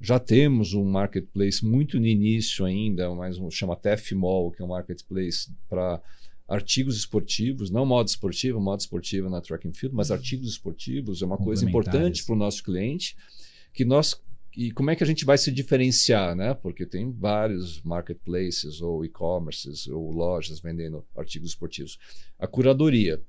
já 0.00 0.18
temos 0.18 0.74
um 0.74 0.84
marketplace 0.84 1.64
muito 1.64 1.98
no 1.98 2.06
início 2.06 2.64
ainda, 2.64 3.14
mas 3.14 3.38
um, 3.38 3.50
chama 3.50 3.76
TF 3.76 4.14
Mall, 4.14 4.50
que 4.50 4.62
é 4.62 4.64
um 4.64 4.68
marketplace 4.68 5.50
para 5.68 6.00
artigos 6.48 6.96
esportivos, 6.96 7.70
não 7.70 7.86
modo 7.86 8.08
esportivo, 8.08 8.60
modo 8.60 8.80
esportivo 8.80 9.30
na 9.30 9.40
track 9.40 9.66
and 9.66 9.72
field, 9.72 9.94
mas 9.94 10.10
uhum. 10.10 10.16
artigos 10.16 10.50
esportivos 10.50 11.22
é 11.22 11.24
uma 11.24 11.38
coisa 11.38 11.64
importante 11.64 12.24
para 12.24 12.34
o 12.34 12.38
nosso 12.38 12.62
cliente, 12.62 13.16
que 13.72 13.84
nós 13.84 14.20
e 14.56 14.70
como 14.70 14.90
é 14.90 14.94
que 14.94 15.02
a 15.02 15.06
gente 15.06 15.24
vai 15.24 15.36
se 15.36 15.50
diferenciar, 15.50 16.36
né? 16.36 16.54
Porque 16.54 16.86
tem 16.86 17.10
vários 17.10 17.82
marketplaces 17.82 18.80
ou 18.80 19.04
e-commerces 19.04 19.88
ou 19.88 20.12
lojas 20.12 20.60
vendendo 20.60 21.04
artigos 21.16 21.50
esportivos. 21.50 21.98
A 22.38 22.46
curadoria. 22.46 23.20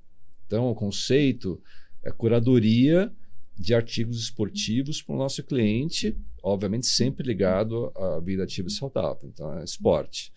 Então, 0.45 0.69
o 0.69 0.75
conceito 0.75 1.59
é 2.03 2.11
curadoria 2.11 3.11
de 3.57 3.73
artigos 3.73 4.19
esportivos 4.19 5.01
para 5.01 5.15
o 5.15 5.17
nosso 5.17 5.41
cliente, 5.43 6.15
obviamente 6.43 6.85
sempre 6.85 7.25
ligado 7.25 7.91
à 7.95 8.19
vida 8.19 8.43
ativa 8.43 8.67
e 8.67 8.71
saudável. 8.71 9.27
Então, 9.33 9.57
é 9.57 9.63
esporte. 9.63 10.31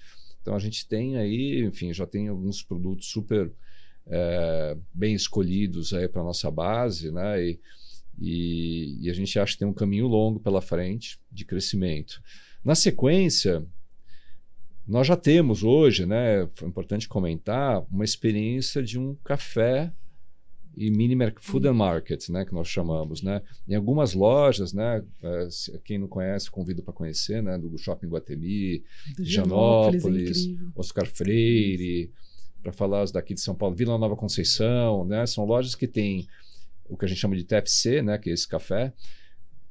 Então 0.48 0.56
a 0.56 0.60
gente 0.60 0.88
tem 0.88 1.18
aí, 1.18 1.62
enfim, 1.62 1.92
já 1.92 2.06
tem 2.06 2.28
alguns 2.28 2.62
produtos 2.62 3.08
super 3.10 3.52
é, 4.06 4.78
bem 4.94 5.14
escolhidos 5.14 5.92
aí 5.92 6.08
para 6.08 6.22
nossa 6.22 6.50
base, 6.50 7.12
né? 7.12 7.44
E, 7.44 7.60
e, 8.18 8.98
e, 9.02 9.10
a 9.10 9.12
gente 9.12 9.38
acha 9.38 9.52
que 9.52 9.58
tem 9.58 9.68
um 9.68 9.74
caminho 9.74 10.06
longo 10.06 10.40
pela 10.40 10.62
frente 10.62 11.20
de 11.30 11.44
crescimento. 11.44 12.22
Na 12.64 12.74
sequência, 12.74 13.62
nós 14.86 15.06
já 15.06 15.18
temos 15.18 15.62
hoje, 15.62 16.06
né? 16.06 16.48
Foi 16.54 16.66
importante 16.66 17.06
comentar 17.06 17.84
uma 17.90 18.02
experiência 18.02 18.82
de 18.82 18.98
um 18.98 19.14
café 19.16 19.92
e 20.78 20.90
mini 20.90 21.16
food 21.40 21.66
and 21.66 21.74
market, 21.74 22.28
né, 22.28 22.44
que 22.44 22.54
nós 22.54 22.68
chamamos, 22.68 23.20
né? 23.20 23.42
Em 23.66 23.74
algumas 23.74 24.14
lojas, 24.14 24.72
né, 24.72 25.04
é, 25.22 25.48
quem 25.84 25.98
não 25.98 26.06
conhece, 26.06 26.48
convido 26.50 26.82
para 26.82 26.94
conhecer, 26.94 27.42
né, 27.42 27.58
do 27.58 27.76
Shopping 27.76 28.06
Guatemi, 28.06 28.84
do 29.16 29.24
Janópolis, 29.24 30.48
Oscar 30.76 31.06
Freire, 31.06 32.12
para 32.62 32.72
falar 32.72 33.02
os 33.02 33.10
daqui 33.10 33.34
de 33.34 33.40
São 33.40 33.54
Paulo, 33.54 33.74
Vila 33.74 33.98
Nova 33.98 34.16
Conceição, 34.16 35.04
né? 35.04 35.26
São 35.26 35.44
lojas 35.44 35.74
que 35.74 35.86
têm 35.86 36.26
o 36.88 36.96
que 36.96 37.04
a 37.04 37.08
gente 37.08 37.18
chama 37.18 37.36
de 37.36 37.44
TFC, 37.44 38.00
né, 38.02 38.16
que 38.16 38.30
é 38.30 38.32
esse 38.32 38.46
café, 38.48 38.92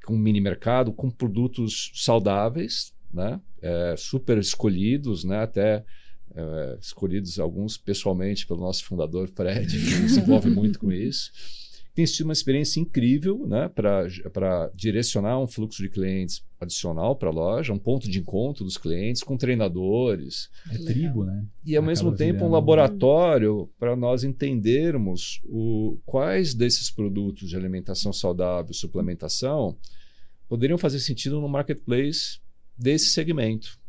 com 0.05 0.17
mini 0.17 0.39
mercado, 0.39 0.93
com 0.93 1.09
produtos 1.09 1.91
saudáveis, 1.95 2.93
né, 3.13 3.39
é, 3.61 3.95
super 3.97 4.37
escolhidos, 4.37 5.23
né, 5.23 5.39
até 5.39 5.83
é, 6.37 6.77
escolhidos 6.79 7.39
alguns 7.39 7.77
pessoalmente 7.77 8.45
pelo 8.45 8.59
nosso 8.59 8.85
fundador 8.85 9.27
Fred, 9.27 9.67
que 9.67 10.07
se 10.09 10.19
envolve 10.19 10.49
muito 10.49 10.77
com 10.77 10.91
isso. 10.91 11.31
Tem 11.95 12.05
sido 12.05 12.25
uma 12.25 12.33
experiência 12.33 12.79
incrível 12.79 13.47
né, 13.47 13.67
para 13.69 14.71
direcionar 14.75 15.39
um 15.39 15.47
fluxo 15.47 15.81
de 15.81 15.89
clientes 15.89 16.45
adicional 16.61 17.15
para 17.15 17.29
a 17.29 17.31
loja, 17.31 17.73
um 17.73 17.79
ponto 17.79 18.07
de 18.07 18.19
encontro 18.19 18.63
dos 18.63 18.77
clientes 18.77 19.23
com 19.23 19.35
treinadores. 19.35 20.47
É 20.71 20.77
tribo, 20.77 21.25
né? 21.25 21.43
E 21.65 21.75
ao 21.75 21.81
mesmo 21.81 22.15
tempo 22.15 22.45
um 22.45 22.51
laboratório 22.51 23.67
para 23.79 23.95
nós 23.95 24.23
entendermos 24.23 25.41
o, 25.45 25.97
quais 26.05 26.53
desses 26.53 26.91
produtos 26.91 27.49
de 27.49 27.55
alimentação 27.55 28.13
saudável, 28.13 28.75
suplementação, 28.75 29.75
poderiam 30.47 30.77
fazer 30.77 30.99
sentido 30.99 31.41
no 31.41 31.49
marketplace 31.49 32.39
desse 32.77 33.09
segmento. 33.09 33.79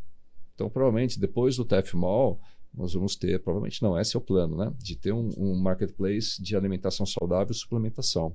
Então, 0.58 0.68
provavelmente, 0.68 1.20
depois 1.20 1.56
do 1.56 1.64
TF 1.64 1.96
Mall, 1.96 2.40
nós 2.74 2.92
vamos 2.92 3.14
ter, 3.14 3.38
provavelmente 3.38 3.80
não, 3.80 3.96
esse 3.96 4.16
é 4.16 4.18
o 4.18 4.20
plano, 4.20 4.56
né? 4.56 4.72
De 4.76 4.96
ter 4.96 5.12
um, 5.12 5.30
um 5.38 5.54
marketplace 5.54 6.42
de 6.42 6.56
alimentação 6.56 7.06
saudável 7.06 7.52
e 7.52 7.54
suplementação. 7.54 8.34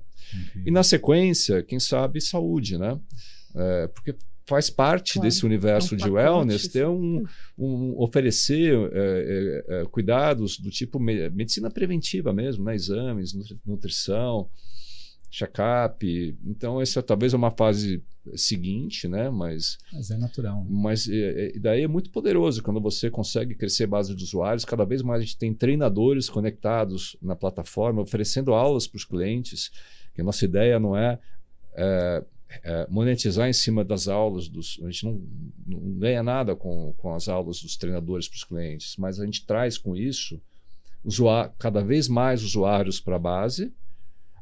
E 0.64 0.70
na 0.70 0.82
sequência, 0.82 1.62
quem 1.62 1.78
sabe, 1.78 2.22
saúde, 2.22 2.78
né? 2.78 2.98
É, 3.54 3.88
porque 3.88 4.16
faz 4.46 4.70
parte 4.70 5.14
claro, 5.14 5.28
desse 5.28 5.44
universo 5.44 5.94
é 5.94 5.96
um 5.96 5.98
de 5.98 6.10
wellness 6.10 6.68
ter 6.68 6.86
um, 6.86 7.22
um 7.58 7.94
oferecer 8.00 8.74
é, 8.92 8.98
é, 8.98 9.80
é, 9.80 9.84
cuidados 9.84 10.58
do 10.58 10.70
tipo 10.70 10.98
me 10.98 11.28
medicina 11.28 11.70
preventiva 11.70 12.32
mesmo, 12.32 12.64
né? 12.64 12.74
Exames, 12.74 13.34
nutrição, 13.66 14.48
check-up. 15.34 16.38
Então, 16.44 16.80
essa 16.80 17.02
talvez 17.02 17.34
é 17.34 17.36
uma 17.36 17.50
fase 17.50 18.02
seguinte, 18.36 19.08
né? 19.08 19.28
Mas, 19.28 19.78
mas 19.92 20.10
é 20.10 20.16
natural. 20.16 20.62
Né? 20.64 20.70
Mas 20.70 21.08
é, 21.08 21.56
é, 21.56 21.58
daí 21.58 21.82
é 21.82 21.88
muito 21.88 22.10
poderoso 22.10 22.62
quando 22.62 22.80
você 22.80 23.10
consegue 23.10 23.54
crescer 23.54 23.86
base 23.86 24.14
de 24.14 24.22
usuários. 24.22 24.64
Cada 24.64 24.84
vez 24.84 25.02
mais 25.02 25.20
a 25.20 25.24
gente 25.24 25.36
tem 25.36 25.52
treinadores 25.52 26.30
conectados 26.30 27.16
na 27.20 27.34
plataforma, 27.34 28.02
oferecendo 28.02 28.54
aulas 28.54 28.86
para 28.86 28.96
os 28.96 29.04
clientes. 29.04 29.70
Que 30.14 30.20
a 30.20 30.24
nossa 30.24 30.44
ideia 30.44 30.78
não 30.78 30.96
é, 30.96 31.18
é 31.74 32.24
é, 32.62 32.86
monetizar 32.88 33.48
em 33.48 33.52
cima 33.52 33.84
das 33.84 34.06
aulas 34.06 34.48
dos. 34.48 34.78
A 34.84 34.90
gente 34.90 35.04
não, 35.06 35.20
não 35.66 35.98
ganha 35.98 36.22
nada 36.22 36.54
com, 36.54 36.94
com 36.96 37.12
as 37.12 37.28
aulas 37.28 37.60
dos 37.60 37.76
treinadores 37.76 38.28
para 38.28 38.36
os 38.36 38.44
clientes, 38.44 38.94
mas 38.96 39.18
a 39.18 39.24
gente 39.24 39.44
traz 39.44 39.76
com 39.76 39.96
isso 39.96 40.40
usuário, 41.04 41.52
cada 41.58 41.82
vez 41.82 42.06
mais 42.06 42.44
usuários 42.44 43.00
para 43.00 43.16
a 43.16 43.18
base 43.18 43.72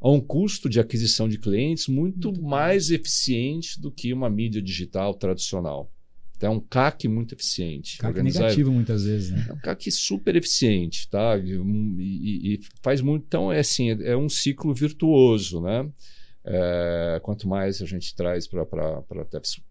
a 0.02 0.10
um 0.10 0.20
custo 0.20 0.68
de 0.68 0.80
aquisição 0.80 1.28
de 1.28 1.38
clientes 1.38 1.86
muito, 1.86 2.32
muito 2.32 2.42
mais 2.42 2.88
bom. 2.88 2.94
eficiente 2.96 3.80
do 3.80 3.90
que 3.90 4.12
uma 4.12 4.28
mídia 4.28 4.60
digital 4.60 5.14
tradicional. 5.14 5.92
Então, 6.36 6.54
é 6.54 6.56
um 6.56 6.60
CAC 6.60 7.06
muito 7.06 7.36
eficiente. 7.36 7.98
CAC 7.98 8.20
negativo 8.20 8.72
muitas 8.72 9.04
vezes, 9.04 9.30
né? 9.30 9.46
É 9.48 9.52
um 9.52 9.60
CAC 9.60 9.92
super 9.92 10.34
eficiente, 10.34 11.08
tá? 11.08 11.38
E, 11.38 11.52
e, 11.52 12.54
e 12.54 12.60
faz 12.82 13.00
muito. 13.00 13.24
Então, 13.28 13.52
é 13.52 13.60
assim, 13.60 13.90
é 13.90 14.16
um 14.16 14.28
ciclo 14.28 14.74
virtuoso, 14.74 15.60
né? 15.60 15.88
É, 16.44 17.20
quanto 17.22 17.46
mais 17.46 17.80
a 17.80 17.86
gente 17.86 18.12
traz 18.16 18.48
para 18.48 18.66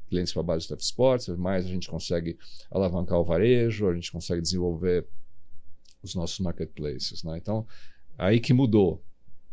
clientes 0.09 0.31
para 0.31 0.41
a 0.41 0.45
base 0.45 0.65
do 0.65 0.77
TF 0.77 0.83
Sports, 0.83 1.27
mais 1.27 1.65
a 1.65 1.67
gente 1.67 1.89
consegue 1.89 2.37
alavancar 2.71 3.19
o 3.19 3.25
varejo, 3.25 3.89
a 3.89 3.93
gente 3.93 4.09
consegue 4.09 4.41
desenvolver 4.41 5.05
os 6.01 6.15
nossos 6.15 6.39
marketplaces. 6.39 7.21
Né? 7.23 7.37
Então, 7.37 7.67
aí 8.17 8.39
que 8.39 8.53
mudou. 8.53 9.03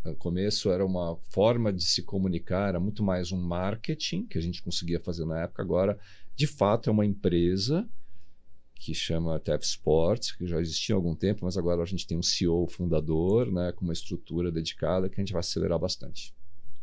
No 0.05 0.15
começo 0.15 0.71
era 0.71 0.85
uma 0.85 1.17
forma 1.31 1.73
de 1.73 1.83
se 1.83 2.03
comunicar, 2.03 2.69
era 2.69 2.81
muito 2.81 3.03
mais 3.03 3.33
um 3.33 3.41
marketing 3.41 4.27
que 4.27 4.39
a 4.39 4.41
gente 4.41 4.63
conseguia 4.63 5.01
fazer 5.01 5.25
na 5.25 5.43
época. 5.43 5.63
Agora, 5.63 5.99
de 6.35 6.47
fato, 6.47 6.89
é 6.89 6.93
uma 6.93 7.05
empresa 7.05 7.89
que 8.75 8.95
chama 8.95 9.41
TF 9.41 9.65
Sports, 9.65 10.33
que 10.33 10.47
já 10.47 10.61
existia 10.61 10.95
há 10.95 10.99
algum 10.99 11.15
tempo, 11.15 11.45
mas 11.45 11.59
agora 11.59 11.83
a 11.83 11.87
gente 11.87 12.07
tem 12.07 12.17
um 12.17 12.23
CEO 12.23 12.67
fundador, 12.69 13.51
né, 13.51 13.73
com 13.73 13.85
uma 13.85 13.93
estrutura 13.93 14.53
dedicada 14.53 15.09
que 15.09 15.21
a 15.21 15.25
gente 15.25 15.33
vai 15.33 15.41
acelerar 15.41 15.79
bastante. 15.79 16.33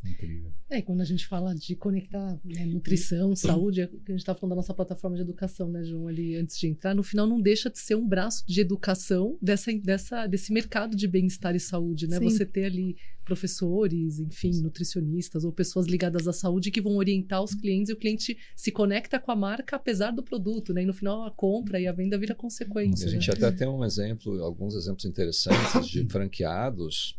Incrível. 0.05 0.51
É, 0.69 0.81
quando 0.81 1.01
a 1.01 1.05
gente 1.05 1.27
fala 1.27 1.53
de 1.53 1.75
conectar 1.75 2.39
né, 2.43 2.65
nutrição, 2.65 3.35
saúde, 3.35 3.81
é 3.81 3.87
que 3.87 3.95
a 4.07 4.11
gente 4.11 4.19
está 4.19 4.33
falando 4.33 4.51
da 4.51 4.55
nossa 4.57 4.73
plataforma 4.73 5.15
de 5.15 5.21
educação, 5.21 5.69
né, 5.69 5.83
João, 5.83 6.07
ali 6.07 6.35
antes 6.35 6.57
de 6.57 6.67
entrar, 6.67 6.95
no 6.95 7.03
final 7.03 7.27
não 7.27 7.39
deixa 7.39 7.69
de 7.69 7.77
ser 7.77 7.95
um 7.95 8.07
braço 8.07 8.43
de 8.47 8.61
educação 8.61 9.37
dessa, 9.41 9.71
dessa, 9.73 10.25
desse 10.25 10.51
mercado 10.51 10.95
de 10.95 11.07
bem-estar 11.07 11.55
e 11.55 11.59
saúde, 11.59 12.07
né? 12.07 12.17
Sim. 12.17 12.25
Você 12.25 12.45
ter 12.45 12.65
ali 12.65 12.95
professores, 13.23 14.19
enfim, 14.19 14.51
nutricionistas 14.61 15.43
ou 15.43 15.51
pessoas 15.51 15.87
ligadas 15.87 16.27
à 16.27 16.33
saúde 16.33 16.71
que 16.71 16.79
vão 16.79 16.95
orientar 16.95 17.43
os 17.43 17.55
clientes 17.55 17.89
e 17.89 17.93
o 17.93 17.97
cliente 17.97 18.37
se 18.55 18.71
conecta 18.71 19.19
com 19.19 19.31
a 19.31 19.35
marca 19.35 19.75
apesar 19.75 20.11
do 20.11 20.23
produto, 20.23 20.73
né? 20.73 20.83
E 20.83 20.85
no 20.85 20.93
final 20.93 21.23
a 21.23 21.31
compra 21.31 21.79
e 21.79 21.87
a 21.87 21.91
venda 21.91 22.17
vira 22.17 22.35
consequência. 22.35 23.07
A 23.07 23.09
gente 23.09 23.27
né? 23.27 23.33
até 23.35 23.51
tem 23.51 23.67
um 23.67 23.83
exemplo, 23.83 24.41
alguns 24.43 24.75
exemplos 24.75 25.05
interessantes 25.05 25.87
de 25.87 26.05
franqueados 26.09 27.17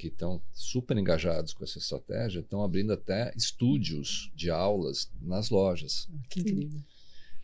que 0.00 0.06
estão 0.06 0.40
super 0.54 0.96
engajados 0.96 1.52
com 1.52 1.62
essa 1.62 1.78
estratégia 1.78 2.40
estão 2.40 2.64
abrindo 2.64 2.90
até 2.90 3.32
estúdios 3.36 4.32
de 4.34 4.50
aulas 4.50 5.10
nas 5.20 5.50
lojas. 5.50 6.08
Ah, 6.10 6.18
que 6.30 6.40
incrível. 6.40 6.80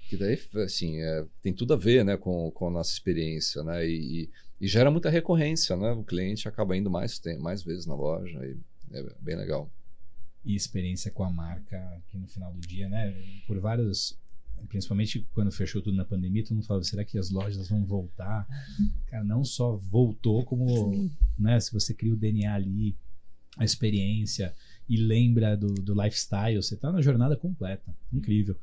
Que 0.09 0.17
daí, 0.17 0.41
assim, 0.65 1.03
é, 1.03 1.27
tem 1.43 1.53
tudo 1.53 1.75
a 1.75 1.77
ver 1.77 2.03
né, 2.03 2.17
com, 2.17 2.51
com 2.53 2.69
a 2.69 2.71
nossa 2.71 2.93
experiência, 2.93 3.63
né? 3.63 3.87
E, 3.87 4.31
e, 4.59 4.67
gera 4.67 4.91
muita 4.91 5.11
recorrência, 5.11 5.77
né? 5.77 5.91
O 5.93 6.03
cliente 6.03 6.49
acaba 6.49 6.77
indo 6.77 6.91
mais, 6.91 7.19
tem, 7.19 7.39
mais 7.39 7.63
vezes 7.63 7.85
na 7.85 7.95
loja 7.95 8.39
e 8.47 8.57
é 8.97 9.03
bem 9.21 9.37
legal. 9.37 9.71
E 10.45 10.55
experiência 10.55 11.11
com 11.11 11.25
a 11.25 11.31
marca, 11.31 12.01
que 12.09 12.17
no 12.17 12.27
final 12.29 12.53
do 12.55 12.61
dia, 12.61 12.89
né? 12.89 13.15
Por 13.47 13.59
vários 13.59 14.17
principalmente 14.67 15.27
quando 15.33 15.51
fechou 15.51 15.81
tudo 15.81 15.97
na 15.97 16.05
pandemia, 16.05 16.43
todo 16.43 16.55
mundo 16.55 16.67
falava, 16.67 16.85
será 16.85 17.05
que 17.05 17.19
as 17.19 17.31
lojas 17.31 17.69
vão 17.69 17.85
voltar? 17.85 18.47
Cara, 19.07 19.25
não 19.25 19.45
só 19.45 19.77
voltou, 19.77 20.45
como 20.45 21.11
né, 21.39 21.59
se 21.61 21.73
você 21.73 21.95
cria 21.95 22.13
o 22.13 22.17
DNA 22.17 22.53
ali, 22.53 22.97
a 23.57 23.65
experiência 23.65 24.55
e 24.89 24.97
lembra 24.97 25.57
do, 25.57 25.75
do 25.75 26.01
lifestyle, 26.01 26.63
você 26.63 26.75
está 26.75 26.93
na 26.93 27.01
jornada 27.01 27.37
completa. 27.37 27.95
Incrível. 28.13 28.57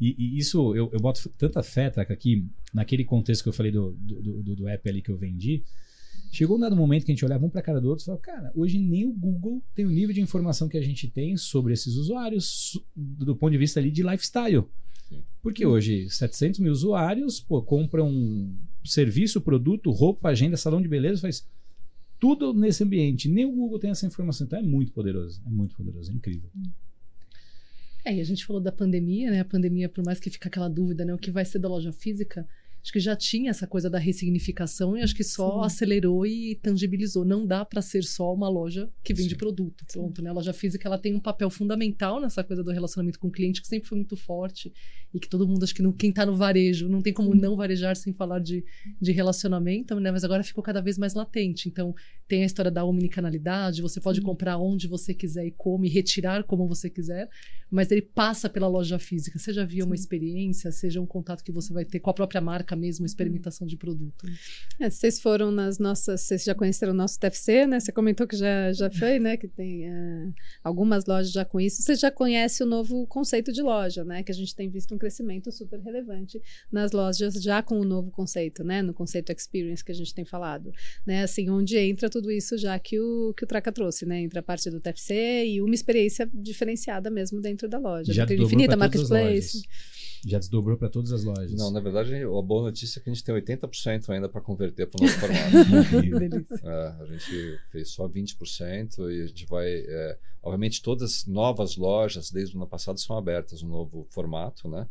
E, 0.00 0.14
e 0.18 0.38
isso, 0.38 0.74
eu, 0.74 0.90
eu, 0.92 0.98
boto 0.98 1.28
tanta 1.38 1.62
fé, 1.62 1.90
Traca, 1.90 2.12
aqui, 2.12 2.46
naquele 2.72 3.04
contexto 3.04 3.42
que 3.42 3.48
eu 3.48 3.52
falei 3.52 3.70
do, 3.70 3.92
do, 3.92 4.42
do, 4.42 4.56
do 4.56 4.68
app 4.68 4.88
ali 4.88 5.02
que 5.02 5.10
eu 5.10 5.16
vendi, 5.16 5.62
Chegou 6.32 6.56
um 6.56 6.60
dado 6.60 6.76
momento 6.76 7.04
que 7.04 7.10
a 7.10 7.14
gente 7.14 7.24
olhava 7.24 7.44
um 7.44 7.50
para 7.50 7.60
a 7.60 7.62
cara 7.62 7.80
do 7.80 7.88
outro 7.88 8.04
e 8.04 8.06
falava, 8.06 8.22
cara, 8.22 8.52
hoje 8.54 8.78
nem 8.78 9.04
o 9.04 9.12
Google 9.12 9.60
tem 9.74 9.84
o 9.84 9.90
nível 9.90 10.14
de 10.14 10.20
informação 10.20 10.68
que 10.68 10.78
a 10.78 10.82
gente 10.82 11.08
tem 11.08 11.36
sobre 11.36 11.72
esses 11.72 11.96
usuários 11.96 12.80
do 12.94 13.34
ponto 13.34 13.50
de 13.50 13.58
vista 13.58 13.80
ali 13.80 13.90
de 13.90 14.02
lifestyle. 14.02 14.64
Porque 15.42 15.64
hoje 15.64 16.08
700 16.10 16.60
mil 16.60 16.72
usuários 16.72 17.40
pô, 17.40 17.62
compram 17.62 18.54
serviço, 18.84 19.40
produto, 19.40 19.90
roupa, 19.90 20.28
agenda, 20.28 20.56
salão 20.56 20.80
de 20.80 20.88
beleza, 20.88 21.22
faz 21.22 21.46
tudo 22.18 22.52
nesse 22.52 22.84
ambiente. 22.84 23.28
Nem 23.28 23.46
o 23.46 23.52
Google 23.52 23.78
tem 23.78 23.90
essa 23.90 24.06
informação. 24.06 24.46
Então 24.46 24.58
é 24.58 24.62
muito 24.62 24.92
poderoso. 24.92 25.42
É 25.46 25.50
muito 25.50 25.74
poderoso, 25.74 26.10
é 26.10 26.14
incrível. 26.14 26.50
É, 28.04 28.14
e 28.14 28.20
a 28.20 28.24
gente 28.24 28.44
falou 28.44 28.62
da 28.62 28.72
pandemia, 28.72 29.30
né? 29.30 29.40
A 29.40 29.44
pandemia, 29.44 29.88
por 29.88 30.04
mais 30.04 30.20
que 30.20 30.30
fique 30.30 30.46
aquela 30.46 30.68
dúvida, 30.68 31.04
né? 31.04 31.14
O 31.14 31.18
que 31.18 31.30
vai 31.30 31.44
ser 31.44 31.58
da 31.58 31.68
loja 31.68 31.92
física? 31.92 32.46
Acho 32.82 32.92
que 32.92 33.00
já 33.00 33.14
tinha 33.14 33.50
essa 33.50 33.66
coisa 33.66 33.90
da 33.90 33.98
ressignificação 33.98 34.96
e 34.96 35.02
acho 35.02 35.14
que 35.14 35.24
só 35.24 35.60
Sim. 35.60 35.66
acelerou 35.66 36.26
e 36.26 36.54
tangibilizou. 36.56 37.24
Não 37.24 37.46
dá 37.46 37.64
para 37.64 37.82
ser 37.82 38.02
só 38.02 38.32
uma 38.32 38.48
loja 38.48 38.88
que 39.04 39.12
vende 39.12 39.30
Sim. 39.30 39.36
produto. 39.36 39.84
Pronto, 39.92 40.22
né? 40.22 40.30
A 40.30 40.32
loja 40.32 40.52
física 40.52 40.88
ela 40.88 40.98
tem 40.98 41.14
um 41.14 41.20
papel 41.20 41.50
fundamental 41.50 42.20
nessa 42.20 42.42
coisa 42.42 42.64
do 42.64 42.70
relacionamento 42.70 43.18
com 43.18 43.28
o 43.28 43.32
cliente 43.32 43.60
que 43.60 43.68
sempre 43.68 43.88
foi 43.88 43.96
muito 43.96 44.16
forte 44.16 44.72
e 45.12 45.18
que 45.18 45.28
todo 45.28 45.46
mundo 45.46 45.64
acho 45.64 45.74
que 45.74 45.82
não, 45.82 45.92
quem 45.92 46.10
está 46.10 46.24
no 46.24 46.36
varejo 46.36 46.88
não 46.88 47.02
tem 47.02 47.12
como 47.12 47.34
não 47.34 47.56
varejar 47.56 47.96
sem 47.96 48.12
falar 48.12 48.38
de, 48.38 48.64
de 49.00 49.12
relacionamento, 49.12 49.98
né? 49.98 50.10
Mas 50.10 50.24
agora 50.24 50.42
ficou 50.42 50.62
cada 50.62 50.80
vez 50.80 50.96
mais 50.96 51.14
latente. 51.14 51.68
Então 51.68 51.94
tem 52.28 52.42
a 52.42 52.46
história 52.46 52.70
da 52.70 52.84
omnicanalidade, 52.84 53.82
você 53.82 54.00
pode 54.00 54.20
Sim. 54.20 54.24
comprar 54.24 54.56
onde 54.56 54.86
você 54.86 55.12
quiser 55.12 55.46
e 55.46 55.50
como 55.50 55.84
e 55.84 55.88
retirar 55.88 56.44
como 56.44 56.66
você 56.68 56.88
quiser, 56.88 57.28
mas 57.68 57.90
ele 57.90 58.02
passa 58.02 58.48
pela 58.48 58.68
loja 58.68 58.98
física, 58.98 59.38
seja 59.38 59.66
via 59.66 59.84
uma 59.84 59.96
experiência, 59.96 60.70
seja 60.70 61.00
um 61.00 61.06
contato 61.06 61.42
que 61.42 61.50
você 61.50 61.72
vai 61.72 61.84
ter 61.84 61.98
com 61.98 62.10
a 62.10 62.14
própria 62.14 62.40
marca 62.40 62.69
mesmo, 62.76 63.06
experimentação 63.06 63.66
de 63.66 63.76
produto. 63.76 64.26
É, 64.78 64.88
vocês 64.88 65.20
foram 65.20 65.50
nas 65.50 65.78
nossas, 65.78 66.22
vocês 66.22 66.44
já 66.44 66.54
conheceram 66.54 66.92
o 66.92 66.96
nosso 66.96 67.18
TFC, 67.18 67.66
né? 67.66 67.80
Você 67.80 67.92
comentou 67.92 68.26
que 68.26 68.36
já, 68.36 68.72
já 68.72 68.90
foi, 68.90 69.18
né? 69.18 69.36
Que 69.36 69.48
tem 69.48 69.88
é, 69.88 70.28
algumas 70.62 71.06
lojas 71.06 71.32
já 71.32 71.44
com 71.44 71.60
isso. 71.60 71.82
Você 71.82 71.94
já 71.94 72.10
conhece 72.10 72.62
o 72.62 72.66
novo 72.66 73.06
conceito 73.06 73.52
de 73.52 73.62
loja, 73.62 74.04
né? 74.04 74.22
Que 74.22 74.32
a 74.32 74.34
gente 74.34 74.54
tem 74.54 74.68
visto 74.68 74.94
um 74.94 74.98
crescimento 74.98 75.50
super 75.52 75.80
relevante 75.80 76.40
nas 76.70 76.92
lojas 76.92 77.34
já 77.34 77.62
com 77.62 77.80
o 77.80 77.84
novo 77.84 78.10
conceito, 78.10 78.64
né? 78.64 78.82
No 78.82 78.94
conceito 78.94 79.32
experience 79.32 79.84
que 79.84 79.92
a 79.92 79.94
gente 79.94 80.14
tem 80.14 80.24
falado, 80.24 80.72
né? 81.06 81.22
Assim, 81.22 81.48
onde 81.50 81.78
entra 81.78 82.08
tudo 82.10 82.30
isso 82.30 82.56
já 82.58 82.78
que 82.78 82.98
o 82.98 83.32
que 83.34 83.44
o 83.44 83.46
Traca 83.46 83.72
trouxe, 83.72 84.06
né? 84.06 84.20
Entra 84.20 84.40
a 84.40 84.42
parte 84.42 84.70
do 84.70 84.80
TFC 84.80 85.46
e 85.46 85.62
uma 85.62 85.74
experiência 85.74 86.28
diferenciada 86.32 87.10
mesmo 87.10 87.40
dentro 87.40 87.68
da 87.68 87.78
loja. 87.78 88.12
Já 88.12 88.24
infinita 88.24 88.76
marketplace. 88.76 89.62
Já 90.26 90.38
desdobrou 90.38 90.76
para 90.76 90.90
todas 90.90 91.12
as 91.12 91.24
lojas. 91.24 91.54
Não, 91.54 91.70
na 91.70 91.80
verdade, 91.80 92.14
a 92.14 92.42
boa 92.42 92.59
notícia 92.62 92.98
é 92.98 93.02
que 93.02 93.10
a 93.10 93.12
gente 93.12 93.24
tem 93.24 93.34
80% 93.34 94.08
ainda 94.10 94.28
para 94.28 94.40
converter 94.40 94.86
para 94.86 95.02
o 95.02 95.06
novo 95.06 95.18
formato. 95.20 96.66
é, 96.66 97.02
a 97.02 97.06
gente 97.06 97.58
fez 97.70 97.90
só 97.90 98.08
20% 98.08 99.10
e 99.10 99.22
a 99.22 99.26
gente 99.26 99.46
vai. 99.46 99.68
É, 99.68 100.18
obviamente, 100.42 100.82
todas 100.82 101.12
as 101.12 101.26
novas 101.26 101.76
lojas, 101.76 102.30
desde 102.30 102.56
o 102.56 102.58
ano 102.58 102.68
passado, 102.68 103.00
são 103.00 103.16
abertas 103.16 103.62
no 103.62 103.68
novo 103.68 104.06
formato, 104.10 104.68
né? 104.68 104.86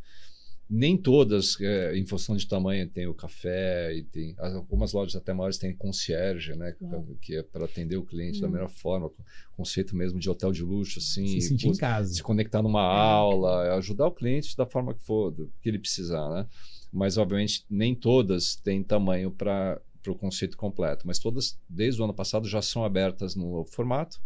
nem 0.70 0.96
todas, 0.96 1.60
é, 1.60 1.98
em 1.98 2.06
função 2.06 2.38
de 2.38 2.48
tamanho, 2.48 2.88
tem 2.88 3.08
o 3.08 3.14
café 3.14 3.92
e 3.96 4.04
tem 4.04 4.36
algumas 4.38 4.94
lojas 4.94 5.16
até 5.16 5.34
maiores 5.34 5.58
têm 5.58 5.76
concierge, 5.76 6.56
né, 6.56 6.76
que 7.20 7.36
é 7.36 7.42
para 7.42 7.66
atender 7.66 7.98
o 7.98 8.06
cliente 8.06 8.38
hum. 8.38 8.42
da 8.42 8.50
melhor 8.50 8.70
forma, 8.70 9.10
conceito 9.58 9.96
mesmo 9.96 10.20
de 10.20 10.30
hotel 10.30 10.52
de 10.52 10.62
luxo, 10.62 11.00
assim, 11.00 11.26
se 11.26 11.42
sentir 11.42 11.70
em 11.70 11.76
casa, 11.76 12.14
se 12.14 12.22
conectar 12.22 12.62
numa 12.62 12.82
é. 12.82 12.84
aula, 12.84 13.76
ajudar 13.78 14.06
o 14.06 14.12
cliente 14.12 14.56
da 14.56 14.66
forma 14.68 14.94
que 14.94 15.04
for, 15.04 15.32
do, 15.32 15.52
que 15.60 15.70
ele 15.70 15.80
precisar, 15.80 16.30
né? 16.30 16.46
Mas 16.92 17.18
obviamente 17.18 17.66
nem 17.70 17.94
todas 17.94 18.56
têm 18.56 18.84
tamanho 18.84 19.32
para 19.32 19.82
o 20.08 20.16
conceito 20.16 20.58
completo, 20.58 21.06
mas 21.06 21.20
todas 21.20 21.60
desde 21.70 22.02
o 22.02 22.04
ano 22.04 22.14
passado 22.14 22.48
já 22.48 22.62
são 22.62 22.84
abertas 22.84 23.36
no 23.36 23.64
formato 23.66 24.20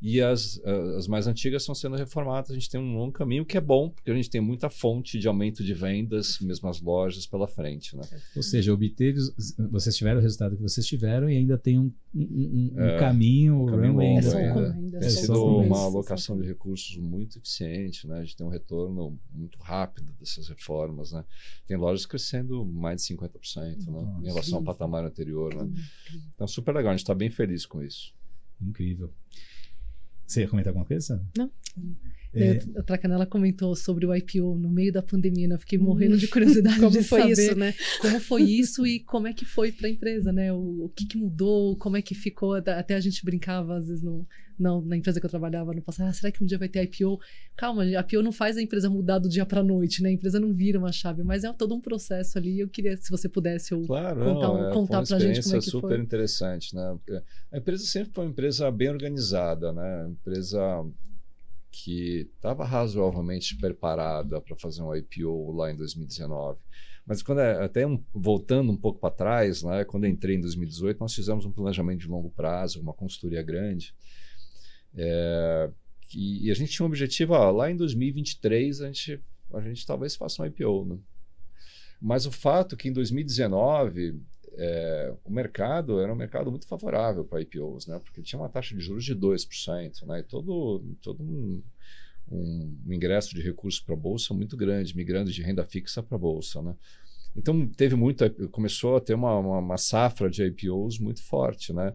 e 0.00 0.20
as, 0.20 0.60
as 0.96 1.08
mais 1.08 1.26
antigas 1.26 1.62
estão 1.62 1.74
sendo 1.74 1.96
reformadas. 1.96 2.50
A 2.50 2.54
gente 2.54 2.68
tem 2.68 2.78
um 2.80 2.96
longo 2.96 3.12
caminho 3.12 3.46
que 3.46 3.56
é 3.56 3.60
bom, 3.60 3.88
porque 3.88 4.10
a 4.10 4.14
gente 4.14 4.28
tem 4.28 4.40
muita 4.40 4.68
fonte 4.68 5.18
de 5.18 5.26
aumento 5.26 5.64
de 5.64 5.72
vendas, 5.72 6.38
mesmo 6.40 6.68
as 6.68 6.80
lojas 6.80 7.26
pela 7.26 7.48
frente. 7.48 7.96
Né? 7.96 8.02
Ou 8.36 8.42
seja, 8.42 8.72
obteve, 8.74 9.18
vocês 9.70 9.96
tiveram 9.96 10.18
o 10.20 10.22
resultado 10.22 10.54
que 10.54 10.62
vocês 10.62 10.86
tiveram 10.86 11.30
e 11.30 11.36
ainda 11.36 11.56
tem 11.56 11.78
um, 11.78 11.90
um, 12.14 12.72
um 12.74 12.80
é, 12.80 12.98
caminho, 12.98 13.62
um 13.62 13.66
caminho 13.66 13.92
longo 13.94 14.36
ainda. 14.36 14.74
ainda. 14.74 15.00
Tem 15.00 15.10
sido 15.10 15.44
uma 15.44 15.84
alocação 15.84 16.38
de 16.38 16.46
recursos 16.46 16.96
muito 16.98 17.38
eficiente, 17.38 18.06
né? 18.06 18.18
a 18.18 18.22
gente 18.22 18.36
tem 18.36 18.46
um 18.46 18.50
retorno 18.50 19.18
muito 19.32 19.58
rápido 19.58 20.12
dessas 20.20 20.48
reformas. 20.48 21.12
Né? 21.12 21.24
Tem 21.66 21.76
lojas 21.76 22.04
crescendo 22.04 22.66
mais 22.66 23.02
de 23.02 23.14
50% 23.14 23.86
né? 23.86 24.18
em 24.20 24.26
relação 24.26 24.58
ao 24.58 24.64
patamar 24.64 25.04
anterior. 25.04 25.54
Né? 25.54 25.72
Então, 26.34 26.46
super 26.46 26.74
legal, 26.74 26.90
a 26.90 26.94
gente 26.94 27.02
está 27.02 27.14
bem 27.14 27.30
feliz 27.30 27.64
com 27.64 27.82
isso. 27.82 28.14
Incrível. 28.60 29.10
Você 30.26 30.40
ia 30.40 30.48
comentar 30.48 30.70
alguma 30.70 30.84
coisa? 30.86 31.24
Não. 31.36 31.50
É, 32.42 32.58
A 32.78 32.82
Tracanela 32.82 33.26
comentou 33.26 33.74
sobre 33.74 34.06
o 34.06 34.14
IPO 34.14 34.56
no 34.56 34.68
meio 34.68 34.92
da 34.92 35.02
pandemia, 35.02 35.48
né? 35.48 35.54
Eu 35.54 35.58
fiquei 35.60 35.78
morrendo 35.78 36.16
de 36.16 36.28
curiosidade 36.28 36.78
Como 36.80 36.90
de 36.90 37.02
foi 37.02 37.20
saber 37.20 37.32
isso, 37.32 37.58
né? 37.58 37.74
como 38.00 38.20
foi 38.20 38.42
isso 38.42 38.86
e 38.86 39.00
como 39.00 39.26
é 39.26 39.32
que 39.32 39.44
foi 39.44 39.72
para 39.72 39.88
a 39.88 39.90
empresa, 39.90 40.32
né? 40.32 40.52
O, 40.52 40.84
o 40.84 40.88
que, 40.94 41.06
que 41.06 41.16
mudou, 41.16 41.76
como 41.76 41.96
é 41.96 42.02
que 42.02 42.14
ficou. 42.14 42.54
Até 42.54 42.94
a 42.94 43.00
gente 43.00 43.24
brincava, 43.24 43.76
às 43.78 43.88
vezes, 43.88 44.02
no, 44.02 44.26
não, 44.58 44.80
na 44.80 44.96
empresa 44.96 45.20
que 45.20 45.26
eu 45.26 45.30
trabalhava 45.30 45.72
no 45.74 45.82
passado. 45.82 46.08
Ah, 46.08 46.12
será 46.12 46.32
que 46.32 46.42
um 46.42 46.46
dia 46.46 46.58
vai 46.58 46.68
ter 46.68 46.82
IPO? 46.82 47.18
Calma, 47.56 47.82
a 47.82 48.00
IPO 48.00 48.22
não 48.22 48.32
faz 48.32 48.56
a 48.56 48.62
empresa 48.62 48.88
mudar 48.88 49.18
do 49.18 49.28
dia 49.28 49.44
para 49.44 49.62
noite, 49.62 50.02
né? 50.02 50.08
A 50.08 50.12
empresa 50.12 50.40
não 50.40 50.52
vira 50.52 50.78
uma 50.78 50.92
chave, 50.92 51.22
mas 51.22 51.44
é 51.44 51.52
todo 51.52 51.74
um 51.74 51.80
processo 51.80 52.38
ali. 52.38 52.60
Eu 52.60 52.68
queria, 52.68 52.96
se 52.96 53.10
você 53.10 53.28
pudesse, 53.28 53.72
eu 53.72 53.82
Claro, 53.82 54.24
contar, 54.24 54.48
não, 54.48 54.68
é, 54.68 54.72
contar 54.72 54.98
uma 54.98 55.06
pra 55.06 55.18
gente 55.18 55.42
como 55.42 55.56
é 55.56 55.58
que 55.58 55.64
super 55.66 55.88
foi. 55.88 55.98
interessante, 56.00 56.74
né? 56.74 56.98
A 57.52 57.58
empresa 57.58 57.84
sempre 57.84 58.12
foi 58.14 58.24
uma 58.24 58.30
empresa 58.30 58.70
bem 58.70 58.88
organizada, 58.88 59.72
né? 59.72 60.08
Empresa 60.10 60.58
que 61.70 62.28
estava 62.36 62.64
razoavelmente 62.64 63.56
preparada 63.56 64.40
para 64.40 64.56
fazer 64.56 64.82
um 64.82 64.94
IPO 64.94 65.52
lá 65.52 65.70
em 65.70 65.76
2019. 65.76 66.58
Mas 67.06 67.22
quando 67.22 67.40
é- 67.40 67.62
até 67.64 67.86
um- 67.86 68.02
voltando 68.12 68.72
um 68.72 68.76
pouco 68.76 68.98
para 68.98 69.14
trás, 69.14 69.62
né? 69.62 69.84
Quando 69.84 70.06
entrei 70.06 70.36
em 70.36 70.40
2018, 70.40 70.98
nós 70.98 71.14
fizemos 71.14 71.44
um 71.44 71.52
planejamento 71.52 72.00
de 72.00 72.08
longo 72.08 72.30
prazo, 72.30 72.80
uma 72.80 72.92
consultoria 72.92 73.42
grande. 73.42 73.94
É, 74.94 75.70
que- 76.08 76.44
e 76.46 76.50
a 76.50 76.54
gente 76.54 76.72
tinha 76.72 76.84
um 76.84 76.88
objetivo, 76.88 77.34
ó, 77.34 77.50
lá 77.50 77.70
em 77.70 77.76
2023 77.76 78.80
a 78.80 78.86
gente, 78.86 79.20
a 79.52 79.60
gente 79.60 79.86
talvez 79.86 80.16
faça 80.16 80.42
um 80.42 80.46
IPO, 80.46 80.84
né? 80.86 80.98
Mas 82.00 82.26
o 82.26 82.32
fato 82.32 82.76
que 82.76 82.88
em 82.88 82.92
2019 82.92 84.20
é, 84.56 85.14
o 85.24 85.30
mercado 85.30 86.00
era 86.00 86.12
um 86.12 86.16
mercado 86.16 86.50
muito 86.50 86.66
favorável 86.66 87.24
para 87.24 87.40
IPOs, 87.42 87.86
né? 87.86 87.98
Porque 87.98 88.22
tinha 88.22 88.40
uma 88.40 88.48
taxa 88.48 88.74
de 88.74 88.80
juros 88.80 89.04
de 89.04 89.14
2%, 89.14 90.06
né? 90.06 90.20
E 90.20 90.22
todo, 90.22 90.82
todo 91.02 91.22
um, 91.22 91.62
um 92.30 92.92
ingresso 92.92 93.34
de 93.34 93.42
recursos 93.42 93.80
para 93.80 93.94
a 93.94 93.98
bolsa 93.98 94.32
muito 94.32 94.56
grande, 94.56 94.96
migrando 94.96 95.30
de 95.30 95.42
renda 95.42 95.64
fixa 95.64 96.02
para 96.02 96.16
a 96.16 96.20
bolsa, 96.20 96.62
né? 96.62 96.74
Então 97.36 97.68
teve 97.68 97.94
muito, 97.94 98.24
começou 98.50 98.96
a 98.96 99.00
ter 99.00 99.14
uma, 99.14 99.38
uma, 99.38 99.58
uma 99.58 99.76
safra 99.76 100.30
de 100.30 100.42
IPOs 100.42 100.98
muito 100.98 101.22
forte, 101.22 101.72
né? 101.72 101.92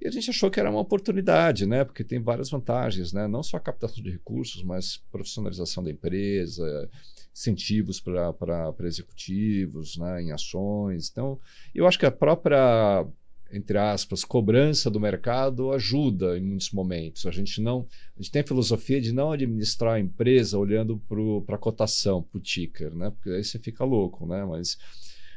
E 0.00 0.06
a 0.06 0.10
gente 0.10 0.30
achou 0.30 0.50
que 0.50 0.60
era 0.60 0.70
uma 0.70 0.80
oportunidade, 0.80 1.66
né? 1.66 1.84
Porque 1.84 2.04
tem 2.04 2.20
várias 2.20 2.50
vantagens, 2.50 3.12
né? 3.12 3.26
Não 3.26 3.42
só 3.42 3.56
a 3.56 3.60
captação 3.60 4.02
de 4.02 4.10
recursos, 4.10 4.62
mas 4.62 4.98
profissionalização 5.10 5.82
da 5.82 5.90
empresa, 5.90 6.88
incentivos 7.34 8.00
para 8.00 8.74
executivos, 8.84 9.96
né? 9.96 10.22
Em 10.22 10.32
ações. 10.32 11.08
Então, 11.10 11.40
eu 11.74 11.86
acho 11.86 11.98
que 11.98 12.06
a 12.06 12.12
própria, 12.12 13.04
entre 13.52 13.76
aspas, 13.76 14.24
cobrança 14.24 14.88
do 14.88 15.00
mercado 15.00 15.72
ajuda 15.72 16.38
em 16.38 16.42
muitos 16.42 16.70
momentos. 16.70 17.26
A 17.26 17.32
gente 17.32 17.60
não, 17.60 17.84
a 18.16 18.22
gente 18.22 18.30
tem 18.30 18.42
a 18.42 18.46
filosofia 18.46 19.00
de 19.00 19.12
não 19.12 19.32
administrar 19.32 19.94
a 19.94 20.00
empresa 20.00 20.56
olhando 20.56 21.02
para 21.46 21.56
a 21.56 21.58
cotação, 21.58 22.22
para 22.22 22.38
o 22.38 22.42
ticker, 22.42 22.94
né? 22.94 23.10
Porque 23.10 23.30
aí 23.30 23.42
você 23.42 23.58
fica 23.58 23.84
louco, 23.84 24.28
né? 24.28 24.44
Mas, 24.44 24.78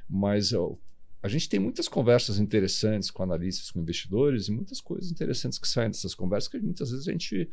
mas 0.08 0.54
a 1.24 1.28
gente 1.28 1.48
tem 1.48 1.60
muitas 1.60 1.88
conversas 1.88 2.40
interessantes 2.40 3.12
com 3.12 3.22
analistas, 3.22 3.70
com 3.70 3.80
investidores 3.80 4.48
e 4.48 4.52
muitas 4.52 4.82
coisas 4.82 5.12
interessantes 5.12 5.60
que 5.60 5.68
saem 5.68 5.90
dessas 5.90 6.16
conversas 6.16 6.50
que 6.50 6.60
muitas 6.60 6.90
vezes 6.90 7.08
a 7.08 7.12
gente, 7.12 7.50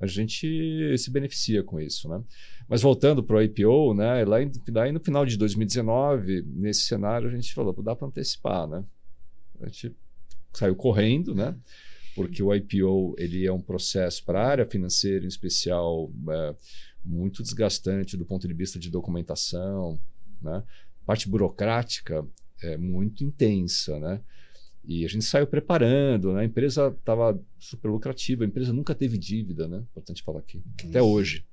a 0.00 0.06
gente 0.06 0.98
se 0.98 1.10
beneficia 1.10 1.62
com 1.62 1.80
isso, 1.80 2.08
né? 2.08 2.20
Mas 2.68 2.82
voltando 2.82 3.22
para 3.22 3.36
o 3.36 3.42
IPO, 3.42 3.94
né? 3.94 4.24
Lá, 4.24 4.38
lá 4.72 4.92
no 4.92 4.98
final 4.98 5.24
de 5.24 5.36
2019, 5.36 6.42
nesse 6.48 6.82
cenário, 6.82 7.28
a 7.28 7.32
gente 7.32 7.54
falou, 7.54 7.72
dá 7.80 7.94
para 7.94 8.08
antecipar, 8.08 8.66
né? 8.66 8.84
A 9.60 9.66
gente 9.66 9.94
saiu 10.52 10.74
correndo, 10.74 11.32
né? 11.32 11.56
Porque 12.16 12.42
o 12.42 12.52
IPO 12.52 13.14
ele 13.18 13.46
é 13.46 13.52
um 13.52 13.60
processo 13.60 14.24
para 14.24 14.42
a 14.42 14.48
área 14.48 14.66
financeira, 14.66 15.24
em 15.24 15.28
especial, 15.28 16.12
é, 16.28 16.56
muito 17.04 17.40
desgastante 17.40 18.16
do 18.16 18.26
ponto 18.26 18.48
de 18.48 18.54
vista 18.54 18.80
de 18.80 18.90
documentação, 18.90 20.00
né? 20.40 20.64
Parte 21.06 21.28
burocrática 21.28 22.26
é 22.64 22.76
muito 22.76 23.24
intensa, 23.24 23.98
né? 23.98 24.20
E 24.84 25.04
a 25.04 25.08
gente 25.08 25.24
saiu 25.24 25.46
preparando, 25.46 26.32
né? 26.32 26.40
A 26.40 26.44
empresa 26.44 26.88
estava 26.88 27.40
super 27.58 27.88
lucrativa, 27.88 28.44
a 28.44 28.46
empresa 28.46 28.72
nunca 28.72 28.94
teve 28.94 29.16
dívida, 29.16 29.68
né? 29.68 29.78
Importante 29.90 30.22
falar 30.22 30.40
aqui. 30.40 30.62
Até 30.88 31.00
hoje. 31.00 31.44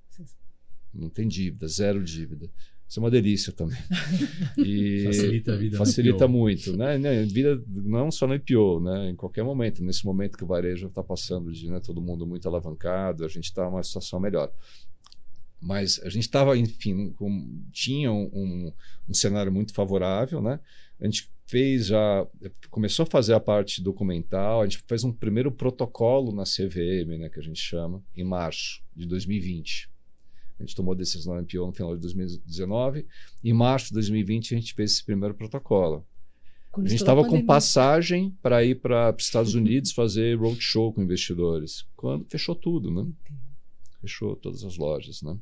Não 0.93 1.10
tem 1.10 1.28
dívida, 1.28 1.68
zero 1.68 2.03
dívida. 2.03 2.49
Isso 2.88 2.99
é 2.99 3.03
uma 3.03 3.12
delícia 3.12 3.53
também. 3.53 3.78
E 4.57 5.03
Facilita 5.05 5.53
a 5.53 5.57
vida 5.57 5.78
no 5.78 5.86
Facilita 5.86 6.26
IPO. 6.26 6.30
muito, 6.30 6.76
né? 6.76 6.97
né? 6.97 7.24
Vida 7.24 7.62
não 7.68 8.10
só 8.10 8.26
no 8.26 8.34
IPO, 8.34 8.80
né? 8.80 9.12
Em 9.12 9.16
qualquer 9.16 9.43
momento. 9.43 9.84
Nesse 9.84 10.03
momento 10.03 10.36
que 10.36 10.43
o 10.43 10.47
varejo 10.47 10.88
está 10.88 11.03
passando 11.03 11.51
de 11.51 11.70
né, 11.70 11.80
todo 11.80 12.01
mundo 12.01 12.26
muito 12.26 12.47
alavancado, 12.47 13.24
a 13.24 13.28
gente 13.28 13.43
está 13.43 13.64
numa 13.66 13.84
situação 13.84 14.20
melhor. 14.20 14.51
Mas 15.62 15.99
a 16.03 16.10
gente 16.10 16.24
estava, 16.24 16.57
enfim, 16.57 17.12
com, 17.12 17.62
tinha 17.72 18.12
um, 18.12 18.30
um, 18.34 18.74
um 19.10 19.14
cenário 19.14 19.51
muito 19.51 19.72
favorável, 19.72 20.41
né? 20.41 20.60
A 21.00 21.06
gente 21.06 21.30
fez 21.45 21.88
já, 21.88 22.28
começou 22.70 23.04
a 23.04 23.06
fazer 23.06 23.34
a 23.34 23.39
parte 23.39 23.82
documental, 23.82 24.62
a 24.62 24.66
gente 24.66 24.84
fez 24.88 25.04
um 25.04 25.12
primeiro 25.12 25.52
protocolo 25.52 26.32
na 26.32 26.43
CVM, 26.43 27.18
né, 27.18 27.30
que 27.30 27.39
a 27.39 27.43
gente 27.43 27.60
chama, 27.60 28.04
em 28.16 28.24
março 28.24 28.84
de 28.95 29.08
2020. 29.08 29.89
A 30.60 30.64
gente 30.64 30.76
tomou 30.76 30.93
a 30.93 30.97
decisão 30.97 31.36
no 31.36 31.41
IPO 31.41 31.66
no 31.66 31.72
final 31.72 31.95
de 31.95 32.02
2019. 32.02 33.08
Em 33.43 33.54
março 33.54 33.88
de 33.88 33.93
2020, 33.93 34.54
a 34.54 34.60
gente 34.60 34.74
fez 34.74 34.91
esse 34.91 35.06
primeiro 35.06 35.34
protocolo. 35.34 36.06
Quando 36.70 36.86
A 36.86 36.89
gente 36.89 37.00
estava 37.00 37.26
com 37.26 37.43
passagem 37.45 38.38
para 38.41 38.64
ir 38.64 38.76
para 38.76 39.16
os 39.18 39.24
Estados 39.24 39.56
Unidos 39.56 39.93
fazer 39.93 40.38
roadshow 40.38 40.93
com 40.93 41.02
investidores. 41.02 41.88
Quando 41.95 42.26
fechou 42.26 42.54
tudo, 42.54 42.91
né? 42.91 43.10
Fechou 44.02 44.36
todas 44.36 44.64
as 44.64 44.78
lojas, 44.78 45.22
né? 45.22 45.38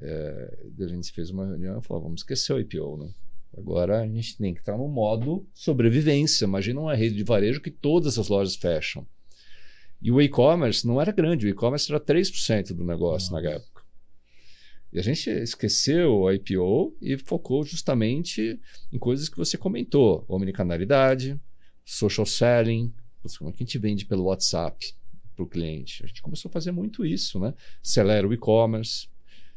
É, 0.00 0.58
a 0.80 0.86
gente 0.88 1.12
fez 1.12 1.30
uma 1.30 1.46
reunião 1.46 1.78
e 1.78 1.82
falou, 1.82 2.02
vamos 2.04 2.22
esquecer 2.22 2.54
o 2.54 2.58
IPO, 2.58 2.96
né? 2.96 3.14
Agora 3.56 4.00
a 4.00 4.06
gente 4.06 4.36
tem 4.38 4.54
que 4.54 4.60
estar 4.60 4.76
no 4.76 4.88
modo 4.88 5.46
sobrevivência. 5.52 6.44
Imagina 6.44 6.80
uma 6.80 6.94
rede 6.94 7.16
de 7.16 7.24
varejo 7.24 7.60
que 7.60 7.70
todas 7.70 8.18
as 8.18 8.28
lojas 8.28 8.56
fecham. 8.56 9.06
E 10.00 10.10
o 10.10 10.20
e-commerce 10.20 10.86
não 10.86 11.00
era 11.00 11.12
grande, 11.12 11.46
o 11.46 11.50
e-commerce 11.50 11.90
era 11.90 12.00
3% 12.00 12.72
do 12.72 12.84
negócio 12.84 13.32
na 13.32 13.40
época. 13.40 13.82
E 14.92 14.98
a 14.98 15.02
gente 15.02 15.30
esqueceu 15.30 16.12
o 16.12 16.30
IPO 16.30 16.96
e 17.00 17.16
focou 17.16 17.64
justamente 17.64 18.60
em 18.92 18.98
coisas 18.98 19.28
que 19.28 19.36
você 19.36 19.56
comentou: 19.56 20.24
omnicanalidade, 20.28 21.40
social 21.84 22.26
selling, 22.26 22.92
como 23.38 23.50
é 23.50 23.52
que 23.52 23.62
a 23.62 23.66
gente 23.66 23.78
vende 23.78 24.04
pelo 24.04 24.24
WhatsApp 24.24 24.94
para 25.34 25.44
o 25.44 25.48
cliente. 25.48 26.04
A 26.04 26.06
gente 26.06 26.20
começou 26.20 26.48
a 26.48 26.52
fazer 26.52 26.72
muito 26.72 27.04
isso, 27.06 27.38
né? 27.38 27.54
Acelera 27.82 28.26
o 28.26 28.34
e-commerce. 28.34 29.08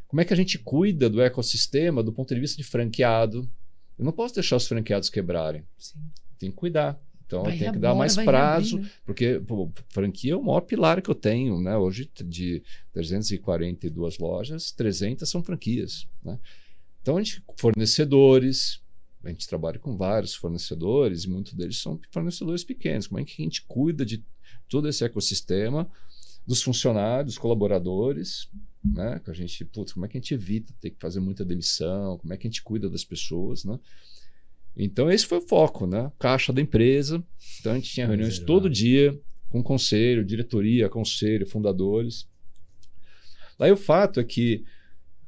Como 0.07 0.21
é 0.21 0.25
que 0.25 0.33
a 0.33 0.37
gente 0.37 0.57
cuida 0.59 1.09
do 1.09 1.21
ecossistema 1.21 2.01
do 2.01 2.13
ponto 2.13 2.33
de 2.33 2.39
vista 2.39 2.57
de 2.57 2.63
franqueado? 2.63 3.49
Eu 3.97 4.05
não 4.05 4.11
posso 4.11 4.35
deixar 4.35 4.55
os 4.57 4.67
franqueados 4.67 5.09
quebrarem. 5.09 5.63
Sim. 5.77 5.99
Tem 6.37 6.49
que 6.49 6.55
cuidar. 6.55 6.99
Então 7.25 7.43
Vai 7.43 7.55
eu 7.55 7.59
tenho 7.59 7.73
que 7.73 7.79
dar 7.79 7.95
mais 7.95 8.15
prazo, 8.15 8.79
né? 8.79 8.89
porque 9.03 9.39
pô, 9.39 9.71
franquia 9.89 10.33
é 10.33 10.35
o 10.35 10.43
maior 10.43 10.61
pilar 10.61 11.01
que 11.01 11.09
eu 11.09 11.15
tenho, 11.15 11.59
né? 11.59 11.75
Hoje 11.75 12.09
de 12.23 12.61
342 12.93 14.19
lojas, 14.19 14.71
300 14.71 15.27
são 15.27 15.43
franquias, 15.43 16.07
né? 16.23 16.39
Então 17.01 17.17
a 17.17 17.23
gente 17.23 17.43
fornecedores, 17.57 18.81
a 19.23 19.29
gente 19.29 19.47
trabalha 19.47 19.79
com 19.79 19.97
vários 19.97 20.35
fornecedores 20.35 21.23
e 21.23 21.29
muitos 21.29 21.53
deles 21.53 21.77
são 21.77 21.99
fornecedores 22.11 22.63
pequenos. 22.63 23.07
Como 23.07 23.19
é 23.19 23.23
que 23.23 23.41
a 23.41 23.43
gente 23.43 23.63
cuida 23.63 24.05
de 24.05 24.23
todo 24.69 24.87
esse 24.87 25.03
ecossistema 25.03 25.89
dos 26.45 26.61
funcionários, 26.61 27.33
dos 27.33 27.37
colaboradores, 27.39 28.47
né? 28.93 29.19
Que 29.23 29.31
a 29.31 29.33
gente, 29.33 29.65
putz, 29.65 29.93
como 29.93 30.05
é 30.05 30.09
que 30.09 30.17
a 30.17 30.21
gente 30.21 30.33
evita 30.33 30.73
ter 30.79 30.91
que 30.91 30.99
fazer 30.99 31.19
muita 31.19 31.43
demissão? 31.43 32.17
Como 32.17 32.33
é 32.33 32.37
que 32.37 32.47
a 32.47 32.49
gente 32.49 32.63
cuida 32.63 32.89
das 32.89 33.03
pessoas, 33.03 33.63
né? 33.65 33.79
Então 34.77 35.09
esse 35.09 35.25
foi 35.25 35.37
o 35.37 35.47
foco, 35.47 35.87
né? 35.87 36.11
Caixa 36.19 36.51
da 36.51 36.61
empresa. 36.61 37.23
Então 37.59 37.71
a 37.71 37.75
gente 37.75 37.89
tinha 37.89 38.05
reuniões 38.05 38.33
Reservado. 38.33 38.61
todo 38.61 38.69
dia 38.69 39.19
com 39.49 39.63
conselho, 39.63 40.25
diretoria, 40.25 40.89
conselho, 40.89 41.47
fundadores. 41.47 42.27
Daí 43.57 43.71
o 43.71 43.77
fato 43.77 44.19
é 44.19 44.23
que, 44.23 44.65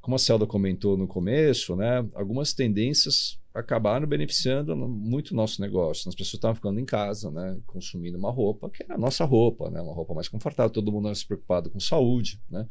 como 0.01 0.15
a 0.15 0.19
Celda 0.19 0.45
comentou 0.45 0.97
no 0.97 1.07
começo, 1.07 1.75
né, 1.77 2.05
algumas 2.13 2.51
tendências 2.51 3.39
acabaram 3.59 4.07
beneficiando 4.07 4.75
muito 4.75 5.31
o 5.31 5.35
nosso 5.35 5.61
negócio. 5.61 6.07
As 6.09 6.15
pessoas 6.15 6.35
estavam 6.35 6.55
ficando 6.55 6.79
em 6.79 6.85
casa, 6.85 7.31
né, 7.31 7.57
consumindo 7.65 8.17
uma 8.17 8.31
roupa 8.31 8.69
que 8.69 8.83
era 8.83 8.95
a 8.95 8.97
nossa 8.97 9.25
roupa, 9.25 9.69
né, 9.69 9.81
uma 9.81 9.93
roupa 9.93 10.13
mais 10.13 10.27
confortável. 10.27 10.69
Todo 10.71 10.91
mundo 10.91 11.13
se 11.15 11.25
preocupado 11.25 11.69
com 11.69 11.79
saúde, 11.79 12.39
né, 12.49 12.65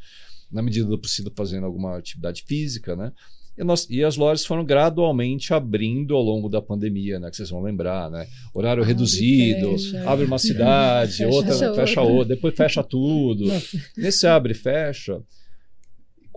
na 0.51 0.62
medida 0.62 0.87
do 0.89 0.99
possível 0.99 1.32
fazendo 1.37 1.66
alguma 1.66 1.97
atividade 1.97 2.43
física, 2.47 2.95
né. 2.95 3.12
E, 3.59 3.64
nós- 3.64 3.89
e 3.89 4.05
as 4.05 4.16
lojas 4.18 4.45
foram 4.45 4.62
gradualmente 4.66 5.55
abrindo 5.55 6.14
ao 6.14 6.22
longo 6.22 6.47
da 6.47 6.61
pandemia, 6.61 7.18
né? 7.18 7.30
Que 7.30 7.37
vocês 7.37 7.49
vão 7.49 7.62
lembrar, 7.62 8.11
né? 8.11 8.26
Horário 8.53 8.82
Abre, 8.82 8.93
reduzido, 8.93 9.70
fecha. 9.78 10.11
abre 10.11 10.26
uma 10.26 10.39
cidade, 10.39 11.12
Fecha 11.24 11.26
outra 11.28 11.55
outra. 11.55 11.74
fecha 11.74 12.03
outra, 12.03 12.34
depois 12.34 12.55
fecha 12.55 12.84
tudo. 12.84 13.47
Nossa. 13.47 13.78
Nesse 13.97 14.26
abre 14.26 14.53
e 14.53 14.55
fecha, 14.55 15.22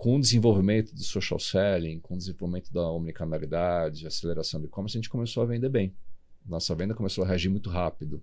com 0.00 0.16
o 0.16 0.20
desenvolvimento 0.20 0.94
do 0.94 1.02
social 1.02 1.38
selling, 1.38 2.00
com 2.00 2.14
o 2.14 2.16
desenvolvimento 2.16 2.72
da 2.72 2.90
omnicanalidade, 2.90 4.06
aceleração 4.06 4.58
do 4.58 4.66
e-commerce, 4.66 4.96
a 4.96 4.98
gente 4.98 5.10
começou 5.10 5.42
a 5.42 5.46
vender 5.46 5.68
bem. 5.68 5.94
Nossa 6.46 6.74
venda 6.74 6.94
começou 6.94 7.22
a 7.22 7.26
reagir 7.26 7.50
muito 7.50 7.68
rápido, 7.68 8.22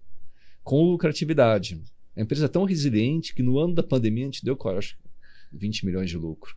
com 0.63 0.81
lucratividade. 0.81 1.79
A 2.15 2.21
empresa 2.21 2.45
é 2.45 2.47
tão 2.47 2.63
resiliente 2.63 3.31
que 3.31 3.43
no 3.43 3.59
ano 3.59 3.75
da 3.75 3.83
pandemia 3.83 4.23
a 4.23 4.25
gente 4.25 4.43
deu, 4.43 4.57
eu 4.59 4.69
acho, 4.71 4.97
20 5.53 5.85
milhões 5.85 6.09
de 6.09 6.17
lucro. 6.17 6.55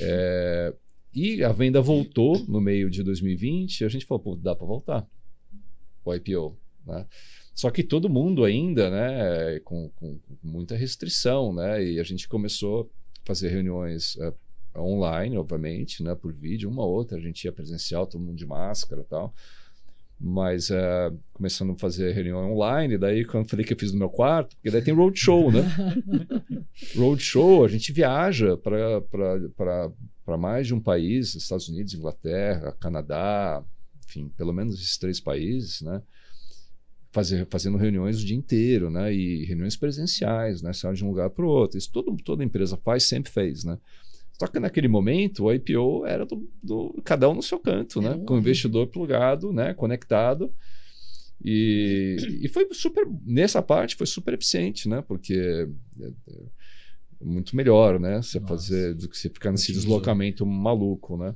É, 0.00 0.72
e 1.12 1.42
a 1.42 1.50
venda 1.50 1.80
voltou 1.80 2.38
no 2.46 2.60
meio 2.60 2.88
de 2.88 3.02
2020 3.02 3.80
e 3.80 3.84
a 3.86 3.88
gente 3.88 4.06
falou, 4.06 4.22
pô, 4.22 4.36
dá 4.36 4.54
para 4.54 4.68
voltar 4.68 5.04
o 6.04 6.14
IPO. 6.14 6.56
Né? 6.86 7.04
Só 7.52 7.72
que 7.72 7.82
todo 7.82 8.08
mundo 8.08 8.44
ainda, 8.44 8.88
né, 8.88 9.58
com, 9.64 9.88
com, 9.96 10.20
muita 10.44 10.76
restrição, 10.76 11.52
né, 11.52 11.84
e 11.84 11.98
a 11.98 12.04
gente 12.04 12.28
começou 12.28 12.88
fazer 13.28 13.50
reuniões 13.50 14.16
uh, 14.16 14.34
online, 14.74 15.36
obviamente, 15.36 16.02
né, 16.02 16.14
por 16.14 16.32
vídeo, 16.32 16.70
uma 16.70 16.84
outra, 16.84 17.18
a 17.18 17.20
gente 17.20 17.44
ia 17.44 17.52
presencial, 17.52 18.06
todo 18.06 18.22
mundo 18.22 18.38
de 18.38 18.46
máscara 18.46 19.02
e 19.02 19.04
tal, 19.04 19.34
mas 20.18 20.70
uh, 20.70 21.16
começando 21.34 21.72
a 21.72 21.78
fazer 21.78 22.12
reunião 22.12 22.52
online, 22.52 22.96
daí 22.96 23.24
quando 23.24 23.44
eu 23.44 23.50
falei 23.50 23.66
que 23.66 23.74
eu 23.74 23.78
fiz 23.78 23.92
no 23.92 23.98
meu 23.98 24.08
quarto, 24.08 24.56
porque 24.56 24.70
daí 24.70 24.82
tem 24.82 24.94
roadshow, 24.94 25.52
né? 25.52 25.62
roadshow, 26.96 27.64
a 27.64 27.68
gente 27.68 27.92
viaja 27.92 28.56
para 28.56 30.38
mais 30.38 30.66
de 30.66 30.74
um 30.74 30.80
país, 30.80 31.34
Estados 31.34 31.68
Unidos, 31.68 31.92
Inglaterra, 31.92 32.74
Canadá, 32.80 33.62
enfim, 34.08 34.32
pelo 34.38 34.54
menos 34.54 34.74
esses 34.74 34.96
três 34.96 35.20
países, 35.20 35.82
né? 35.82 36.02
Fazer, 37.10 37.46
fazendo 37.50 37.78
reuniões 37.78 38.20
o 38.20 38.26
dia 38.26 38.36
inteiro, 38.36 38.90
né? 38.90 39.12
E 39.12 39.44
reuniões 39.44 39.76
presenciais, 39.76 40.62
né? 40.62 40.72
Sai 40.72 40.92
de 40.94 41.04
um 41.04 41.08
lugar 41.08 41.30
para 41.30 41.44
o 41.44 41.48
outro. 41.48 41.78
Isso 41.78 41.90
todo, 41.90 42.14
toda 42.22 42.44
empresa 42.44 42.76
faz, 42.76 43.04
sempre 43.04 43.30
fez, 43.30 43.64
né? 43.64 43.78
Só 44.38 44.46
que 44.46 44.60
naquele 44.60 44.86
momento 44.86 45.44
o 45.44 45.52
IPO 45.52 46.06
era 46.06 46.24
do, 46.24 46.48
do 46.62 47.00
cada 47.04 47.28
um 47.28 47.34
no 47.34 47.42
seu 47.42 47.58
canto, 47.58 48.00
né? 48.00 48.16
Com 48.24 48.34
o 48.34 48.38
investidor 48.38 48.86
plugado, 48.86 49.52
né? 49.52 49.74
Conectado. 49.74 50.52
E, 51.44 52.16
e 52.42 52.48
foi 52.48 52.66
super, 52.72 53.06
nessa 53.24 53.62
parte 53.62 53.96
foi 53.96 54.06
super 54.06 54.34
eficiente, 54.34 54.88
né? 54.88 55.02
Porque 55.02 55.34
é, 56.00 56.06
é 57.20 57.24
muito 57.24 57.56
melhor, 57.56 57.98
né? 57.98 58.22
Você 58.22 58.38
Nossa. 58.38 58.54
fazer 58.54 58.94
do 58.94 59.08
que 59.08 59.16
você 59.16 59.28
ficar 59.28 59.50
nesse 59.50 59.72
deslocamento 59.72 60.46
maluco, 60.46 61.16
né? 61.16 61.34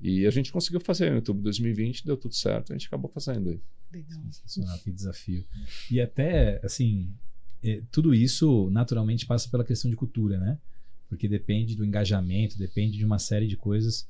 E 0.00 0.26
a 0.26 0.30
gente 0.30 0.50
conseguiu 0.50 0.80
fazer 0.80 1.10
no 1.10 1.16
YouTube 1.16 1.42
2020, 1.42 2.06
deu 2.06 2.16
tudo 2.16 2.34
certo, 2.34 2.72
a 2.72 2.76
gente 2.76 2.86
acabou 2.86 3.10
fazendo 3.10 3.50
aí. 3.50 3.60
Legal. 3.92 4.20
Sensacional, 4.30 4.78
que 4.78 4.90
desafio. 4.90 5.44
E 5.90 6.00
até, 6.00 6.60
assim, 6.64 7.12
é, 7.62 7.82
tudo 7.90 8.14
isso 8.14 8.70
naturalmente 8.70 9.26
passa 9.26 9.48
pela 9.50 9.64
questão 9.64 9.90
de 9.90 9.96
cultura, 9.96 10.38
né? 10.38 10.58
Porque 11.08 11.28
depende 11.28 11.76
do 11.76 11.84
engajamento, 11.84 12.56
depende 12.56 12.96
de 12.96 13.04
uma 13.04 13.18
série 13.18 13.46
de 13.46 13.56
coisas. 13.56 14.08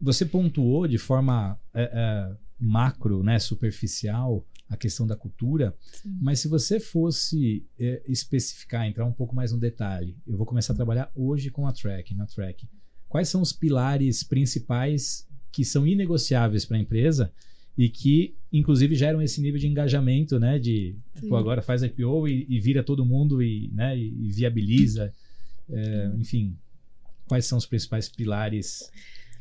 Você 0.00 0.26
pontuou 0.26 0.88
de 0.88 0.98
forma 0.98 1.58
é, 1.72 1.82
é, 1.82 2.36
macro, 2.58 3.22
né, 3.22 3.38
superficial, 3.38 4.44
a 4.68 4.76
questão 4.76 5.06
da 5.06 5.14
cultura, 5.14 5.76
Sim. 5.80 6.18
mas 6.20 6.40
se 6.40 6.48
você 6.48 6.80
fosse 6.80 7.64
é, 7.78 8.02
especificar, 8.08 8.84
entrar 8.86 9.04
um 9.04 9.12
pouco 9.12 9.34
mais 9.34 9.52
no 9.52 9.58
detalhe, 9.58 10.16
eu 10.26 10.36
vou 10.36 10.44
começar 10.44 10.72
a 10.72 10.76
trabalhar 10.76 11.10
hoje 11.14 11.50
com 11.50 11.68
a 11.68 11.72
Track, 11.72 12.14
na 12.14 12.26
Track 12.26 12.66
quais 13.08 13.28
são 13.28 13.40
os 13.40 13.52
pilares 13.52 14.22
principais 14.22 15.26
que 15.52 15.64
são 15.64 15.86
inegociáveis 15.86 16.64
para 16.64 16.76
a 16.76 16.80
empresa 16.80 17.32
e 17.76 17.88
que, 17.88 18.34
inclusive, 18.52 18.94
geram 18.94 19.20
esse 19.20 19.40
nível 19.40 19.60
de 19.60 19.66
engajamento, 19.66 20.38
né? 20.38 20.58
De, 20.58 20.96
pô, 21.28 21.36
agora 21.36 21.60
faz 21.60 21.82
IPO 21.82 22.26
e, 22.26 22.46
e, 22.48 22.58
vira 22.58 22.82
todo 22.82 23.04
mundo 23.04 23.42
e, 23.42 23.70
né, 23.72 23.96
e 23.98 24.30
viabiliza. 24.30 25.12
É, 25.68 26.10
enfim, 26.18 26.56
quais 27.26 27.44
são 27.44 27.58
os 27.58 27.66
principais 27.66 28.08
pilares 28.08 28.90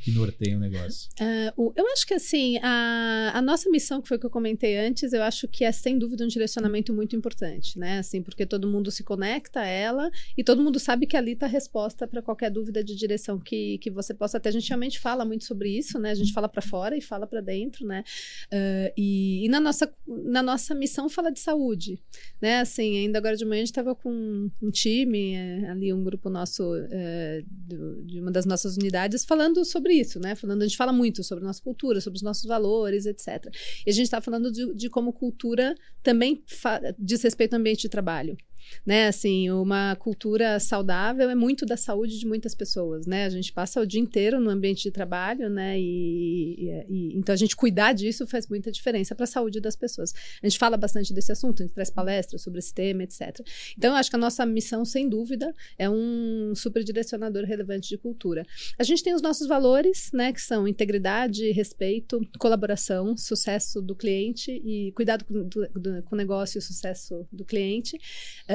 que 0.05 0.11
norteia 0.11 0.55
o 0.55 0.59
negócio? 0.59 1.09
Uh, 1.19 1.73
eu 1.75 1.87
acho 1.87 2.05
que 2.05 2.13
assim, 2.13 2.59
a, 2.61 3.31
a, 3.33 3.41
nossa 3.41 3.67
missão, 3.71 3.99
que 3.99 4.07
foi 4.07 4.17
o 4.17 4.19
que 4.19 4.25
eu 4.27 4.29
comentei 4.29 4.77
antes, 4.77 5.11
eu 5.13 5.23
acho 5.23 5.47
que 5.47 5.65
é 5.65 5.71
sem 5.71 5.97
dúvida 5.97 6.23
um 6.23 6.27
direcionamento 6.27 6.93
muito 6.93 7.15
importante, 7.15 7.79
né? 7.79 7.97
Assim, 7.97 8.21
porque 8.21 8.45
todo 8.45 8.67
mundo 8.67 8.91
se 8.91 9.03
conecta 9.03 9.61
a 9.61 9.65
ela 9.65 10.11
e 10.37 10.43
todo 10.43 10.61
mundo 10.61 10.79
sabe 10.79 11.07
que 11.07 11.17
ali 11.17 11.31
está 11.31 11.47
a 11.47 11.49
resposta 11.49 12.07
para 12.07 12.21
qualquer 12.21 12.51
dúvida 12.51 12.83
de 12.83 12.95
direção 12.95 13.39
que, 13.39 13.79
que 13.79 13.89
você 13.89 14.13
possa 14.13 14.39
ter. 14.39 14.49
A 14.49 14.51
gente 14.51 14.69
realmente 14.69 14.99
fala 14.99 15.25
muito 15.25 15.43
sobre 15.43 15.75
isso, 15.75 15.97
né? 15.97 16.11
A 16.11 16.15
gente 16.15 16.31
fala 16.33 16.47
para 16.47 16.61
fora 16.61 16.95
e 16.95 17.01
fala 17.01 17.25
para 17.25 17.41
dentro, 17.41 17.83
né? 17.87 18.03
Uh, 18.53 18.93
e, 18.95 19.43
e, 19.43 19.49
na, 19.49 19.59
nossa, 19.59 19.91
na 20.07 20.43
nossa 20.43 20.75
missão 20.75 21.09
fala 21.09 21.31
de 21.31 21.39
saúde, 21.39 21.99
né? 22.39 22.59
Assim, 22.59 22.95
ainda 22.99 23.17
agora 23.17 23.35
de 23.35 23.43
manhã 23.43 23.63
a 23.63 23.65
gente 23.65 23.71
estava 23.71 23.95
com 23.95 24.51
um 24.61 24.69
time, 24.69 25.33
é, 25.33 25.67
ali 25.67 25.91
um 25.91 26.03
grupo 26.03 26.29
nosso 26.29 26.75
é, 26.91 27.41
do, 27.47 28.03
de 28.03 28.21
uma 28.21 28.29
das 28.29 28.45
nossas 28.45 28.77
unidades, 28.77 29.25
falando 29.25 29.65
sobre 29.65 29.94
isso, 29.99 30.19
né? 30.19 30.33
A 30.33 30.63
gente 30.63 30.77
fala 30.77 30.91
muito 30.91 31.23
sobre 31.23 31.43
nossa 31.43 31.61
cultura, 31.61 31.99
sobre 32.01 32.17
os 32.17 32.23
nossos 32.23 32.45
valores, 32.45 33.05
etc. 33.05 33.45
E 33.85 33.89
a 33.89 33.93
gente 33.93 34.05
está 34.05 34.21
falando 34.21 34.51
de, 34.51 34.73
de, 34.73 34.89
como 34.89 35.13
cultura 35.13 35.75
também 36.03 36.43
diz 36.99 37.21
respeito 37.21 37.53
ao 37.53 37.59
ambiente 37.59 37.81
de 37.81 37.89
trabalho 37.89 38.37
né? 38.85 39.07
Assim, 39.07 39.49
uma 39.49 39.95
cultura 39.95 40.59
saudável 40.59 41.29
é 41.29 41.35
muito 41.35 41.65
da 41.65 41.77
saúde 41.77 42.19
de 42.19 42.25
muitas 42.25 42.55
pessoas, 42.55 43.05
né? 43.05 43.25
A 43.25 43.29
gente 43.29 43.51
passa 43.51 43.81
o 43.81 43.85
dia 43.85 43.99
inteiro 43.99 44.39
no 44.39 44.49
ambiente 44.49 44.83
de 44.83 44.91
trabalho, 44.91 45.49
né? 45.49 45.79
E, 45.79 46.55
e, 46.57 46.85
e 46.89 47.17
então 47.17 47.33
a 47.33 47.37
gente 47.37 47.55
cuidar 47.55 47.93
disso 47.93 48.27
faz 48.27 48.47
muita 48.47 48.71
diferença 48.71 49.15
para 49.15 49.23
a 49.23 49.27
saúde 49.27 49.59
das 49.59 49.75
pessoas. 49.75 50.13
A 50.41 50.47
gente 50.47 50.57
fala 50.57 50.77
bastante 50.77 51.13
desse 51.13 51.31
assunto, 51.31 51.61
a 51.61 51.65
gente 51.65 51.75
traz 51.75 51.89
palestras 51.89 52.41
sobre 52.41 52.59
esse 52.59 52.73
tema, 52.73 53.03
etc. 53.03 53.39
Então 53.77 53.91
eu 53.91 53.97
acho 53.97 54.09
que 54.09 54.15
a 54.15 54.19
nossa 54.19 54.45
missão, 54.45 54.85
sem 54.85 55.07
dúvida, 55.07 55.53
é 55.77 55.89
um 55.89 56.53
super 56.55 56.83
direcionador 56.83 57.43
relevante 57.45 57.89
de 57.89 57.97
cultura. 57.97 58.45
A 58.77 58.83
gente 58.83 59.03
tem 59.03 59.13
os 59.13 59.21
nossos 59.21 59.47
valores, 59.47 60.09
né? 60.13 60.31
Que 60.33 60.41
são 60.41 60.67
integridade, 60.67 61.51
respeito, 61.51 62.21
colaboração, 62.37 63.15
sucesso 63.17 63.81
do 63.81 63.95
cliente 63.95 64.51
e 64.51 64.91
cuidado 64.93 65.25
com, 65.25 65.47
do, 65.47 66.03
com 66.03 66.15
o 66.15 66.17
negócio 66.17 66.57
e 66.57 66.59
o 66.59 66.61
sucesso 66.61 67.27
do 67.31 67.45
cliente. 67.45 67.97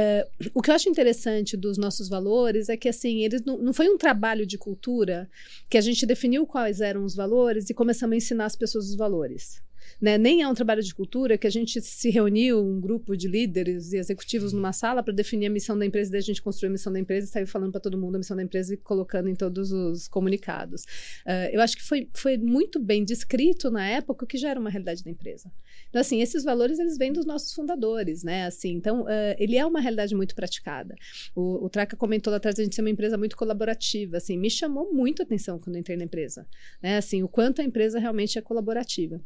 Uh, 0.00 0.50
o 0.54 0.62
que 0.62 0.70
eu 0.70 0.74
acho 0.74 0.88
interessante 0.88 1.56
dos 1.56 1.76
nossos 1.76 2.08
valores 2.08 2.68
é 2.68 2.76
que, 2.76 2.88
assim, 2.88 3.24
eles 3.24 3.42
não, 3.44 3.58
não 3.58 3.72
foi 3.72 3.88
um 3.88 3.98
trabalho 3.98 4.46
de 4.46 4.56
cultura 4.56 5.28
que 5.68 5.76
a 5.76 5.80
gente 5.80 6.06
definiu 6.06 6.46
quais 6.46 6.80
eram 6.80 7.04
os 7.04 7.14
valores 7.14 7.68
e 7.68 7.74
começamos 7.74 8.14
a 8.14 8.16
ensinar 8.16 8.44
as 8.46 8.56
pessoas 8.56 8.88
os 8.88 8.96
valores. 8.96 9.62
Né? 10.00 10.18
Nem 10.18 10.42
é 10.42 10.48
um 10.48 10.54
trabalho 10.54 10.82
de 10.82 10.94
cultura 10.94 11.38
que 11.38 11.46
a 11.46 11.50
gente 11.50 11.80
se 11.80 12.10
reuniu, 12.10 12.62
um 12.62 12.80
grupo 12.80 13.16
de 13.16 13.28
líderes 13.28 13.92
e 13.92 13.96
executivos 13.96 14.52
numa 14.52 14.72
sala 14.72 15.02
para 15.02 15.14
definir 15.14 15.46
a 15.46 15.50
missão 15.50 15.78
da 15.78 15.86
empresa, 15.86 16.10
daí 16.10 16.18
a 16.18 16.22
gente 16.22 16.42
construiu 16.42 16.70
a 16.70 16.72
missão 16.72 16.92
da 16.92 16.98
empresa 16.98 17.26
e 17.26 17.30
saiu 17.30 17.46
falando 17.46 17.72
para 17.72 17.80
todo 17.80 17.96
mundo 17.98 18.16
a 18.16 18.18
missão 18.18 18.36
da 18.36 18.42
empresa 18.42 18.74
e 18.74 18.76
colocando 18.76 19.28
em 19.28 19.34
todos 19.34 19.72
os 19.72 20.08
comunicados. 20.08 20.82
Uh, 21.26 21.50
eu 21.52 21.60
acho 21.60 21.76
que 21.76 21.82
foi, 21.82 22.08
foi 22.14 22.36
muito 22.36 22.78
bem 22.78 23.04
descrito 23.04 23.70
na 23.70 23.88
época 23.88 24.24
o 24.24 24.28
que 24.28 24.38
já 24.38 24.50
era 24.50 24.60
uma 24.60 24.70
realidade 24.70 25.04
da 25.04 25.10
empresa. 25.10 25.50
Então, 25.88 26.00
assim, 26.00 26.20
esses 26.20 26.44
valores 26.44 26.78
eles 26.78 26.96
vêm 26.96 27.12
dos 27.12 27.24
nossos 27.24 27.52
fundadores, 27.52 28.22
né? 28.22 28.46
Assim, 28.46 28.72
então, 28.72 29.02
uh, 29.02 29.34
ele 29.38 29.56
é 29.56 29.64
uma 29.64 29.80
realidade 29.80 30.14
muito 30.14 30.34
praticada. 30.34 30.94
O, 31.34 31.64
o 31.64 31.68
Traca 31.68 31.96
comentou 31.96 32.30
lá 32.30 32.36
atrás 32.36 32.58
a 32.58 32.62
gente 32.62 32.74
ser 32.74 32.82
uma 32.82 32.90
empresa 32.90 33.16
muito 33.16 33.36
colaborativa, 33.36 34.16
assim, 34.16 34.38
me 34.38 34.50
chamou 34.50 34.92
muito 34.92 35.22
a 35.22 35.24
atenção 35.24 35.58
quando 35.58 35.76
entrei 35.76 35.96
na 35.96 36.04
empresa, 36.04 36.46
né? 36.82 36.96
Assim, 36.96 37.22
o 37.22 37.28
quanto 37.28 37.60
a 37.60 37.64
empresa 37.64 37.98
realmente 37.98 38.38
é 38.38 38.42
colaborativa. 38.42 39.20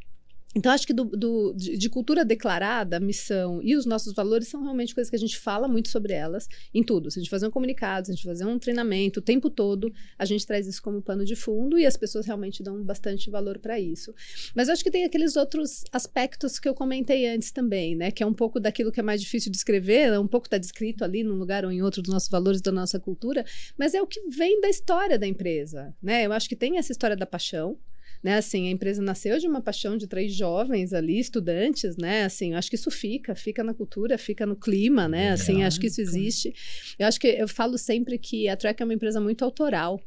Então, 0.57 0.71
acho 0.71 0.87
que 0.87 0.93
do, 0.93 1.03
do, 1.03 1.53
de, 1.53 1.77
de, 1.77 1.89
cultura 1.89 2.23
declarada, 2.23 2.97
missão 2.97 3.61
e 3.61 3.75
os 3.75 3.85
nossos 3.85 4.13
valores 4.13 4.47
são 4.47 4.61
realmente 4.61 4.95
coisas 4.95 5.09
que 5.09 5.15
a 5.17 5.19
gente 5.19 5.37
fala 5.37 5.67
muito 5.67 5.89
sobre 5.89 6.13
elas 6.13 6.47
em 6.73 6.81
tudo. 6.81 7.11
Se 7.11 7.19
a 7.19 7.21
gente 7.21 7.29
fazer 7.29 7.45
um 7.45 7.51
comunicado, 7.51 8.05
se 8.05 8.13
a 8.13 8.15
gente 8.15 8.23
fazer 8.23 8.45
um 8.45 8.57
treinamento, 8.57 9.19
o 9.19 9.21
tempo 9.21 9.49
todo, 9.49 9.91
a 10.17 10.23
gente 10.23 10.47
traz 10.47 10.65
isso 10.65 10.81
como 10.81 11.01
pano 11.01 11.25
de 11.25 11.35
fundo 11.35 11.77
e 11.77 11.85
as 11.85 11.97
pessoas 11.97 12.25
realmente 12.25 12.63
dão 12.63 12.81
bastante 12.81 13.29
valor 13.29 13.59
para 13.59 13.77
isso. 13.77 14.15
Mas 14.55 14.69
acho 14.69 14.81
que 14.81 14.89
tem 14.89 15.03
aqueles 15.03 15.35
outros 15.35 15.83
aspectos 15.91 16.57
que 16.57 16.69
eu 16.69 16.73
comentei 16.73 17.27
antes 17.27 17.51
também, 17.51 17.93
né? 17.93 18.09
Que 18.09 18.23
é 18.23 18.25
um 18.25 18.33
pouco 18.33 18.57
daquilo 18.57 18.93
que 18.93 18.99
é 19.01 19.03
mais 19.03 19.19
difícil 19.19 19.51
de 19.51 19.57
escrever, 19.57 20.13
é 20.13 20.19
um 20.19 20.27
pouco 20.27 20.47
está 20.47 20.57
descrito 20.57 21.03
ali 21.03 21.21
num 21.21 21.35
lugar 21.35 21.65
ou 21.65 21.71
em 21.71 21.81
outro 21.81 22.01
dos 22.01 22.13
nossos 22.13 22.29
valores, 22.29 22.61
da 22.61 22.71
nossa 22.71 22.97
cultura, 22.97 23.43
mas 23.77 23.93
é 23.93 24.01
o 24.01 24.07
que 24.07 24.21
vem 24.29 24.61
da 24.61 24.69
história 24.69 25.19
da 25.19 25.27
empresa, 25.27 25.93
né? 26.01 26.25
Eu 26.25 26.31
acho 26.31 26.47
que 26.47 26.55
tem 26.55 26.77
essa 26.77 26.93
história 26.93 27.17
da 27.17 27.25
paixão, 27.25 27.77
né? 28.25 28.37
Assim, 28.37 28.67
a 28.67 28.71
empresa 28.71 29.03
nasceu 29.03 29.37
de 29.37 29.47
uma 29.47 29.61
paixão 29.61 29.95
de 29.95 30.07
três 30.07 30.33
jovens 30.33 30.93
ali, 30.93 31.19
estudantes, 31.19 31.95
né? 31.95 32.23
Assim, 32.23 32.53
eu 32.53 32.57
acho 32.57 32.71
que 32.71 32.75
isso 32.75 32.89
fica, 32.89 33.35
fica 33.35 33.63
na 33.63 33.71
cultura, 33.71 34.17
fica 34.17 34.47
no 34.47 34.55
clima, 34.55 35.07
né? 35.07 35.29
Assim, 35.29 35.63
acho 35.63 35.79
que 35.79 35.85
isso 35.85 36.01
existe. 36.01 36.51
Eu 36.97 37.05
acho 37.05 37.19
que 37.19 37.27
eu 37.27 37.47
falo 37.47 37.77
sempre 37.77 38.17
que 38.17 38.49
a 38.49 38.57
Trek 38.57 38.81
é 38.81 38.83
uma 38.83 38.95
empresa 38.95 39.21
muito 39.21 39.45
autoral, 39.45 40.01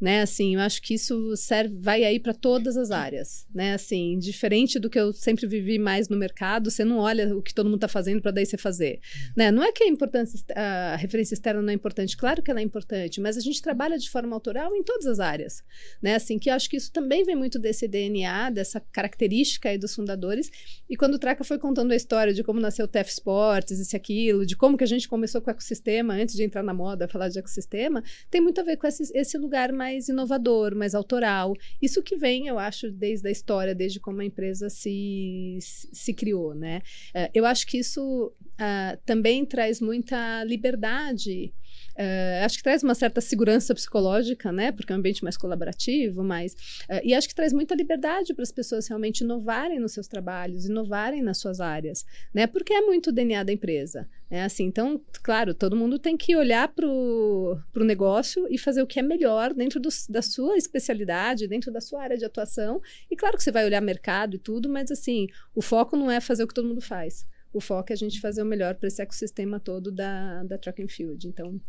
né? 0.00 0.22
Assim, 0.22 0.54
eu 0.54 0.60
acho 0.60 0.80
que 0.80 0.94
isso 0.94 1.36
serve, 1.36 1.76
vai 1.78 2.04
aí 2.04 2.20
para 2.20 2.32
todas 2.32 2.76
as 2.76 2.90
áreas, 2.90 3.46
né? 3.52 3.74
Assim, 3.74 4.18
diferente 4.18 4.78
do 4.78 4.88
que 4.88 4.98
eu 4.98 5.12
sempre 5.12 5.46
vivi 5.46 5.78
mais 5.78 6.08
no 6.08 6.16
mercado, 6.16 6.70
você 6.70 6.84
não 6.84 6.98
olha 6.98 7.36
o 7.36 7.42
que 7.42 7.52
todo 7.52 7.66
mundo 7.66 7.76
está 7.76 7.88
fazendo 7.88 8.22
para 8.22 8.30
daí 8.30 8.46
você 8.46 8.56
fazer, 8.56 9.00
né? 9.36 9.50
Não 9.50 9.62
é 9.62 9.72
que 9.72 9.82
a 9.82 9.88
importância, 9.88 10.40
a 10.54 10.96
referência 10.96 11.34
externa 11.34 11.60
não 11.60 11.70
é 11.70 11.74
importante, 11.74 12.16
claro 12.16 12.42
que 12.42 12.50
ela 12.50 12.60
é 12.60 12.62
importante, 12.62 13.20
mas 13.20 13.36
a 13.36 13.40
gente 13.40 13.60
trabalha 13.60 13.98
de 13.98 14.08
forma 14.08 14.34
autoral 14.34 14.74
em 14.74 14.82
todas 14.82 15.06
as 15.06 15.18
áreas, 15.18 15.62
né? 16.00 16.14
Assim, 16.14 16.38
que 16.38 16.48
eu 16.48 16.54
acho 16.54 16.70
que 16.70 16.76
isso 16.76 16.92
também 16.92 17.24
vem 17.24 17.34
muito 17.34 17.58
desse 17.58 17.88
DNA, 17.88 18.50
dessa 18.50 18.80
característica 18.92 19.68
aí 19.68 19.78
dos 19.78 19.94
fundadores. 19.94 20.50
E 20.88 20.96
quando 20.96 21.14
o 21.14 21.18
Traca 21.18 21.42
foi 21.42 21.58
contando 21.58 21.92
a 21.92 21.96
história 21.96 22.32
de 22.32 22.44
como 22.44 22.60
nasceu 22.60 22.84
o 22.84 22.88
TF 22.88 23.10
Sports, 23.10 23.80
esse 23.80 23.96
aquilo, 23.96 24.46
de 24.46 24.56
como 24.56 24.76
que 24.76 24.84
a 24.84 24.86
gente 24.86 25.08
começou 25.08 25.40
com 25.40 25.50
o 25.50 25.50
ecossistema 25.50 26.14
antes 26.14 26.36
de 26.36 26.44
entrar 26.44 26.62
na 26.62 26.72
moda, 26.72 27.08
falar 27.08 27.28
de 27.28 27.38
ecossistema, 27.38 28.02
tem 28.30 28.40
muito 28.40 28.60
a 28.60 28.64
ver 28.64 28.76
com 28.76 28.86
esse, 28.86 29.10
esse 29.14 29.36
lugar 29.36 29.72
mais 29.72 29.87
mais 29.88 30.08
inovador, 30.08 30.74
mais 30.74 30.94
autoral. 30.94 31.54
Isso 31.80 32.02
que 32.02 32.16
vem, 32.16 32.46
eu 32.46 32.58
acho, 32.58 32.90
desde 32.90 33.26
a 33.26 33.30
história, 33.30 33.74
desde 33.74 33.98
como 33.98 34.20
a 34.20 34.24
empresa 34.24 34.68
se, 34.68 35.58
se 35.60 36.12
criou, 36.12 36.54
né? 36.54 36.82
É, 37.14 37.30
eu 37.34 37.46
acho 37.46 37.66
que 37.66 37.78
isso 37.78 38.32
uh, 38.58 38.98
também 39.04 39.44
traz 39.44 39.80
muita 39.80 40.44
liberdade 40.44 41.52
Uh, 41.98 42.44
acho 42.44 42.58
que 42.58 42.62
traz 42.62 42.84
uma 42.84 42.94
certa 42.94 43.20
segurança 43.20 43.74
psicológica, 43.74 44.52
né? 44.52 44.70
Porque 44.70 44.92
é 44.92 44.94
um 44.94 45.00
ambiente 45.00 45.24
mais 45.24 45.36
colaborativo, 45.36 46.22
mais. 46.22 46.52
Uh, 46.88 47.00
e 47.02 47.12
acho 47.12 47.26
que 47.26 47.34
traz 47.34 47.52
muita 47.52 47.74
liberdade 47.74 48.32
para 48.32 48.44
as 48.44 48.52
pessoas 48.52 48.86
realmente 48.86 49.22
inovarem 49.22 49.80
nos 49.80 49.92
seus 49.92 50.06
trabalhos, 50.06 50.66
inovarem 50.66 51.22
nas 51.22 51.38
suas 51.38 51.60
áreas, 51.60 52.06
né? 52.32 52.46
Porque 52.46 52.72
é 52.72 52.82
muito 52.82 53.10
o 53.10 53.12
DNA 53.12 53.42
da 53.42 53.52
empresa. 53.52 54.08
É 54.30 54.44
assim, 54.44 54.64
então, 54.64 55.00
claro, 55.24 55.54
todo 55.54 55.74
mundo 55.74 55.98
tem 55.98 56.16
que 56.16 56.36
olhar 56.36 56.68
para 56.68 56.86
o 56.86 57.58
negócio 57.78 58.46
e 58.48 58.58
fazer 58.58 58.80
o 58.80 58.86
que 58.86 59.00
é 59.00 59.02
melhor 59.02 59.52
dentro 59.52 59.80
do, 59.80 59.88
da 60.08 60.22
sua 60.22 60.56
especialidade, 60.56 61.48
dentro 61.48 61.72
da 61.72 61.80
sua 61.80 62.02
área 62.02 62.16
de 62.16 62.24
atuação. 62.24 62.80
E 63.10 63.16
claro 63.16 63.36
que 63.36 63.42
você 63.42 63.50
vai 63.50 63.64
olhar 63.64 63.80
mercado 63.80 64.36
e 64.36 64.38
tudo, 64.38 64.68
mas 64.68 64.92
assim, 64.92 65.26
o 65.52 65.60
foco 65.62 65.96
não 65.96 66.10
é 66.10 66.20
fazer 66.20 66.44
o 66.44 66.46
que 66.46 66.54
todo 66.54 66.68
mundo 66.68 66.82
faz. 66.82 67.26
O 67.52 67.60
foco 67.60 67.92
é 67.92 67.94
a 67.94 67.96
gente 67.96 68.20
fazer 68.20 68.42
o 68.42 68.46
melhor 68.46 68.74
para 68.74 68.88
esse 68.88 69.00
ecossistema 69.00 69.58
todo 69.58 69.90
da, 69.90 70.42
da 70.44 70.58
track 70.58 70.82
and 70.82 70.88
field. 70.88 71.26
Então, 71.26 71.60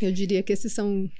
eu 0.00 0.12
diria 0.12 0.42
que 0.42 0.52
esses 0.52 0.72
são 0.72 1.10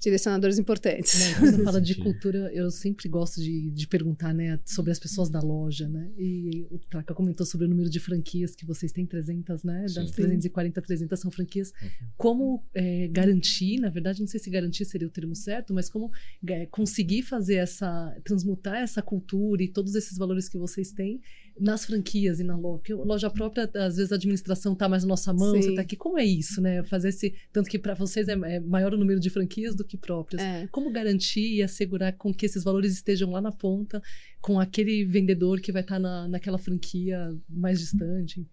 direcionadores 0.00 0.58
importantes. 0.58 1.18
Né, 1.18 1.34
quando 1.34 1.56
você 1.56 1.62
fala 1.64 1.80
de 1.80 1.94
cultura, 1.96 2.50
eu 2.52 2.70
sempre 2.70 3.08
gosto 3.08 3.40
de, 3.40 3.70
de 3.70 3.86
perguntar 3.86 4.32
né, 4.32 4.60
sobre 4.64 4.92
as 4.92 4.98
pessoas 4.98 5.28
da 5.28 5.40
loja, 5.40 5.88
né? 5.88 6.10
E 6.16 6.66
o 6.70 6.78
Traca 6.78 7.14
comentou 7.14 7.46
sobre 7.46 7.66
o 7.66 7.70
número 7.70 7.88
de 7.88 7.98
franquias 7.98 8.54
que 8.54 8.64
vocês 8.64 8.92
têm, 8.92 9.06
300, 9.06 9.64
né? 9.64 9.82
Das 9.82 10.10
Sim. 10.10 10.22
340, 10.22 10.82
300 10.82 11.18
são 11.18 11.30
franquias. 11.30 11.72
Uhum. 11.82 11.88
Como 12.16 12.64
é, 12.74 13.08
garantir, 13.08 13.80
na 13.80 13.88
verdade, 13.88 14.20
não 14.20 14.28
sei 14.28 14.38
se 14.38 14.50
garantir 14.50 14.84
seria 14.84 15.08
o 15.08 15.10
termo 15.10 15.34
certo, 15.34 15.72
mas 15.72 15.88
como 15.88 16.10
é, 16.48 16.66
conseguir 16.66 17.22
fazer 17.22 17.56
essa, 17.56 18.16
transmutar 18.22 18.76
essa 18.76 19.02
cultura 19.02 19.62
e 19.62 19.68
todos 19.68 19.94
esses 19.94 20.16
valores 20.16 20.48
que 20.48 20.58
vocês 20.58 20.92
têm 20.92 21.20
nas 21.58 21.84
franquias 21.84 22.40
e 22.40 22.44
na 22.44 22.56
loja. 22.56 22.78
Porque 22.78 22.94
loja 22.94 23.30
própria, 23.30 23.70
às 23.74 23.96
vezes 23.96 24.12
a 24.12 24.16
administração 24.16 24.72
está 24.72 24.88
mais 24.88 25.02
na 25.02 25.08
nossa 25.08 25.32
mão, 25.32 25.52
Sim. 25.54 25.62
você 25.62 25.70
está 25.70 25.82
aqui. 25.82 25.96
Como 25.96 26.18
é 26.18 26.24
isso, 26.24 26.60
né? 26.60 26.82
Fazer 26.84 27.08
esse. 27.08 27.34
Tanto 27.52 27.68
que 27.68 27.78
para 27.78 27.94
vocês 27.94 28.28
é, 28.28 28.32
é, 28.32 28.60
maior 28.60 28.92
o 28.92 28.96
número 28.96 29.18
de 29.18 29.30
franquias 29.30 29.74
do 29.74 29.84
que 29.84 29.96
próprias. 29.96 30.42
É. 30.42 30.66
Como 30.70 30.90
garantir 30.90 31.56
e 31.56 31.62
assegurar 31.62 32.12
com 32.14 32.32
que 32.32 32.46
esses 32.46 32.62
valores 32.64 32.92
estejam 32.92 33.30
lá 33.30 33.40
na 33.40 33.52
ponta 33.52 34.02
com 34.40 34.60
aquele 34.60 35.04
vendedor 35.04 35.60
que 35.60 35.72
vai 35.72 35.82
estar 35.82 35.96
tá 35.96 36.00
na, 36.00 36.28
naquela 36.28 36.58
franquia 36.58 37.34
mais 37.48 37.80
distante? 37.80 38.46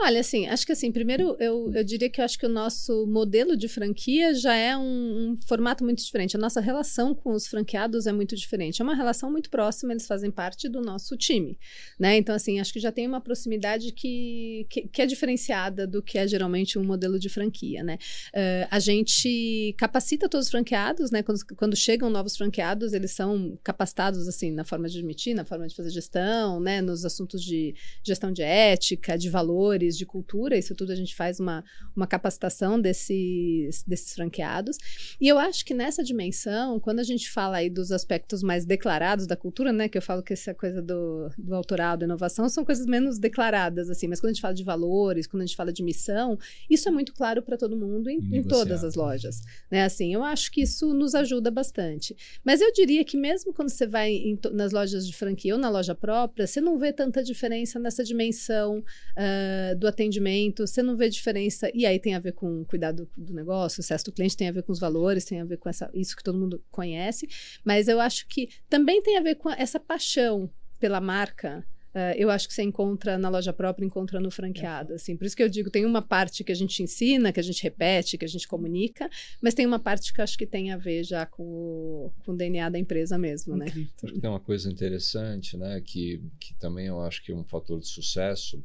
Olha, 0.00 0.20
assim, 0.20 0.46
acho 0.46 0.64
que 0.64 0.72
assim, 0.72 0.90
primeiro 0.90 1.36
eu, 1.38 1.70
eu 1.72 1.84
diria 1.84 2.08
que 2.08 2.20
eu 2.20 2.24
acho 2.24 2.38
que 2.38 2.46
o 2.46 2.48
nosso 2.48 3.06
modelo 3.06 3.56
de 3.56 3.68
franquia 3.68 4.34
já 4.34 4.54
é 4.54 4.76
um, 4.76 5.32
um, 5.32 5.36
formato 5.46 5.84
muito 5.84 6.02
diferente. 6.02 6.36
A 6.36 6.40
nossa 6.40 6.60
relação 6.60 7.14
com 7.14 7.32
os 7.32 7.46
franqueados 7.46 8.06
é 8.06 8.12
muito 8.12 8.34
diferente. 8.34 8.80
É 8.80 8.84
uma 8.84 8.94
relação 8.94 9.30
muito 9.30 9.50
próxima, 9.50 9.92
eles 9.92 10.06
fazem 10.06 10.30
parte 10.30 10.68
do 10.68 10.80
nosso 10.80 11.16
time, 11.16 11.58
né? 11.98 12.16
Então, 12.16 12.34
assim, 12.34 12.58
acho 12.58 12.72
que 12.72 12.80
já 12.80 12.90
tem 12.90 13.06
uma 13.06 13.20
proximidade 13.20 13.92
que, 13.92 14.66
que, 14.70 14.88
que 14.88 15.02
é 15.02 15.06
diferenciada 15.06 15.86
do 15.86 16.02
que 16.02 16.18
é 16.18 16.26
geralmente 16.26 16.78
um 16.78 16.84
modelo 16.84 17.18
de 17.18 17.28
franquia, 17.28 17.82
né? 17.82 17.98
Uh, 18.34 18.68
a 18.70 18.78
gente 18.78 19.74
capacita 19.76 20.28
todos 20.28 20.46
os 20.46 20.50
franqueados, 20.50 21.10
né? 21.10 21.22
Quando, 21.22 21.38
quando 21.56 21.76
chegam 21.76 22.08
novos 22.08 22.36
franqueados, 22.36 22.92
eles 22.92 23.10
são 23.10 23.58
capacitados, 23.62 24.26
assim, 24.26 24.50
na 24.50 24.64
forma 24.64 24.88
de 24.88 24.98
admitir, 24.98 25.23
na 25.32 25.44
forma 25.44 25.66
de 25.66 25.74
fazer 25.74 25.90
gestão, 25.90 26.60
né, 26.60 26.82
nos 26.82 27.04
assuntos 27.04 27.42
de 27.42 27.74
gestão 28.02 28.32
de 28.32 28.42
ética, 28.42 29.16
de 29.16 29.30
valores, 29.30 29.96
de 29.96 30.04
cultura, 30.04 30.58
isso 30.58 30.74
tudo 30.74 30.92
a 30.92 30.96
gente 30.96 31.14
faz 31.14 31.40
uma, 31.40 31.64
uma 31.94 32.06
capacitação 32.06 32.80
desses, 32.80 33.82
desses 33.86 34.12
franqueados. 34.14 34.76
E 35.20 35.28
eu 35.28 35.38
acho 35.38 35.64
que 35.64 35.72
nessa 35.72 36.02
dimensão, 36.02 36.80
quando 36.80 36.98
a 36.98 37.02
gente 37.04 37.30
fala 37.30 37.58
aí 37.58 37.70
dos 37.70 37.92
aspectos 37.92 38.42
mais 38.42 38.64
declarados 38.64 39.26
da 39.26 39.36
cultura, 39.36 39.72
né, 39.72 39.88
que 39.88 39.96
eu 39.96 40.02
falo 40.02 40.22
que 40.22 40.32
essa 40.32 40.52
coisa 40.52 40.82
do, 40.82 41.30
do 41.38 41.54
autoral, 41.54 41.96
da 41.96 42.04
inovação, 42.04 42.48
são 42.48 42.64
coisas 42.64 42.86
menos 42.86 43.18
declaradas, 43.18 43.88
assim, 43.88 44.08
mas 44.08 44.20
quando 44.20 44.30
a 44.30 44.32
gente 44.32 44.42
fala 44.42 44.54
de 44.54 44.64
valores, 44.64 45.26
quando 45.26 45.42
a 45.42 45.46
gente 45.46 45.56
fala 45.56 45.72
de 45.72 45.82
missão, 45.82 46.38
isso 46.68 46.88
é 46.88 46.92
muito 46.92 47.14
claro 47.14 47.42
para 47.42 47.56
todo 47.56 47.76
mundo 47.76 48.10
em, 48.10 48.18
em 48.32 48.42
todas 48.42 48.82
as 48.82 48.94
lojas, 48.94 49.40
né, 49.70 49.84
assim, 49.84 50.12
eu 50.12 50.22
acho 50.22 50.50
que 50.50 50.62
isso 50.62 50.92
nos 50.92 51.14
ajuda 51.14 51.50
bastante. 51.50 52.16
Mas 52.44 52.60
eu 52.60 52.72
diria 52.72 53.04
que 53.04 53.16
mesmo 53.16 53.52
quando 53.52 53.68
você 53.68 53.86
vai 53.86 54.10
em, 54.10 54.38
nas 54.52 54.72
lojas 54.72 55.06
de 55.06 55.13
franquia 55.14 55.54
ou 55.54 55.60
na 55.60 55.68
loja 55.68 55.94
própria, 55.94 56.46
você 56.46 56.60
não 56.60 56.78
vê 56.78 56.92
tanta 56.92 57.22
diferença 57.22 57.78
nessa 57.78 58.04
dimensão 58.04 58.78
uh, 58.78 59.76
do 59.78 59.86
atendimento, 59.86 60.66
você 60.66 60.82
não 60.82 60.96
vê 60.96 61.08
diferença. 61.08 61.70
E 61.74 61.86
aí 61.86 61.98
tem 61.98 62.14
a 62.14 62.20
ver 62.20 62.32
com 62.32 62.62
o 62.62 62.64
cuidado 62.64 63.08
do 63.16 63.32
negócio, 63.32 63.80
o 63.80 63.82
sucesso 63.82 64.04
do 64.04 64.12
cliente 64.12 64.36
tem 64.36 64.48
a 64.48 64.52
ver 64.52 64.62
com 64.62 64.72
os 64.72 64.80
valores, 64.80 65.24
tem 65.24 65.40
a 65.40 65.44
ver 65.44 65.56
com 65.56 65.68
essa, 65.68 65.90
isso 65.94 66.16
que 66.16 66.22
todo 66.22 66.38
mundo 66.38 66.62
conhece. 66.70 67.28
Mas 67.64 67.88
eu 67.88 68.00
acho 68.00 68.26
que 68.28 68.48
também 68.68 69.02
tem 69.02 69.16
a 69.16 69.22
ver 69.22 69.36
com 69.36 69.50
essa 69.50 69.80
paixão 69.80 70.50
pela 70.78 71.00
marca 71.00 71.64
Uh, 71.94 72.10
eu 72.16 72.28
acho 72.28 72.48
que 72.48 72.54
você 72.54 72.62
encontra 72.64 73.16
na 73.16 73.28
loja 73.28 73.52
própria, 73.52 73.86
encontra 73.86 74.18
no 74.18 74.28
franqueado. 74.28 74.94
Assim. 74.94 75.16
Por 75.16 75.26
isso 75.26 75.36
que 75.36 75.42
eu 75.42 75.48
digo, 75.48 75.70
tem 75.70 75.84
uma 75.84 76.02
parte 76.02 76.42
que 76.42 76.50
a 76.50 76.54
gente 76.54 76.82
ensina, 76.82 77.32
que 77.32 77.38
a 77.38 77.42
gente 77.42 77.62
repete, 77.62 78.18
que 78.18 78.24
a 78.24 78.28
gente 78.28 78.48
comunica, 78.48 79.08
mas 79.40 79.54
tem 79.54 79.64
uma 79.64 79.78
parte 79.78 80.12
que 80.12 80.20
eu 80.20 80.24
acho 80.24 80.36
que 80.36 80.44
tem 80.44 80.72
a 80.72 80.76
ver 80.76 81.04
já 81.04 81.24
com 81.24 81.44
o, 81.44 82.12
com 82.24 82.32
o 82.32 82.36
DNA 82.36 82.68
da 82.68 82.80
empresa 82.80 83.16
mesmo, 83.16 83.56
né? 83.56 83.66
Acho 84.02 84.12
que 84.12 84.20
tem 84.20 84.28
uma 84.28 84.40
coisa 84.40 84.68
interessante, 84.68 85.56
né? 85.56 85.80
Que, 85.80 86.20
que 86.40 86.54
também 86.54 86.86
eu 86.86 87.00
acho 87.00 87.22
que 87.22 87.30
é 87.30 87.34
um 87.34 87.44
fator 87.44 87.78
de 87.78 87.86
sucesso, 87.86 88.60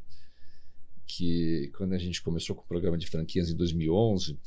que 1.06 1.72
quando 1.78 1.94
a 1.94 2.00
gente 2.00 2.24
começou 2.24 2.56
com 2.56 2.64
o 2.64 2.68
programa 2.68 2.98
de 2.98 3.06
franquias 3.06 3.52
em 3.52 3.56
2011, 3.56 4.40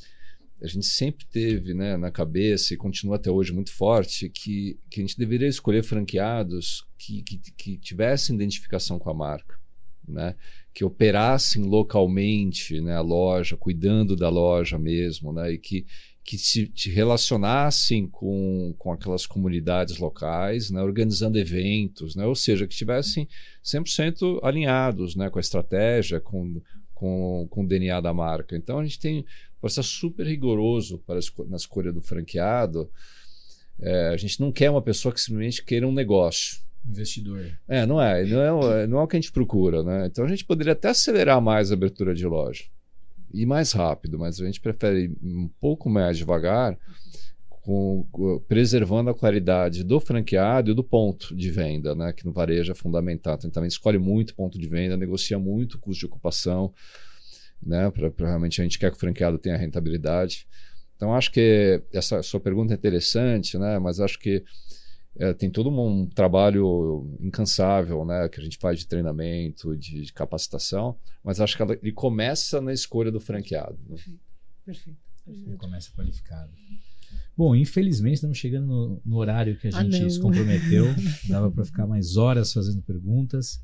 a 0.62 0.66
gente 0.68 0.86
sempre 0.86 1.26
teve 1.26 1.74
né, 1.74 1.96
na 1.96 2.10
cabeça 2.10 2.72
e 2.72 2.76
continua 2.76 3.16
até 3.16 3.30
hoje 3.30 3.52
muito 3.52 3.72
forte 3.72 4.28
que, 4.28 4.78
que 4.88 5.00
a 5.00 5.02
gente 5.02 5.18
deveria 5.18 5.48
escolher 5.48 5.82
franqueados 5.82 6.86
que, 6.96 7.22
que, 7.22 7.38
que 7.38 7.76
tivessem 7.78 8.36
identificação 8.36 8.98
com 8.98 9.10
a 9.10 9.14
marca, 9.14 9.58
né? 10.06 10.36
que 10.72 10.84
operassem 10.84 11.64
localmente 11.64 12.80
né, 12.80 12.94
a 12.94 13.00
loja, 13.00 13.56
cuidando 13.56 14.14
da 14.14 14.28
loja 14.28 14.78
mesmo, 14.78 15.32
né? 15.32 15.52
e 15.52 15.58
que, 15.58 15.84
que 16.24 16.38
se, 16.38 16.72
se 16.76 16.90
relacionassem 16.90 18.06
com, 18.06 18.72
com 18.78 18.92
aquelas 18.92 19.26
comunidades 19.26 19.98
locais, 19.98 20.70
né? 20.70 20.80
organizando 20.80 21.38
eventos, 21.38 22.14
né? 22.14 22.24
ou 22.24 22.36
seja, 22.36 22.68
que 22.68 22.72
estivessem 22.72 23.28
100% 23.64 24.38
alinhados 24.44 25.16
né? 25.16 25.28
com 25.28 25.38
a 25.38 25.40
estratégia, 25.40 26.20
com, 26.20 26.62
com, 26.94 27.48
com 27.50 27.64
o 27.64 27.66
DNA 27.66 28.00
da 28.00 28.14
marca. 28.14 28.56
Então 28.56 28.78
a 28.78 28.84
gente 28.84 29.00
tem 29.00 29.26
processo 29.62 29.88
super 29.88 30.26
rigoroso 30.26 30.98
para 31.06 31.20
na 31.48 31.56
escolha 31.56 31.92
do 31.92 32.02
franqueado. 32.02 32.90
É, 33.80 34.08
a 34.08 34.16
gente 34.16 34.40
não 34.40 34.50
quer 34.50 34.68
uma 34.68 34.82
pessoa 34.82 35.14
que 35.14 35.20
simplesmente 35.20 35.64
queira 35.64 35.86
um 35.86 35.92
negócio. 35.92 36.60
Investidor. 36.86 37.46
É, 37.68 37.86
não 37.86 38.02
é. 38.02 38.24
Não 38.24 38.72
é, 38.72 38.86
não 38.88 38.98
é 38.98 39.02
o 39.02 39.06
que 39.06 39.16
a 39.16 39.20
gente 39.20 39.30
procura, 39.30 39.84
né? 39.84 40.06
Então 40.06 40.24
a 40.24 40.28
gente 40.28 40.44
poderia 40.44 40.72
até 40.72 40.88
acelerar 40.88 41.40
mais 41.40 41.70
a 41.70 41.74
abertura 41.74 42.12
de 42.12 42.26
loja. 42.26 42.64
Ir 43.32 43.46
mais 43.46 43.70
rápido, 43.72 44.18
mas 44.18 44.40
a 44.40 44.44
gente 44.44 44.60
prefere 44.60 45.04
ir 45.04 45.16
um 45.22 45.48
pouco 45.60 45.88
mais 45.88 46.18
devagar, 46.18 46.76
com, 47.48 48.04
preservando 48.48 49.10
a 49.10 49.14
qualidade 49.14 49.84
do 49.84 50.00
franqueado 50.00 50.72
e 50.72 50.74
do 50.74 50.82
ponto 50.82 51.34
de 51.36 51.50
venda, 51.52 51.94
né? 51.94 52.12
Que 52.12 52.26
no 52.26 52.32
varejo 52.32 52.72
é 52.72 52.74
fundamental. 52.74 53.36
Então, 53.36 53.48
também 53.48 53.68
escolhe 53.68 53.98
muito 53.98 54.34
ponto 54.34 54.58
de 54.58 54.68
venda, 54.68 54.96
negocia 54.96 55.38
muito 55.38 55.78
custo 55.78 56.00
de 56.00 56.06
ocupação 56.06 56.74
né? 57.64 57.90
Para 57.90 58.12
realmente 58.26 58.60
a 58.60 58.64
gente 58.64 58.78
quer 58.78 58.90
que 58.90 58.96
o 58.96 59.00
franqueado 59.00 59.38
tenha 59.38 59.56
rentabilidade. 59.56 60.46
Então, 60.96 61.14
acho 61.14 61.32
que 61.32 61.82
essa 61.92 62.22
sua 62.22 62.40
pergunta 62.40 62.72
é 62.72 62.76
interessante, 62.76 63.58
né? 63.58 63.78
Mas 63.78 64.00
acho 64.00 64.18
que 64.18 64.44
é, 65.16 65.34
tem 65.34 65.50
todo 65.50 65.68
um, 65.68 66.06
trabalho 66.06 67.16
incansável, 67.20 68.04
né? 68.04 68.28
Que 68.28 68.40
a 68.40 68.42
gente 68.42 68.58
faz 68.58 68.78
de 68.78 68.86
treinamento, 68.86 69.76
de, 69.76 70.02
de 70.02 70.12
capacitação, 70.12 70.96
mas 71.22 71.40
acho 71.40 71.56
que 71.56 71.62
ela, 71.62 71.78
ele 71.82 71.92
começa 71.92 72.60
na 72.60 72.72
escolha 72.72 73.10
do 73.10 73.20
franqueado. 73.20 73.78
Né? 73.88 73.96
Perfeito. 74.64 75.00
Perfeito. 75.24 75.58
Começa 75.58 75.90
qualificado. 75.92 76.50
Bom, 77.36 77.54
infelizmente 77.54 78.14
estamos 78.14 78.38
chegando 78.38 78.66
no, 78.66 79.02
no 79.04 79.16
horário 79.16 79.56
que 79.58 79.68
a 79.68 79.70
ah, 79.78 79.82
gente 79.82 80.04
ah, 80.04 80.10
se 80.10 80.20
comprometeu. 80.20 80.86
Dava 81.28 81.50
para 81.50 81.64
ficar 81.64 81.86
mais 81.86 82.16
horas 82.16 82.52
fazendo 82.52 82.82
perguntas. 82.82 83.62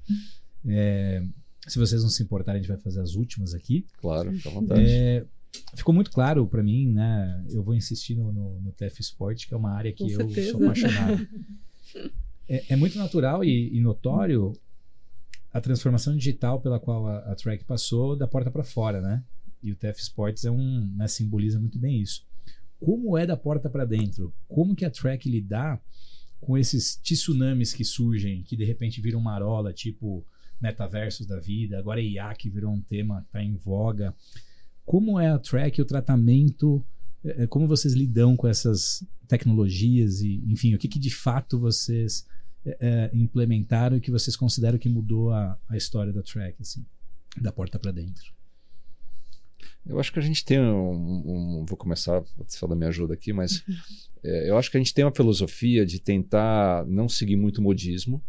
É, 0.66 1.22
se 1.72 1.78
vocês 1.78 2.02
não 2.02 2.10
se 2.10 2.22
importarem, 2.22 2.60
a 2.60 2.62
gente 2.62 2.72
vai 2.72 2.80
fazer 2.80 3.00
as 3.00 3.14
últimas 3.14 3.54
aqui. 3.54 3.86
Claro, 4.00 4.32
fica 4.32 4.48
à 4.48 4.52
vontade. 4.52 4.82
É, 4.82 5.24
ficou 5.74 5.94
muito 5.94 6.10
claro 6.10 6.46
para 6.46 6.62
mim, 6.62 6.92
né? 6.92 7.44
Eu 7.50 7.62
vou 7.62 7.74
insistir 7.74 8.14
no, 8.14 8.32
no, 8.32 8.60
no 8.60 8.72
TF 8.72 9.00
Sport, 9.00 9.46
que 9.46 9.54
é 9.54 9.56
uma 9.56 9.72
área 9.72 9.92
que 9.92 10.04
Com 10.04 10.10
eu 10.10 10.16
certeza. 10.16 10.52
sou 10.52 10.62
apaixonado. 10.64 11.28
é, 12.48 12.64
é, 12.70 12.76
muito 12.76 12.98
natural 12.98 13.44
e, 13.44 13.76
e, 13.76 13.80
notório 13.80 14.52
a 15.52 15.60
transformação 15.60 16.16
digital 16.16 16.60
pela 16.60 16.78
qual 16.78 17.06
a, 17.06 17.18
a 17.18 17.34
Track 17.34 17.64
passou 17.64 18.16
da 18.16 18.26
porta 18.26 18.50
para 18.50 18.64
fora, 18.64 19.00
né? 19.00 19.22
E 19.62 19.72
o 19.72 19.76
TF 19.76 20.00
Sports 20.00 20.44
é 20.44 20.50
um, 20.50 20.86
né, 20.96 21.08
simboliza 21.08 21.58
muito 21.58 21.78
bem 21.78 22.00
isso. 22.00 22.24
Como 22.78 23.18
é 23.18 23.26
da 23.26 23.36
porta 23.36 23.68
para 23.68 23.84
dentro? 23.84 24.32
Como 24.46 24.74
que 24.74 24.84
a 24.84 24.90
Track 24.90 25.28
lidar 25.28 25.82
com 26.40 26.56
esses 26.56 26.96
tsunamis 26.96 27.72
que 27.72 27.84
surgem, 27.84 28.42
que 28.42 28.56
de 28.56 28.64
repente 28.64 29.00
viram 29.00 29.20
marola, 29.20 29.72
tipo 29.72 30.24
metaversos 30.60 31.26
da 31.26 31.38
vida, 31.38 31.78
agora 31.78 32.00
IA 32.00 32.34
que 32.34 32.50
virou 32.50 32.72
um 32.72 32.80
tema 32.80 33.20
que 33.20 33.26
está 33.26 33.42
em 33.42 33.54
voga. 33.54 34.14
Como 34.84 35.18
é 35.18 35.28
a 35.28 35.38
track, 35.38 35.80
o 35.80 35.84
tratamento, 35.84 36.84
é, 37.24 37.44
é, 37.44 37.46
como 37.46 37.66
vocês 37.66 37.94
lidam 37.94 38.36
com 38.36 38.48
essas 38.48 39.06
tecnologias 39.26 40.20
e, 40.20 40.42
enfim, 40.46 40.74
o 40.74 40.78
que, 40.78 40.88
que 40.88 40.98
de 40.98 41.10
fato 41.10 41.58
vocês 41.58 42.26
é, 42.64 43.10
implementaram 43.12 43.96
e 43.96 44.00
que 44.00 44.10
vocês 44.10 44.36
consideram 44.36 44.78
que 44.78 44.88
mudou 44.88 45.32
a, 45.32 45.58
a 45.68 45.76
história 45.76 46.12
da 46.12 46.22
track, 46.22 46.60
assim, 46.60 46.84
da 47.40 47.52
porta 47.52 47.78
para 47.78 47.92
dentro? 47.92 48.32
Eu 49.86 49.98
acho 49.98 50.12
que 50.12 50.18
a 50.18 50.22
gente 50.22 50.44
tem 50.44 50.60
um, 50.60 51.60
um 51.60 51.64
vou 51.66 51.76
começar, 51.76 52.22
da 52.68 52.76
minha 52.76 52.88
ajuda 52.88 53.14
aqui, 53.14 53.32
mas 53.32 53.64
é, 54.22 54.48
eu 54.50 54.58
acho 54.58 54.70
que 54.70 54.76
a 54.76 54.80
gente 54.80 54.92
tem 54.92 55.04
uma 55.04 55.14
filosofia 55.14 55.86
de 55.86 55.98
tentar 55.98 56.84
não 56.86 57.08
seguir 57.08 57.36
muito 57.36 57.62
modismo, 57.62 58.22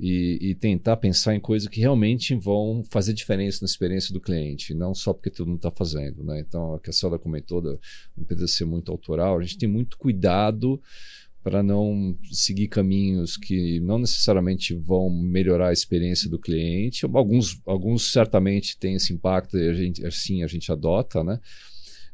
e, 0.00 0.38
e, 0.50 0.54
tentar 0.54 0.96
pensar 0.96 1.34
em 1.34 1.40
coisas 1.40 1.68
que 1.68 1.80
realmente 1.80 2.34
vão 2.34 2.84
fazer 2.88 3.12
diferença 3.12 3.58
na 3.62 3.66
experiência 3.66 4.12
do 4.12 4.20
cliente, 4.20 4.72
não 4.72 4.94
só 4.94 5.12
porque 5.12 5.30
todo 5.30 5.48
mundo 5.48 5.56
está 5.56 5.70
fazendo. 5.70 6.22
Né? 6.22 6.40
Então, 6.40 6.74
a 6.74 6.80
que 6.80 6.90
a 6.90 6.92
Celda 6.92 7.18
comentou, 7.18 7.60
da, 7.60 7.76
não 8.16 8.24
precisa 8.24 8.46
ser 8.46 8.64
muito 8.64 8.92
autoral, 8.92 9.38
a 9.38 9.42
gente 9.42 9.58
tem 9.58 9.68
muito 9.68 9.98
cuidado 9.98 10.80
para 11.42 11.62
não 11.62 12.16
seguir 12.30 12.68
caminhos 12.68 13.36
que 13.36 13.80
não 13.80 13.98
necessariamente 13.98 14.74
vão 14.74 15.08
melhorar 15.08 15.68
a 15.68 15.72
experiência 15.72 16.28
do 16.28 16.38
cliente. 16.38 17.04
Alguns, 17.04 17.60
alguns 17.64 18.12
certamente 18.12 18.76
têm 18.78 18.94
esse 18.94 19.12
impacto 19.12 19.56
e 19.56 19.68
a 19.68 19.72
gente, 19.72 20.04
assim 20.04 20.42
a 20.42 20.46
gente 20.46 20.70
adota, 20.70 21.24
né? 21.24 21.40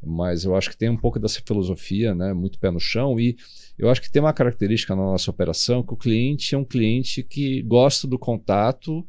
Mas 0.07 0.44
eu 0.44 0.55
acho 0.55 0.70
que 0.70 0.76
tem 0.76 0.88
um 0.88 0.96
pouco 0.96 1.18
dessa 1.18 1.40
filosofia, 1.44 2.14
né? 2.14 2.32
Muito 2.32 2.59
pé 2.59 2.70
no 2.70 2.80
chão 2.80 3.18
e 3.18 3.36
eu 3.78 3.90
acho 3.90 4.00
que 4.00 4.11
tem 4.11 4.22
uma 4.22 4.32
característica 4.32 4.94
na 4.94 5.02
nossa 5.02 5.30
operação 5.30 5.82
que 5.82 5.92
o 5.92 5.96
cliente 5.96 6.55
é 6.55 6.59
um 6.59 6.64
cliente 6.64 7.22
que 7.22 7.62
gosta 7.62 8.07
do 8.07 8.18
contato, 8.18 9.05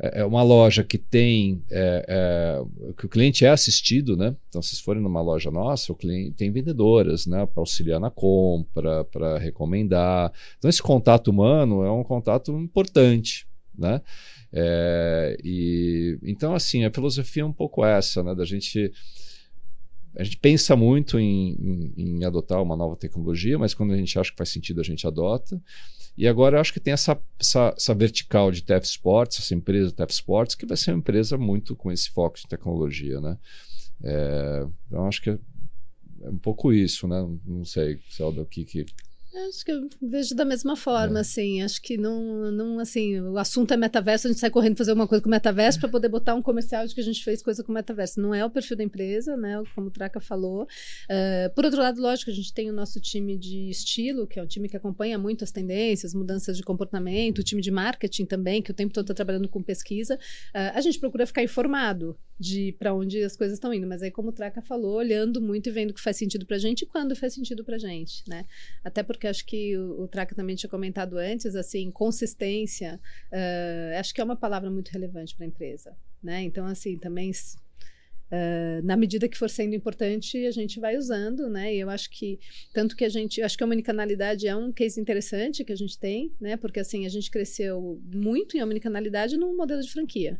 é, 0.00 0.20
é 0.20 0.24
uma 0.24 0.42
loja 0.42 0.84
que 0.84 0.96
tem 0.96 1.62
é, 1.70 2.04
é, 2.08 2.92
que 2.96 3.06
o 3.06 3.08
cliente 3.08 3.44
é 3.44 3.50
assistido, 3.50 4.16
né? 4.16 4.34
Então, 4.48 4.62
se 4.62 4.80
forem 4.82 5.02
numa 5.02 5.20
loja 5.20 5.50
nossa, 5.50 5.92
o 5.92 5.96
cliente 5.96 6.36
tem 6.36 6.50
vendedoras, 6.50 7.26
né? 7.26 7.46
Para 7.46 7.60
auxiliar 7.60 8.00
na 8.00 8.10
compra, 8.10 9.04
para 9.04 9.38
recomendar. 9.38 10.32
Então, 10.58 10.68
esse 10.68 10.82
contato 10.82 11.28
humano 11.28 11.82
é 11.82 11.90
um 11.90 12.04
contato 12.04 12.52
importante, 12.58 13.46
né? 13.76 14.00
É, 14.52 15.36
e 15.44 16.18
então, 16.22 16.54
assim, 16.54 16.84
a 16.84 16.92
filosofia 16.92 17.42
é 17.42 17.46
um 17.46 17.52
pouco 17.52 17.84
essa, 17.84 18.22
né? 18.22 18.34
Da 18.34 18.44
gente 18.44 18.92
a 20.18 20.24
gente 20.24 20.36
pensa 20.36 20.74
muito 20.74 21.18
em, 21.18 21.52
em, 21.52 21.94
em, 21.96 22.24
adotar 22.24 22.60
uma 22.60 22.76
nova 22.76 22.96
tecnologia, 22.96 23.56
mas 23.56 23.72
quando 23.72 23.92
a 23.92 23.96
gente 23.96 24.18
acha 24.18 24.32
que 24.32 24.36
faz 24.36 24.48
sentido, 24.50 24.80
a 24.80 24.84
gente 24.84 25.06
adota. 25.06 25.62
E 26.16 26.26
agora 26.26 26.56
eu 26.56 26.60
acho 26.60 26.72
que 26.72 26.80
tem 26.80 26.92
essa, 26.92 27.16
essa, 27.38 27.72
essa 27.76 27.94
vertical 27.94 28.50
de 28.50 28.62
TF 28.62 28.84
Sports, 28.84 29.38
essa 29.38 29.54
empresa 29.54 29.92
TF 29.92 30.12
Sports, 30.12 30.56
que 30.56 30.66
vai 30.66 30.76
ser 30.76 30.90
uma 30.90 30.98
empresa 30.98 31.38
muito 31.38 31.76
com 31.76 31.92
esse 31.92 32.10
foco 32.10 32.36
de 32.36 32.48
tecnologia, 32.48 33.20
né? 33.20 33.38
É, 34.02 34.66
então 34.86 35.06
acho 35.06 35.22
que 35.22 35.30
é, 35.30 35.38
é 36.22 36.28
um 36.30 36.38
pouco 36.38 36.72
isso, 36.72 37.06
né? 37.06 37.24
Não 37.46 37.64
sei, 37.64 38.00
Celda, 38.10 38.42
o 38.42 38.46
que, 38.46 38.64
que 38.64 38.86
Acho 39.46 39.64
que 39.64 39.70
eu 39.70 39.88
vejo 40.02 40.34
da 40.34 40.44
mesma 40.44 40.74
forma, 40.74 41.18
é. 41.18 41.20
assim. 41.20 41.62
Acho 41.62 41.80
que 41.80 41.96
não, 41.96 42.50
não, 42.50 42.78
assim, 42.78 43.20
o 43.20 43.38
assunto 43.38 43.72
é 43.72 43.76
metaverso, 43.76 44.26
a 44.26 44.30
gente 44.30 44.40
sai 44.40 44.50
correndo 44.50 44.76
fazer 44.76 44.90
alguma 44.90 45.06
coisa 45.06 45.22
com 45.22 45.30
metaverso 45.30 45.78
para 45.78 45.88
poder 45.88 46.08
botar 46.08 46.34
um 46.34 46.42
comercial 46.42 46.86
de 46.86 46.94
que 46.94 47.00
a 47.00 47.04
gente 47.04 47.22
fez 47.22 47.42
coisa 47.42 47.62
com 47.62 47.72
metaverso. 47.72 48.20
Não 48.20 48.34
é 48.34 48.44
o 48.44 48.50
perfil 48.50 48.76
da 48.76 48.84
empresa, 48.84 49.36
né? 49.36 49.62
Como 49.74 49.88
o 49.88 49.90
Traca 49.90 50.20
falou. 50.20 50.62
Uh, 50.64 51.54
por 51.54 51.64
outro 51.64 51.80
lado, 51.80 52.00
lógico, 52.00 52.30
a 52.30 52.34
gente 52.34 52.52
tem 52.52 52.70
o 52.70 52.72
nosso 52.72 53.00
time 53.00 53.36
de 53.36 53.70
estilo, 53.70 54.26
que 54.26 54.38
é 54.38 54.42
um 54.42 54.46
time 54.46 54.68
que 54.68 54.76
acompanha 54.76 55.18
muito 55.18 55.44
as 55.44 55.52
tendências, 55.52 56.14
mudanças 56.14 56.56
de 56.56 56.62
comportamento, 56.62 57.38
o 57.38 57.44
time 57.44 57.62
de 57.62 57.70
marketing 57.70 58.24
também, 58.24 58.62
que 58.62 58.70
o 58.70 58.74
tempo 58.74 58.92
todo 58.92 59.04
está 59.04 59.14
trabalhando 59.14 59.48
com 59.48 59.62
pesquisa. 59.62 60.16
Uh, 60.16 60.74
a 60.74 60.80
gente 60.80 60.98
procura 60.98 61.26
ficar 61.26 61.42
informado 61.42 62.16
de 62.38 62.72
para 62.78 62.94
onde 62.94 63.22
as 63.22 63.36
coisas 63.36 63.56
estão 63.56 63.74
indo, 63.74 63.86
mas 63.86 64.02
aí, 64.02 64.10
como 64.10 64.28
o 64.28 64.32
Traca 64.32 64.62
falou, 64.62 64.96
olhando 64.96 65.40
muito 65.40 65.68
e 65.68 65.72
vendo 65.72 65.90
o 65.90 65.94
que 65.94 66.00
faz 66.00 66.16
sentido 66.16 66.46
para 66.46 66.56
a 66.56 66.58
gente 66.58 66.82
e 66.82 66.86
quando 66.86 67.16
faz 67.16 67.34
sentido 67.34 67.64
para 67.64 67.76
a 67.76 67.78
gente, 67.78 68.22
né? 68.28 68.44
Até 68.84 69.02
porque 69.02 69.26
acho 69.26 69.44
que 69.44 69.76
o, 69.76 70.02
o 70.02 70.08
Traca 70.08 70.34
também 70.34 70.54
tinha 70.54 70.70
comentado 70.70 71.18
antes, 71.18 71.56
assim, 71.56 71.90
consistência, 71.90 73.00
uh, 73.32 73.98
acho 73.98 74.14
que 74.14 74.20
é 74.20 74.24
uma 74.24 74.36
palavra 74.36 74.70
muito 74.70 74.90
relevante 74.90 75.34
para 75.34 75.44
a 75.44 75.48
empresa, 75.48 75.96
né? 76.22 76.42
Então, 76.42 76.66
assim, 76.66 76.96
também 76.96 77.32
Uh, 78.30 78.84
na 78.84 78.94
medida 78.94 79.26
que 79.26 79.38
for 79.38 79.48
sendo 79.48 79.74
importante, 79.74 80.46
a 80.46 80.50
gente 80.50 80.78
vai 80.78 80.98
usando, 80.98 81.48
né? 81.48 81.74
E 81.74 81.80
eu 81.80 81.88
acho 81.88 82.10
que 82.10 82.38
tanto 82.74 82.94
que 82.94 83.02
a 83.02 83.08
gente, 83.08 83.40
acho 83.40 83.56
que 83.56 83.64
a 83.64 83.66
omnicanalidade 83.66 84.46
é 84.46 84.54
um 84.54 84.70
case 84.70 85.00
interessante 85.00 85.64
que 85.64 85.72
a 85.72 85.76
gente 85.76 85.98
tem, 85.98 86.30
né? 86.38 86.54
Porque 86.58 86.78
assim 86.78 87.06
a 87.06 87.08
gente 87.08 87.30
cresceu 87.30 87.98
muito 88.12 88.54
em 88.54 88.62
omnicanalidade 88.62 89.38
no 89.38 89.56
modelo 89.56 89.80
de 89.80 89.90
franquia 89.90 90.38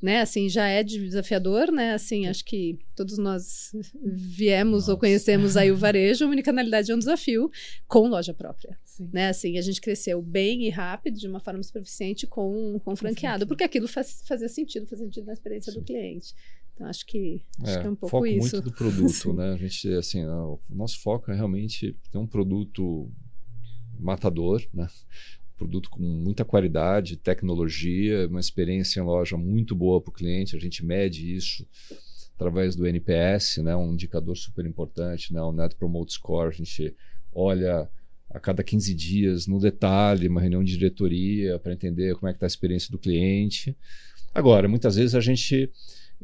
né? 0.00 0.20
Assim, 0.20 0.48
já 0.48 0.66
é 0.66 0.82
desafiador, 0.82 1.72
né? 1.72 1.92
Assim, 1.92 2.26
acho 2.26 2.44
que 2.44 2.78
todos 2.94 3.18
nós 3.18 3.72
viemos 4.02 4.82
Nossa. 4.82 4.92
ou 4.92 4.98
conhecemos 4.98 5.56
aí 5.56 5.72
o 5.72 5.76
varejo, 5.76 6.24
a 6.24 6.28
unicanalidade 6.28 6.90
é 6.90 6.94
um 6.94 6.98
desafio 6.98 7.50
com 7.86 8.08
loja 8.08 8.32
própria, 8.32 8.78
Sim. 8.84 9.10
né? 9.12 9.28
Assim, 9.28 9.58
a 9.58 9.62
gente 9.62 9.80
cresceu 9.80 10.22
bem 10.22 10.66
e 10.66 10.70
rápido, 10.70 11.18
de 11.18 11.26
uma 11.26 11.40
forma 11.40 11.62
super 11.62 11.82
eficiente 11.82 12.26
com, 12.26 12.80
com 12.84 12.94
franqueado, 12.94 13.46
porque 13.46 13.64
aquilo 13.64 13.88
faz, 13.88 14.22
fazia 14.26 14.48
sentido, 14.48 14.86
fazia 14.86 15.04
sentido 15.04 15.26
na 15.26 15.32
experiência 15.32 15.72
Sim. 15.72 15.80
do 15.80 15.84
cliente. 15.84 16.34
Então, 16.74 16.86
acho 16.86 17.04
que, 17.06 17.42
acho 17.60 17.72
é, 17.72 17.80
que 17.80 17.86
é 17.86 17.90
um 17.90 17.96
pouco 17.96 18.10
foco 18.10 18.26
isso. 18.26 18.56
muito 18.56 18.70
do 18.70 18.72
produto, 18.72 19.32
né? 19.34 19.52
A 19.52 19.56
gente, 19.56 19.92
assim, 19.94 20.24
o 20.24 20.60
nosso 20.70 21.00
foco 21.00 21.30
é 21.32 21.34
realmente 21.34 21.96
ter 22.12 22.18
um 22.18 22.26
produto 22.26 23.10
matador, 23.98 24.64
né? 24.72 24.86
Produto 25.58 25.90
com 25.90 26.00
muita 26.00 26.44
qualidade, 26.44 27.16
tecnologia, 27.16 28.28
uma 28.28 28.40
experiência 28.40 29.00
em 29.00 29.02
loja 29.02 29.36
muito 29.36 29.74
boa 29.74 30.00
para 30.00 30.10
o 30.10 30.14
cliente. 30.14 30.56
A 30.56 30.60
gente 30.60 30.84
mede 30.84 31.34
isso 31.34 31.66
através 32.36 32.76
do 32.76 32.86
NPS, 32.86 33.58
né, 33.58 33.74
um 33.74 33.92
indicador 33.92 34.36
super 34.36 34.64
importante, 34.64 35.34
né, 35.34 35.42
o 35.42 35.52
Net 35.52 35.74
Promote 35.74 36.12
Score. 36.12 36.48
A 36.48 36.56
gente 36.56 36.94
olha 37.34 37.90
a 38.30 38.38
cada 38.38 38.62
15 38.62 38.94
dias, 38.94 39.46
no 39.46 39.58
detalhe, 39.58 40.28
uma 40.28 40.40
reunião 40.40 40.62
de 40.62 40.76
diretoria 40.76 41.58
para 41.58 41.72
entender 41.72 42.14
como 42.14 42.28
é 42.28 42.32
que 42.32 42.36
está 42.36 42.46
a 42.46 42.48
experiência 42.48 42.92
do 42.92 42.98
cliente. 42.98 43.76
Agora, 44.32 44.68
muitas 44.68 44.94
vezes 44.94 45.14
a 45.14 45.20
gente 45.20 45.70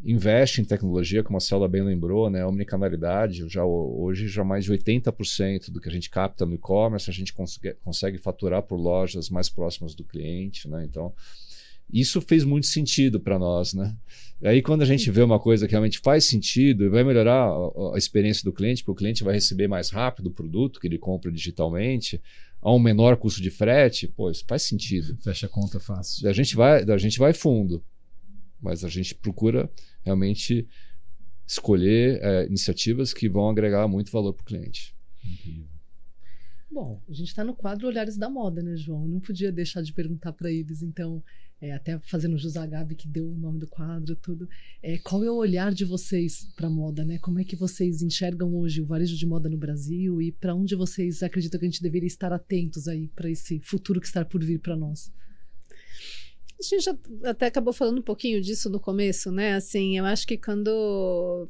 investe 0.03 0.61
em 0.61 0.65
tecnologia, 0.65 1.23
como 1.23 1.37
a 1.37 1.41
Celda 1.41 1.69
bem 1.69 1.83
lembrou, 1.83 2.29
né? 2.29 2.43
A 2.43 2.49
omnicanalidade, 2.49 3.49
já, 3.49 3.65
hoje 3.65 4.29
já 4.29 4.43
mais 4.43 4.65
de 4.65 4.73
80% 4.73 5.71
do 5.71 5.81
que 5.81 5.89
a 5.89 5.93
gente 5.93 6.11
capta 6.11 6.45
no 6.45 6.55
e-commerce, 6.55 7.09
a 7.09 7.13
gente 7.13 7.33
consegue, 7.33 7.77
consegue 7.83 8.19
faturar 8.19 8.63
por 8.63 8.77
lojas 8.77 9.31
mais 9.31 9.49
próximas 9.49 9.95
do 9.95 10.05
cliente, 10.05 10.69
né? 10.69 10.85
Então, 10.85 11.13
isso 11.93 12.21
fez 12.21 12.45
muito 12.45 12.67
sentido 12.67 13.21
para 13.21 13.39
nós, 13.39 13.73
né? 13.73 13.95
E 14.43 14.49
aí, 14.49 14.63
quando 14.63 14.83
a 14.83 14.87
gente 14.87 15.11
vê 15.11 15.23
uma 15.23 15.39
coisa 15.39 15.67
que 15.67 15.73
realmente 15.73 16.01
faz 16.01 16.25
sentido 16.25 16.85
e 16.85 16.89
vai 16.89 17.05
melhorar 17.05 17.47
a, 17.47 17.95
a, 17.95 17.99
experiência 17.99 18.43
do 18.45 18.53
cliente, 18.53 18.83
porque 18.83 18.93
o 18.93 18.95
cliente 18.97 19.23
vai 19.23 19.35
receber 19.35 19.69
mais 19.69 19.91
rápido 19.91 20.27
o 20.27 20.33
produto 20.33 20.81
que 20.81 20.87
ele 20.87 20.99
compra 20.99 21.31
digitalmente, 21.31 22.21
a 22.61 22.73
um 22.73 22.79
menor 22.79 23.17
custo 23.17 23.43
de 23.43 23.51
frete, 23.51 24.09
pô, 24.09 24.31
isso 24.31 24.45
faz 24.49 24.63
sentido. 24.63 25.17
Fecha 25.23 25.47
a 25.47 25.49
conta 25.49 25.79
fácil. 25.79 26.29
A 26.29 26.33
gente 26.33 26.57
vai, 26.57 26.83
a 26.83 26.99
gente 26.99 27.19
vai 27.19 27.33
fundo 27.33 27.83
mas 28.65 28.83
a 28.83 28.89
gente 28.89 29.15
procura 29.15 29.71
realmente 30.03 30.67
escolher 31.47 32.19
é, 32.23 32.47
iniciativas 32.47 33.13
que 33.13 33.29
vão 33.29 33.49
agregar 33.49 33.87
muito 33.87 34.11
valor 34.11 34.33
para 34.33 34.43
o 34.43 34.47
cliente. 34.47 34.97
Incrível. 35.23 35.69
Bom, 36.71 37.01
a 37.09 37.13
gente 37.13 37.29
está 37.29 37.45
no 37.45 37.55
quadro 37.55 37.87
Olhares 37.87 38.17
da 38.17 38.29
Moda, 38.29 38.63
né, 38.63 38.75
João? 38.75 39.07
Não 39.07 39.21
podia 39.21 39.53
deixar 39.53 39.83
de 39.83 39.93
perguntar 39.93 40.33
para 40.33 40.51
eles, 40.51 40.83
então, 40.83 41.23
é, 41.61 41.73
até 41.73 42.01
fazendo 42.01 42.37
jus 42.37 42.57
à 42.57 42.67
Gabi, 42.67 42.97
que 42.97 43.07
deu 43.07 43.31
o 43.31 43.39
nome 43.39 43.61
do 43.61 43.69
quadro, 43.69 44.17
tudo. 44.17 44.49
É, 44.83 44.99
qual 44.99 45.23
é 45.23 45.31
o 45.31 45.37
olhar 45.37 45.73
de 45.73 45.85
vocês 45.85 46.49
para 46.57 46.67
a 46.67 46.71
moda, 46.71 47.05
né? 47.05 47.19
Como 47.19 47.39
é 47.39 47.45
que 47.45 47.55
vocês 47.55 48.03
enxergam 48.03 48.57
hoje 48.57 48.81
o 48.81 48.87
varejo 48.87 49.17
de 49.17 49.27
moda 49.27 49.49
no 49.49 49.59
Brasil 49.59 50.21
e 50.21 50.33
para 50.33 50.55
onde 50.55 50.75
vocês 50.75 51.23
acreditam 51.23 51.61
que 51.61 51.67
a 51.67 51.69
gente 51.71 51.83
deveria 51.83 52.09
estar 52.09 52.33
atentos 52.33 52.89
aí 52.89 53.07
para 53.09 53.31
esse 53.31 53.61
futuro 53.61 54.01
que 54.01 54.07
está 54.07 54.25
por 54.25 54.43
vir 54.43 54.59
para 54.59 54.75
nós? 54.75 55.13
A 56.59 56.63
gente 56.63 56.85
já 56.85 56.97
até 57.25 57.47
acabou 57.47 57.73
falando 57.73 57.99
um 57.99 58.03
pouquinho 58.03 58.41
disso 58.41 58.71
no 58.71 58.79
começo, 58.79 59.33
né? 59.33 59.55
Assim, 59.55 59.99
eu 59.99 60.05
acho 60.05 60.27
que 60.27 60.39
quando, 60.39 61.49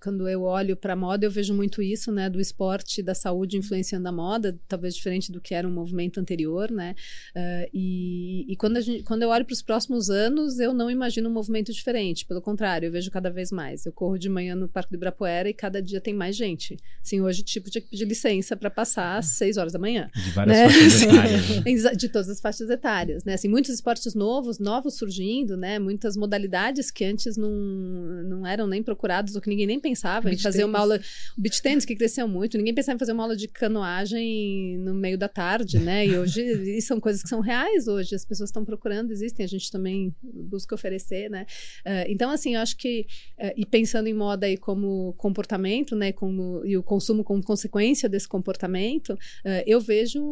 quando 0.00 0.28
eu 0.28 0.42
olho 0.42 0.76
para 0.76 0.92
a 0.92 0.96
moda, 0.96 1.26
eu 1.26 1.30
vejo 1.30 1.52
muito 1.52 1.82
isso, 1.82 2.12
né? 2.12 2.30
Do 2.30 2.40
esporte, 2.40 3.02
da 3.02 3.14
saúde 3.14 3.58
influenciando 3.58 4.08
a 4.08 4.12
moda, 4.12 4.58
talvez 4.68 4.94
diferente 4.94 5.32
do 5.32 5.40
que 5.40 5.54
era 5.54 5.66
um 5.66 5.72
movimento 5.72 6.20
anterior, 6.20 6.70
né? 6.70 6.94
Uh, 7.34 7.68
e, 7.74 8.52
e 8.52 8.56
quando, 8.56 8.76
a 8.76 8.80
gente, 8.80 9.02
quando 9.02 9.22
eu 9.22 9.28
olho 9.28 9.44
para 9.44 9.52
os 9.52 9.60
próximos 9.60 10.08
anos, 10.08 10.60
eu 10.60 10.72
não 10.72 10.90
imagino 10.90 11.28
um 11.28 11.32
movimento 11.32 11.72
diferente. 11.72 12.24
Pelo 12.24 12.40
contrário, 12.40 12.86
eu 12.86 12.92
vejo 12.92 13.10
cada 13.10 13.30
vez 13.30 13.50
mais. 13.50 13.84
Eu 13.84 13.92
corro 13.92 14.16
de 14.16 14.28
manhã 14.28 14.54
no 14.54 14.68
Parque 14.68 14.92
do 14.92 14.96
Ibirapuera 14.96 15.48
e 15.48 15.52
cada 15.52 15.82
dia 15.82 16.00
tem 16.00 16.14
mais 16.14 16.36
gente. 16.36 16.76
Assim, 17.02 17.20
hoje, 17.20 17.42
tipo, 17.42 17.68
tinha 17.70 17.82
que 17.82 17.88
pedir 17.88 18.04
licença 18.04 18.56
para 18.56 18.70
passar 18.70 19.18
às 19.18 19.26
6 19.36 19.56
horas 19.56 19.72
da 19.72 19.78
manhã. 19.80 20.08
De 20.14 20.30
várias 20.30 20.56
né? 20.56 20.68
faixas 20.68 21.02
etárias. 21.02 21.84
Né? 21.84 21.94
De 21.94 22.08
todas 22.08 22.28
as 22.28 22.40
faixas 22.40 22.70
etárias, 22.70 23.24
né? 23.24 23.34
Assim, 23.34 23.48
muitos 23.48 23.72
esportes 23.72 24.14
novos 24.14 24.43
novos, 24.44 24.58
novos 24.58 24.94
surgindo, 24.94 25.56
né? 25.56 25.78
Muitas 25.78 26.16
modalidades 26.16 26.90
que 26.90 27.04
antes 27.04 27.36
não, 27.36 27.50
não 27.50 28.46
eram 28.46 28.66
nem 28.66 28.82
procurados 28.82 29.34
ou 29.34 29.40
que 29.40 29.48
ninguém 29.48 29.66
nem 29.66 29.80
pensava 29.80 30.30
em 30.30 30.36
fazer 30.36 30.64
uma 30.64 30.78
aula. 30.78 31.00
O 31.36 31.40
beach 31.40 31.62
tennis 31.62 31.84
que 31.84 31.96
cresceu 31.96 32.28
muito, 32.28 32.58
ninguém 32.58 32.74
pensava 32.74 32.96
em 32.96 32.98
fazer 32.98 33.12
uma 33.12 33.22
aula 33.22 33.36
de 33.36 33.48
canoagem 33.48 34.78
no 34.78 34.94
meio 34.94 35.16
da 35.16 35.28
tarde, 35.28 35.78
né? 35.78 36.06
E 36.06 36.18
hoje 36.18 36.42
e 36.76 36.82
são 36.82 37.00
coisas 37.00 37.22
que 37.22 37.28
são 37.28 37.40
reais 37.40 37.88
hoje, 37.88 38.14
as 38.14 38.24
pessoas 38.24 38.50
estão 38.50 38.64
procurando, 38.64 39.10
existem, 39.10 39.44
a 39.44 39.48
gente 39.48 39.70
também 39.70 40.14
busca 40.22 40.74
oferecer, 40.74 41.30
né? 41.30 41.46
Uh, 41.86 42.04
então, 42.08 42.30
assim, 42.30 42.54
eu 42.54 42.60
acho 42.60 42.76
que, 42.76 43.06
uh, 43.38 43.52
e 43.56 43.64
pensando 43.64 44.08
em 44.08 44.14
moda 44.14 44.46
aí 44.46 44.56
como 44.56 45.14
comportamento, 45.14 45.96
né? 45.96 46.12
Como, 46.12 46.64
e 46.64 46.76
o 46.76 46.82
consumo 46.82 47.24
como 47.24 47.42
consequência 47.42 48.08
desse 48.08 48.28
comportamento, 48.28 49.10
uh, 49.10 49.62
eu 49.66 49.80
vejo 49.80 50.22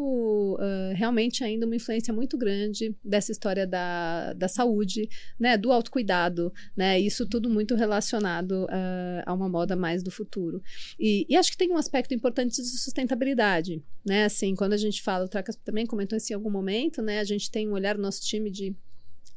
realmente 0.94 1.42
ainda 1.44 1.66
uma 1.66 1.76
influência 1.76 2.12
muito 2.12 2.36
grande 2.36 2.94
dessa 3.04 3.32
história 3.32 3.66
da 3.66 4.01
da, 4.36 4.48
saúde, 4.48 5.08
né, 5.38 5.56
do 5.56 5.72
autocuidado, 5.72 6.52
né, 6.76 6.98
isso 6.98 7.26
tudo 7.26 7.48
muito 7.48 7.74
relacionado 7.74 8.64
uh, 8.64 9.22
a 9.24 9.32
uma 9.32 9.48
moda 9.48 9.76
mais 9.76 10.02
do 10.02 10.10
futuro. 10.10 10.62
E, 10.98 11.26
e, 11.28 11.36
acho 11.36 11.50
que 11.50 11.56
tem 11.56 11.70
um 11.70 11.76
aspecto 11.76 12.14
importante 12.14 12.56
de 12.56 12.78
sustentabilidade, 12.78 13.82
né, 14.06 14.24
assim, 14.24 14.54
quando 14.54 14.72
a 14.72 14.76
gente 14.76 15.02
fala, 15.02 15.24
o 15.24 15.28
Tracas 15.28 15.56
também 15.56 15.86
comentou 15.86 16.16
isso 16.16 16.32
em 16.32 16.36
algum 16.36 16.50
momento, 16.50 17.02
né, 17.02 17.20
a 17.20 17.24
gente 17.24 17.50
tem 17.50 17.68
um 17.68 17.72
olhar 17.72 17.96
no 17.96 18.02
nosso 18.02 18.22
time 18.22 18.50
de 18.50 18.74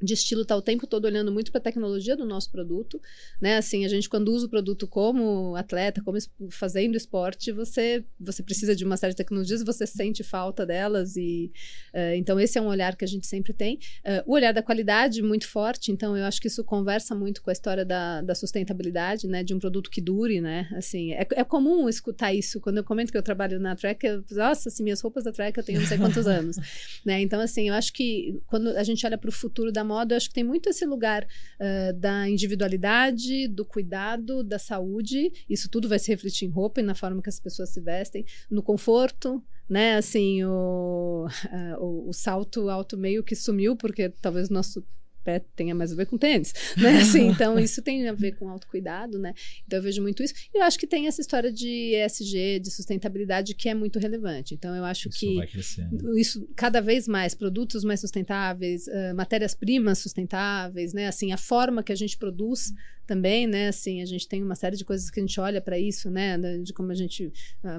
de 0.01 0.13
estilo 0.13 0.41
está 0.41 0.55
o 0.55 0.61
tempo 0.61 0.85
todo 0.85 1.05
olhando 1.05 1.31
muito 1.31 1.51
para 1.51 1.59
a 1.59 1.63
tecnologia 1.63 2.15
do 2.15 2.25
nosso 2.25 2.51
produto, 2.51 3.01
né? 3.41 3.57
Assim, 3.57 3.85
a 3.85 3.87
gente 3.87 4.09
quando 4.09 4.29
usa 4.29 4.45
o 4.45 4.49
produto 4.49 4.87
como 4.87 5.55
atleta, 5.55 6.01
como 6.03 6.17
fazendo 6.49 6.95
esporte, 6.95 7.51
você 7.51 8.03
você 8.19 8.43
precisa 8.43 8.75
de 8.75 8.83
uma 8.83 8.97
série 8.97 9.13
de 9.13 9.17
tecnologias, 9.17 9.63
você 9.63 9.87
sente 9.87 10.23
falta 10.23 10.65
delas 10.65 11.15
e 11.15 11.51
uh, 11.93 12.15
então 12.15 12.39
esse 12.39 12.57
é 12.57 12.61
um 12.61 12.67
olhar 12.67 12.95
que 12.95 13.05
a 13.05 13.07
gente 13.07 13.25
sempre 13.25 13.53
tem. 13.53 13.75
Uh, 14.03 14.23
o 14.25 14.33
olhar 14.33 14.51
da 14.51 14.61
qualidade 14.61 15.21
muito 15.21 15.47
forte, 15.47 15.91
então 15.91 16.17
eu 16.17 16.25
acho 16.25 16.41
que 16.41 16.47
isso 16.47 16.63
conversa 16.63 17.15
muito 17.15 17.41
com 17.41 17.49
a 17.49 17.53
história 17.53 17.85
da, 17.85 18.21
da 18.21 18.35
sustentabilidade, 18.35 19.27
né? 19.27 19.43
De 19.43 19.53
um 19.53 19.59
produto 19.59 19.89
que 19.89 20.01
dure, 20.01 20.41
né? 20.41 20.69
Assim, 20.75 21.13
é, 21.13 21.25
é 21.35 21.43
comum 21.43 21.87
escutar 21.87 22.33
isso 22.33 22.59
quando 22.59 22.77
eu 22.77 22.83
comento 22.83 23.11
que 23.11 23.17
eu 23.17 23.23
trabalho 23.23 23.59
na 23.59 23.75
Trek, 23.75 24.05
eu, 24.05 24.23
nossa, 24.31 24.69
assim, 24.69 24.83
minhas 24.83 24.99
roupas 24.99 25.23
da 25.23 25.31
Trek 25.31 25.57
eu 25.57 25.63
tenho 25.63 25.79
não 25.79 25.87
sei 25.87 25.97
quantos 25.97 26.27
anos, 26.27 26.57
né? 27.05 27.21
Então 27.21 27.39
assim, 27.39 27.69
eu 27.69 27.73
acho 27.73 27.93
que 27.93 28.41
quando 28.47 28.69
a 28.69 28.83
gente 28.83 29.05
olha 29.05 29.17
para 29.17 29.29
o 29.29 29.31
futuro 29.31 29.71
da 29.71 29.84
moda, 29.86 30.13
eu 30.13 30.17
acho 30.17 30.27
que 30.27 30.36
tem 30.36 30.43
muito 30.43 30.69
esse 30.69 30.86
lugar 30.86 31.23
uh, 31.23 31.93
da 31.93 32.27
individualidade, 32.27 33.47
do 33.47 33.63
cuidado, 33.63 34.43
da 34.43 34.59
saúde. 34.59 35.31
Isso 35.49 35.69
tudo 35.69 35.88
vai 35.88 35.99
se 35.99 36.11
refletir 36.11 36.45
em 36.45 36.51
roupa 36.51 36.81
e 36.81 36.83
na 36.83 36.95
forma 36.95 37.21
que 37.21 37.29
as 37.29 37.39
pessoas 37.39 37.69
se 37.69 37.79
vestem, 37.79 38.25
no 38.49 38.61
conforto, 38.61 39.43
né? 39.69 39.95
Assim, 39.95 40.43
o, 40.43 41.27
uh, 41.27 41.79
o, 41.79 42.09
o, 42.09 42.13
salto 42.13 42.69
alto 42.69 42.97
meio 42.97 43.23
que 43.23 43.36
sumiu, 43.36 43.75
porque 43.75 44.09
talvez 44.09 44.49
nosso 44.49 44.83
pé 45.26 45.43
tenha 45.55 45.73
mais 45.73 45.91
a 45.91 45.95
ver 45.95 46.05
com 46.05 46.17
tênis, 46.17 46.53
né? 46.78 46.97
Assim, 47.01 47.28
então 47.28 47.59
isso 47.59 47.82
tem 47.82 48.07
a 48.07 48.13
ver 48.13 48.34
com 48.34 48.47
autocuidado, 48.47 49.17
né? 49.17 49.34
Então 49.65 49.80
eu 49.80 49.84
vejo 49.84 50.01
muito 50.01 50.23
isso. 50.23 50.34
E 50.53 50.59
eu 50.59 50.63
acho 50.63 50.78
que 50.78 50.88
tem 50.88 51.07
essa 51.07 51.19
história 51.19 51.51
de 51.51 51.95
ESG, 51.95 52.59
de 52.59 52.71
sustentabilidade 52.71 53.55
que 53.55 53.67
é 53.67 53.73
muito 53.73 53.97
relevante. 53.99 54.53
Então 54.53 54.76
eu 54.76 54.86
acho 54.86 55.09
isso 55.09 55.19
que 55.19 55.39
isso 56.17 56.47
cada 56.55 56.80
vez 56.80 57.07
mais 57.07 57.34
produtos 57.34 57.84
mais 57.84 57.99
sustentáveis, 57.99 58.88
uh, 58.88 59.15
matérias-primas 59.15 59.99
sustentáveis, 59.99 60.93
né? 60.93 61.07
Assim, 61.07 61.32
a 61.32 61.38
forma 61.38 61.84
que 61.84 61.91
a 61.91 61.95
gente 61.95 62.17
produz 62.17 62.71
também, 63.05 63.47
né? 63.47 63.67
Assim, 63.67 64.01
a 64.01 64.05
gente 64.05 64.27
tem 64.27 64.43
uma 64.43 64.55
série 64.55 64.75
de 64.75 64.83
coisas 64.83 65.09
que 65.09 65.19
a 65.19 65.23
gente 65.23 65.39
olha 65.39 65.61
para 65.61 65.79
isso, 65.79 66.09
né? 66.09 66.37
De 66.59 66.73
como 66.73 66.91
a 66.91 66.95
gente 66.95 67.31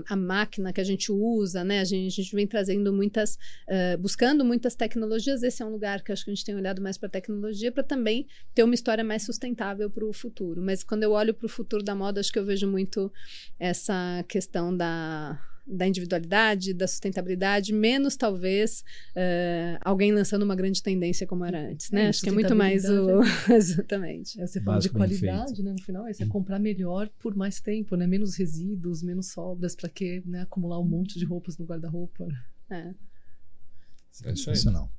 a, 0.08 0.16
máquina 0.16 0.72
que 0.72 0.80
a 0.80 0.84
gente 0.84 1.10
usa, 1.12 1.64
né? 1.64 1.80
A 1.80 1.84
gente, 1.84 2.20
a 2.20 2.22
gente 2.22 2.34
vem 2.34 2.46
trazendo 2.46 2.92
muitas, 2.92 3.34
uh, 3.68 3.98
buscando 3.98 4.44
muitas 4.44 4.74
tecnologias. 4.74 5.42
Esse 5.42 5.62
é 5.62 5.66
um 5.66 5.70
lugar 5.70 6.02
que 6.02 6.12
acho 6.12 6.24
que 6.24 6.30
a 6.30 6.34
gente 6.34 6.44
tem 6.44 6.54
olhado 6.54 6.80
mais 6.80 6.96
para 6.96 7.08
tecnologia 7.08 7.70
para 7.70 7.82
também 7.82 8.26
ter 8.54 8.62
uma 8.62 8.74
história 8.74 9.04
mais 9.04 9.24
sustentável 9.24 9.90
para 9.90 10.04
o 10.04 10.12
futuro. 10.12 10.62
Mas 10.62 10.82
quando 10.82 11.02
eu 11.02 11.12
olho 11.12 11.34
para 11.34 11.46
o 11.46 11.48
futuro 11.48 11.82
da 11.82 11.94
moda, 11.94 12.20
acho 12.20 12.32
que 12.32 12.38
eu 12.38 12.44
vejo 12.44 12.66
muito 12.66 13.12
essa 13.58 14.24
questão 14.28 14.76
da 14.76 15.38
da 15.66 15.86
individualidade, 15.86 16.72
da 16.72 16.86
sustentabilidade, 16.86 17.72
menos 17.72 18.16
talvez 18.16 18.84
uh, 19.16 19.78
alguém 19.80 20.12
lançando 20.12 20.42
uma 20.42 20.54
grande 20.54 20.82
tendência 20.82 21.26
como 21.26 21.44
era 21.44 21.70
antes, 21.70 21.90
né? 21.90 22.04
É, 22.04 22.08
Acho 22.08 22.22
que 22.22 22.28
é 22.28 22.32
muito 22.32 22.54
mais 22.54 22.84
o 22.84 23.20
exatamente. 23.52 24.40
É, 24.40 24.46
você 24.46 24.60
fala 24.60 24.78
de 24.78 24.90
qualidade, 24.90 25.62
né? 25.62 25.72
No 25.72 25.82
final, 25.82 26.08
isso 26.08 26.22
é 26.22 26.26
comprar 26.26 26.58
melhor 26.58 27.08
por 27.18 27.34
mais 27.34 27.60
tempo, 27.60 27.96
né? 27.96 28.06
Menos 28.06 28.36
resíduos, 28.36 29.02
menos 29.02 29.32
sobras, 29.32 29.74
para 29.74 29.88
que 29.88 30.22
né, 30.24 30.42
acumular 30.42 30.78
um 30.78 30.84
monte 30.84 31.18
de 31.18 31.24
roupas 31.24 31.58
no 31.58 31.66
guarda-roupa. 31.66 32.26
É. 32.70 32.94
É 34.24 34.34
Sensacional. 34.34 34.90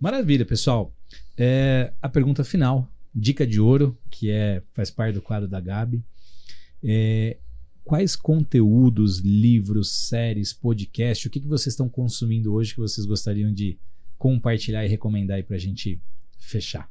Maravilha, 0.00 0.44
pessoal. 0.44 0.94
É, 1.36 1.92
a 2.00 2.08
pergunta 2.08 2.44
final, 2.44 2.90
dica 3.14 3.46
de 3.46 3.60
ouro, 3.60 3.98
que 4.10 4.30
é 4.30 4.62
faz 4.72 4.90
parte 4.90 5.14
do 5.14 5.22
quadro 5.22 5.48
da 5.48 5.60
Gabi. 5.60 6.02
É, 6.82 7.38
quais 7.84 8.16
conteúdos, 8.16 9.18
livros, 9.18 10.08
séries, 10.08 10.52
podcast, 10.52 11.28
o 11.28 11.30
que, 11.30 11.40
que 11.40 11.46
vocês 11.46 11.74
estão 11.74 11.88
consumindo 11.88 12.52
hoje 12.54 12.74
que 12.74 12.80
vocês 12.80 13.06
gostariam 13.06 13.52
de 13.52 13.78
compartilhar 14.18 14.84
e 14.84 14.88
recomendar 14.88 15.36
aí 15.36 15.42
pra 15.42 15.58
gente 15.58 16.00
fechar? 16.38 16.88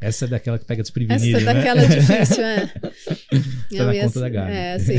Essa 0.00 0.26
é 0.26 0.28
daquela 0.28 0.58
que 0.58 0.64
pega 0.64 0.82
desprevenido, 0.82 1.38
Essa 1.38 1.50
é 1.50 1.54
né? 1.54 1.54
daquela 1.54 1.82
difícil, 1.86 2.44
é. 2.44 2.66
Tá 2.66 3.84
na 3.84 4.00
conta 4.00 4.20
da 4.20 4.28
Gabi. 4.28 4.52
É, 4.52 4.72
assim, 4.74 4.94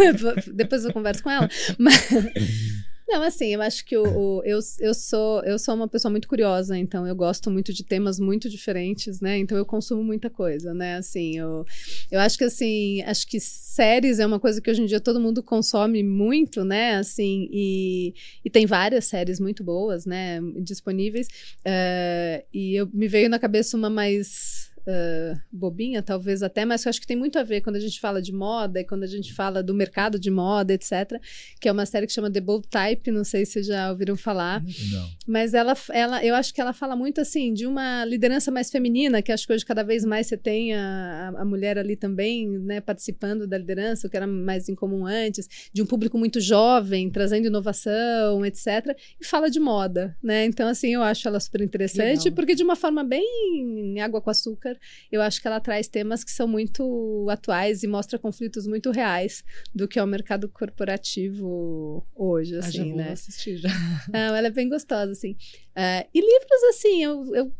depois 0.54 0.84
eu 0.84 0.92
converso 0.92 1.22
com 1.22 1.30
ela. 1.30 1.48
Mas... 1.78 1.94
Não, 3.10 3.24
assim, 3.24 3.48
eu 3.48 3.60
acho 3.60 3.84
que 3.84 3.96
o, 3.96 4.04
o, 4.04 4.42
eu, 4.44 4.60
eu, 4.78 4.94
sou, 4.94 5.42
eu 5.42 5.58
sou 5.58 5.74
uma 5.74 5.88
pessoa 5.88 6.12
muito 6.12 6.28
curiosa, 6.28 6.78
então 6.78 7.04
eu 7.04 7.16
gosto 7.16 7.50
muito 7.50 7.72
de 7.72 7.82
temas 7.82 8.20
muito 8.20 8.48
diferentes, 8.48 9.20
né? 9.20 9.36
Então 9.36 9.58
eu 9.58 9.66
consumo 9.66 10.04
muita 10.04 10.30
coisa, 10.30 10.72
né? 10.72 10.94
Assim, 10.94 11.36
eu, 11.36 11.66
eu 12.08 12.20
acho 12.20 12.38
que 12.38 12.44
assim, 12.44 13.02
acho 13.02 13.26
que 13.26 13.40
séries 13.40 14.20
é 14.20 14.26
uma 14.26 14.38
coisa 14.38 14.60
que 14.60 14.70
hoje 14.70 14.82
em 14.82 14.86
dia 14.86 15.00
todo 15.00 15.18
mundo 15.18 15.42
consome 15.42 16.04
muito, 16.04 16.64
né? 16.64 16.98
Assim, 16.98 17.48
e, 17.50 18.14
e 18.44 18.48
tem 18.48 18.64
várias 18.64 19.06
séries 19.06 19.40
muito 19.40 19.64
boas, 19.64 20.06
né? 20.06 20.40
Disponíveis. 20.62 21.26
Uh, 21.66 22.46
e 22.54 22.76
eu 22.76 22.88
me 22.94 23.08
veio 23.08 23.28
na 23.28 23.40
cabeça 23.40 23.76
uma 23.76 23.90
mais 23.90 24.69
uh, 24.90 25.40
bobinha, 25.52 26.02
talvez 26.02 26.42
até, 26.42 26.64
mas 26.64 26.84
eu 26.84 26.90
acho 26.90 27.00
que 27.00 27.06
tem 27.06 27.16
muito 27.16 27.38
a 27.38 27.42
ver 27.42 27.60
quando 27.60 27.76
a 27.76 27.80
gente 27.80 28.00
fala 28.00 28.20
de 28.20 28.32
moda 28.32 28.80
e 28.80 28.84
quando 28.84 29.04
a 29.04 29.06
gente 29.06 29.32
fala 29.32 29.62
do 29.62 29.72
mercado 29.72 30.18
de 30.18 30.30
moda, 30.30 30.72
etc. 30.72 31.20
Que 31.60 31.68
é 31.68 31.72
uma 31.72 31.86
série 31.86 32.06
que 32.06 32.12
chama 32.12 32.30
The 32.30 32.40
Bold 32.40 32.66
Type, 32.68 33.10
não 33.10 33.24
sei 33.24 33.44
se 33.46 33.52
vocês 33.52 33.66
já 33.66 33.90
ouviram 33.90 34.16
falar. 34.16 34.62
Não. 34.62 35.10
Mas 35.26 35.54
ela, 35.54 35.74
ela, 35.90 36.24
eu 36.24 36.34
acho 36.34 36.52
que 36.52 36.60
ela 36.60 36.72
fala 36.72 36.96
muito 36.96 37.20
assim 37.20 37.52
de 37.52 37.66
uma 37.66 38.04
liderança 38.04 38.50
mais 38.50 38.70
feminina, 38.70 39.22
que 39.22 39.30
acho 39.32 39.46
que 39.46 39.52
hoje 39.52 39.64
cada 39.64 39.82
vez 39.82 40.04
mais 40.04 40.26
você 40.26 40.36
tem 40.36 40.74
a, 40.74 41.32
a 41.36 41.44
mulher 41.44 41.78
ali 41.78 41.96
também, 41.96 42.48
né, 42.48 42.80
participando 42.80 43.46
da 43.46 43.56
liderança, 43.56 44.06
o 44.06 44.10
que 44.10 44.16
era 44.16 44.26
mais 44.26 44.68
incomum 44.68 45.06
antes, 45.06 45.48
de 45.72 45.82
um 45.82 45.86
público 45.86 46.18
muito 46.18 46.40
jovem, 46.40 47.10
trazendo 47.10 47.46
inovação, 47.46 48.44
etc. 48.44 48.96
E 49.20 49.24
fala 49.24 49.50
de 49.50 49.60
moda, 49.60 50.16
né? 50.22 50.44
Então, 50.44 50.68
assim, 50.68 50.94
eu 50.94 51.02
acho 51.02 51.26
ela 51.28 51.38
super 51.38 51.60
interessante, 51.60 52.24
Legal. 52.24 52.32
porque 52.34 52.54
de 52.54 52.62
uma 52.62 52.76
forma 52.76 53.04
bem 53.04 54.00
água 54.00 54.20
com 54.20 54.30
Açúcar, 54.30 54.78
eu 55.10 55.22
acho 55.22 55.40
que 55.40 55.46
ela 55.46 55.60
traz 55.60 55.88
temas 55.88 56.24
que 56.24 56.30
são 56.30 56.46
muito 56.46 57.26
atuais 57.30 57.82
e 57.82 57.86
mostra 57.86 58.18
conflitos 58.18 58.66
muito 58.66 58.90
reais 58.90 59.44
do 59.74 59.88
que 59.88 59.98
é 59.98 60.02
o 60.02 60.06
mercado 60.06 60.48
corporativo 60.48 62.06
hoje, 62.14 62.56
assim, 62.56 62.68
ah, 62.68 62.70
já 62.70 62.84
vou 62.84 62.96
né? 62.96 63.12
assistir 63.12 63.56
já. 63.56 63.70
Não, 64.12 64.34
ela 64.34 64.48
é 64.48 64.50
bem 64.50 64.68
gostosa, 64.68 65.12
assim. 65.12 65.36
Uh, 65.80 66.06
e 66.12 66.20
livros, 66.20 66.62
assim, 66.68 67.02
eu, 67.02 67.34
eu 67.34 67.52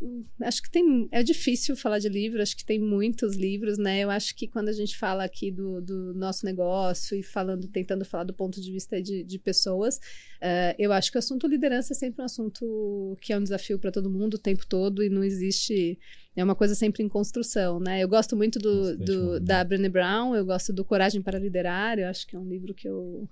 acho 0.42 0.62
que 0.62 0.70
tem. 0.70 1.08
É 1.10 1.22
difícil 1.22 1.74
falar 1.74 1.98
de 1.98 2.08
livro, 2.10 2.42
acho 2.42 2.54
que 2.54 2.64
tem 2.66 2.78
muitos 2.78 3.34
livros, 3.34 3.78
né? 3.78 4.00
Eu 4.00 4.10
acho 4.10 4.36
que 4.36 4.46
quando 4.46 4.68
a 4.68 4.74
gente 4.74 4.98
fala 4.98 5.24
aqui 5.24 5.50
do, 5.50 5.80
do 5.80 6.12
nosso 6.12 6.44
negócio 6.44 7.16
e 7.16 7.22
falando, 7.22 7.66
tentando 7.68 8.04
falar 8.04 8.24
do 8.24 8.34
ponto 8.34 8.60
de 8.60 8.70
vista 8.70 9.00
de, 9.00 9.24
de 9.24 9.38
pessoas, 9.38 9.96
uh, 9.96 10.74
eu 10.78 10.92
acho 10.92 11.10
que 11.10 11.16
o 11.16 11.18
assunto 11.18 11.46
liderança 11.46 11.94
é 11.94 11.96
sempre 11.96 12.20
um 12.20 12.26
assunto 12.26 13.16
que 13.22 13.32
é 13.32 13.38
um 13.38 13.42
desafio 13.42 13.78
para 13.78 13.90
todo 13.90 14.10
mundo 14.10 14.34
o 14.34 14.38
tempo 14.38 14.66
todo 14.66 15.02
e 15.02 15.08
não 15.08 15.24
existe 15.24 15.98
é 16.36 16.44
uma 16.44 16.54
coisa 16.54 16.74
sempre 16.74 17.02
em 17.02 17.08
construção, 17.08 17.80
né? 17.80 18.02
Eu 18.02 18.08
gosto 18.08 18.36
muito 18.36 18.58
do, 18.58 18.98
do 18.98 19.40
da 19.40 19.64
Brené 19.64 19.88
Brown, 19.88 20.34
eu 20.34 20.44
gosto 20.44 20.74
do 20.74 20.84
Coragem 20.84 21.22
para 21.22 21.38
Liderar, 21.38 21.98
eu 21.98 22.06
acho 22.06 22.26
que 22.26 22.36
é 22.36 22.38
um 22.38 22.46
livro 22.46 22.74
que 22.74 22.86
eu 22.86 23.26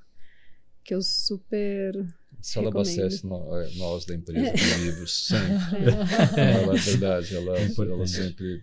que 0.83 0.95
eu 0.95 1.03
super 1.03 1.93
se 2.41 2.59
ela 2.59 2.69
abastece 2.69 3.27
é, 3.27 3.79
nós 3.79 4.05
da 4.05 4.15
empresa 4.15 4.51
com 4.51 4.85
livros, 4.85 5.27
sempre. 5.27 5.59
É. 6.39 6.63
Ela, 6.63 6.75
é 6.75 6.79
verdade, 6.79 7.37
ela, 7.37 7.59
é 7.59 7.73
ela 7.79 8.07
sempre 8.07 8.63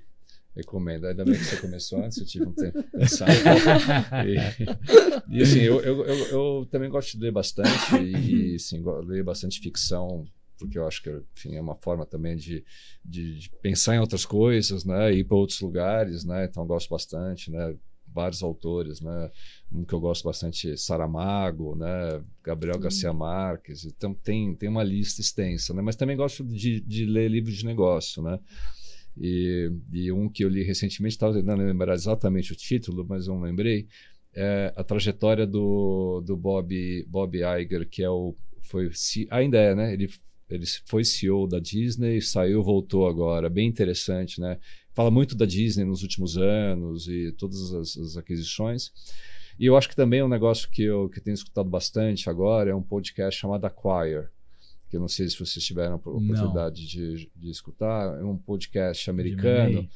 recomenda. 0.55 1.09
Ainda 1.09 1.25
bem 1.25 1.35
que 1.35 1.43
você 1.43 1.57
começou 1.57 2.03
antes, 2.03 2.17
eu 2.17 2.25
tive 2.25 2.45
um 2.45 2.53
tempo 2.53 2.81
pensar. 2.91 3.27
E, 4.25 4.35
e 5.29 5.41
assim, 5.41 5.59
eu, 5.59 5.81
eu, 5.81 6.05
eu, 6.05 6.15
eu, 6.27 6.67
também 6.71 6.89
gosto 6.89 7.17
de 7.17 7.23
ler 7.23 7.31
bastante, 7.31 7.95
e, 7.97 8.57
sim, 8.57 8.83
ler 9.05 9.23
bastante 9.23 9.59
ficção, 9.59 10.25
porque 10.57 10.77
eu 10.77 10.87
acho 10.87 11.03
que 11.03 11.09
enfim, 11.35 11.55
é 11.55 11.61
uma 11.61 11.75
forma 11.75 12.05
também 12.05 12.37
de, 12.37 12.63
de, 13.03 13.39
de 13.39 13.49
pensar 13.61 13.95
em 13.95 13.99
outras 13.99 14.25
coisas, 14.25 14.85
né? 14.85 15.13
Ir 15.13 15.25
para 15.25 15.35
outros 15.35 15.59
lugares, 15.59 16.23
né? 16.23 16.45
Então 16.45 16.63
eu 16.63 16.67
gosto 16.67 16.89
bastante, 16.89 17.51
né? 17.51 17.75
Vários 18.15 18.41
autores, 18.41 19.01
né? 19.01 19.29
Um 19.71 19.83
que 19.83 19.93
eu 19.93 19.99
gosto 19.99 20.23
bastante, 20.23 20.77
Saramago, 20.77 21.75
né? 21.75 22.23
Gabriel 22.41 22.79
Garcia 22.79 23.11
Marques. 23.11 23.85
Então 23.85 24.13
tem, 24.13 24.55
tem 24.55 24.69
uma 24.69 24.83
lista 24.83 25.19
extensa, 25.19 25.73
né? 25.73 25.81
Mas 25.81 25.97
também 25.97 26.15
gosto 26.15 26.43
de, 26.45 26.79
de 26.79 27.05
ler 27.05 27.29
livros 27.29 27.57
de 27.57 27.65
negócio, 27.65 28.23
né? 28.23 28.39
E, 29.17 29.69
e 29.91 30.11
um 30.11 30.29
que 30.29 30.45
eu 30.45 30.49
li 30.49 30.63
recentemente, 30.63 31.15
estava 31.15 31.33
tentando 31.33 31.63
lembrar 31.63 31.93
exatamente 31.93 32.53
o 32.53 32.55
título, 32.55 33.05
mas 33.07 33.27
não 33.27 33.41
lembrei, 33.41 33.87
é 34.33 34.73
a 34.75 34.83
trajetória 34.83 35.45
do, 35.45 36.21
do 36.25 36.35
Bob, 36.37 37.05
Bob 37.07 37.37
Iger, 37.37 37.87
que 37.89 38.01
é 38.01 38.09
o 38.09 38.35
foi 38.61 38.89
ainda 39.29 39.57
é, 39.57 39.75
né? 39.75 39.93
Ele 39.93 40.09
ele 40.49 40.65
foi 40.85 41.03
CEO 41.03 41.47
da 41.47 41.59
Disney, 41.59 42.21
saiu, 42.21 42.61
voltou 42.61 43.07
agora. 43.07 43.49
Bem 43.49 43.67
interessante, 43.67 44.39
né? 44.39 44.59
Fala 44.95 45.11
muito 45.11 45.35
da 45.35 45.45
Disney 45.45 45.83
nos 45.83 46.01
últimos 46.03 46.37
anos 46.37 47.07
e 47.09 47.33
todas 47.33 47.73
as, 47.73 47.97
as 47.97 48.17
aquisições. 48.17 48.93
E 49.59 49.65
eu 49.65 49.75
acho 49.77 49.89
que 49.89 49.95
também 49.95 50.21
é 50.21 50.25
um 50.25 50.29
negócio 50.29 50.69
que 50.69 50.83
eu 50.83 51.09
que 51.09 51.19
tenho 51.19 51.35
escutado 51.35 51.69
bastante 51.69 52.29
agora 52.29 52.71
é 52.71 52.75
um 52.75 52.81
podcast 52.81 53.39
chamado 53.39 53.65
Acquire, 53.65 54.27
que 54.89 54.95
eu 54.95 54.99
não 55.01 55.09
sei 55.09 55.27
se 55.29 55.37
vocês 55.37 55.63
tiveram 55.65 55.93
a 55.93 55.95
oportunidade 55.97 56.87
de, 56.87 57.29
de, 57.35 57.49
escutar, 57.49 58.17
é 58.19 58.23
um 58.23 58.37
podcast 58.37 59.09
americano. 59.09 59.87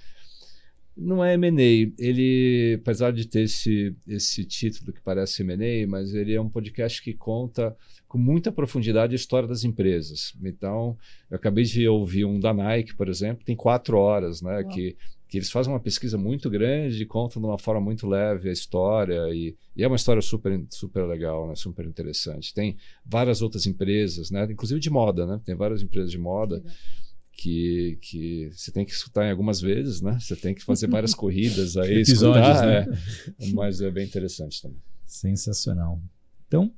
Não 1.01 1.23
é 1.23 1.33
M&A, 1.35 1.93
ele, 1.97 2.77
apesar 2.81 3.11
de 3.11 3.25
ter 3.25 3.43
esse, 3.43 3.95
esse 4.05 4.43
título 4.43 4.91
que 4.91 5.01
parece 5.01 5.41
M&A, 5.43 5.87
mas 5.87 6.13
ele 6.13 6.33
é 6.33 6.41
um 6.41 6.49
podcast 6.49 7.01
que 7.01 7.13
conta 7.13 7.75
com 8.07 8.17
muita 8.17 8.51
profundidade 8.51 9.13
a 9.13 9.15
história 9.15 9.47
das 9.47 9.63
empresas. 9.63 10.33
Então, 10.43 10.97
eu 11.29 11.37
acabei 11.37 11.63
de 11.63 11.87
ouvir 11.87 12.25
um 12.25 12.39
da 12.39 12.53
Nike, 12.53 12.95
por 12.95 13.07
exemplo, 13.07 13.45
tem 13.45 13.55
quatro 13.55 13.97
horas, 13.97 14.41
né, 14.41 14.63
que 14.65 14.97
que 15.29 15.37
eles 15.37 15.51
fazem 15.51 15.71
uma 15.71 15.79
pesquisa 15.79 16.17
muito 16.17 16.49
grande 16.49 17.03
e 17.03 17.05
contam 17.05 17.39
de 17.39 17.47
uma 17.47 17.59
forma 17.59 17.79
muito 17.79 18.07
leve 18.07 18.49
a 18.49 18.51
história 18.51 19.29
e, 19.29 19.55
e, 19.77 19.83
é 19.83 19.87
uma 19.87 19.95
história 19.95 20.23
super 20.23 20.59
super 20.71 21.05
legal, 21.05 21.47
né? 21.47 21.55
super 21.55 21.85
interessante. 21.85 22.51
Tem 22.51 22.75
várias 23.05 23.39
outras 23.39 23.67
empresas, 23.67 24.31
né? 24.31 24.47
inclusive 24.49 24.79
de 24.79 24.89
moda, 24.89 25.27
né? 25.27 25.39
tem 25.45 25.55
várias 25.55 25.83
empresas 25.83 26.09
de 26.09 26.17
moda 26.17 26.63
que, 27.39 27.97
que 28.01 28.51
você 28.53 28.71
tem 28.71 28.85
que 28.85 28.91
escutar 28.91 29.25
em 29.25 29.31
algumas 29.31 29.61
vezes, 29.61 30.01
né? 30.01 30.17
Você 30.19 30.35
tem 30.35 30.53
que 30.53 30.63
fazer 30.63 30.87
várias 30.87 31.13
corridas 31.15 31.77
aí, 31.77 32.01
Episódios, 32.01 32.47
escutar, 32.47 32.87
né? 32.87 32.97
é, 33.39 33.51
mas 33.51 33.81
é 33.81 33.89
bem 33.89 34.05
interessante 34.05 34.61
também. 34.61 34.81
Sensacional. 35.05 36.01
Então, 36.47 36.73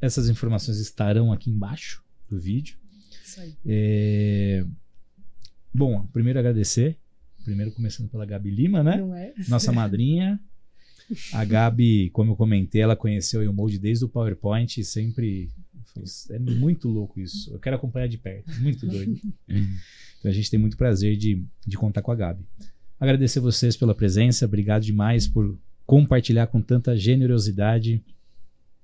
essas 0.00 0.28
informações 0.28 0.78
estarão 0.78 1.32
aqui 1.32 1.50
embaixo 1.50 2.02
do 2.28 2.38
vídeo. 2.38 2.78
Isso 3.24 3.40
aí. 3.40 3.56
É... 3.66 4.64
Bom, 5.74 6.06
primeiro 6.06 6.38
agradecer 6.38 6.98
Primeiro 7.48 7.72
começando 7.72 8.10
pela 8.10 8.26
Gabi 8.26 8.50
Lima, 8.50 8.82
né? 8.82 8.98
Não 8.98 9.14
é? 9.14 9.32
Nossa 9.48 9.72
madrinha. 9.72 10.38
A 11.32 11.44
Gabi, 11.44 12.10
como 12.10 12.32
eu 12.32 12.36
comentei, 12.36 12.80
ela 12.80 12.96
conheceu 12.96 13.48
o 13.48 13.52
Mode 13.52 13.78
desde 13.78 14.04
o 14.04 14.08
PowerPoint 14.08 14.80
e 14.80 14.84
sempre. 14.84 15.50
É 16.30 16.38
muito 16.38 16.88
louco 16.88 17.18
isso. 17.18 17.52
Eu 17.52 17.58
quero 17.58 17.76
acompanhar 17.76 18.08
de 18.08 18.18
perto. 18.18 18.50
Muito 18.60 18.86
doido. 18.86 19.18
Então 20.18 20.30
a 20.30 20.34
gente 20.34 20.50
tem 20.50 20.58
muito 20.58 20.76
prazer 20.76 21.16
de, 21.16 21.44
de 21.66 21.76
contar 21.76 22.02
com 22.02 22.12
a 22.12 22.16
Gabi. 22.16 22.44
Agradecer 23.00 23.40
vocês 23.40 23.76
pela 23.76 23.94
presença. 23.94 24.44
Obrigado 24.44 24.82
demais 24.82 25.26
por 25.26 25.58
compartilhar 25.86 26.46
com 26.48 26.60
tanta 26.60 26.96
generosidade 26.96 28.04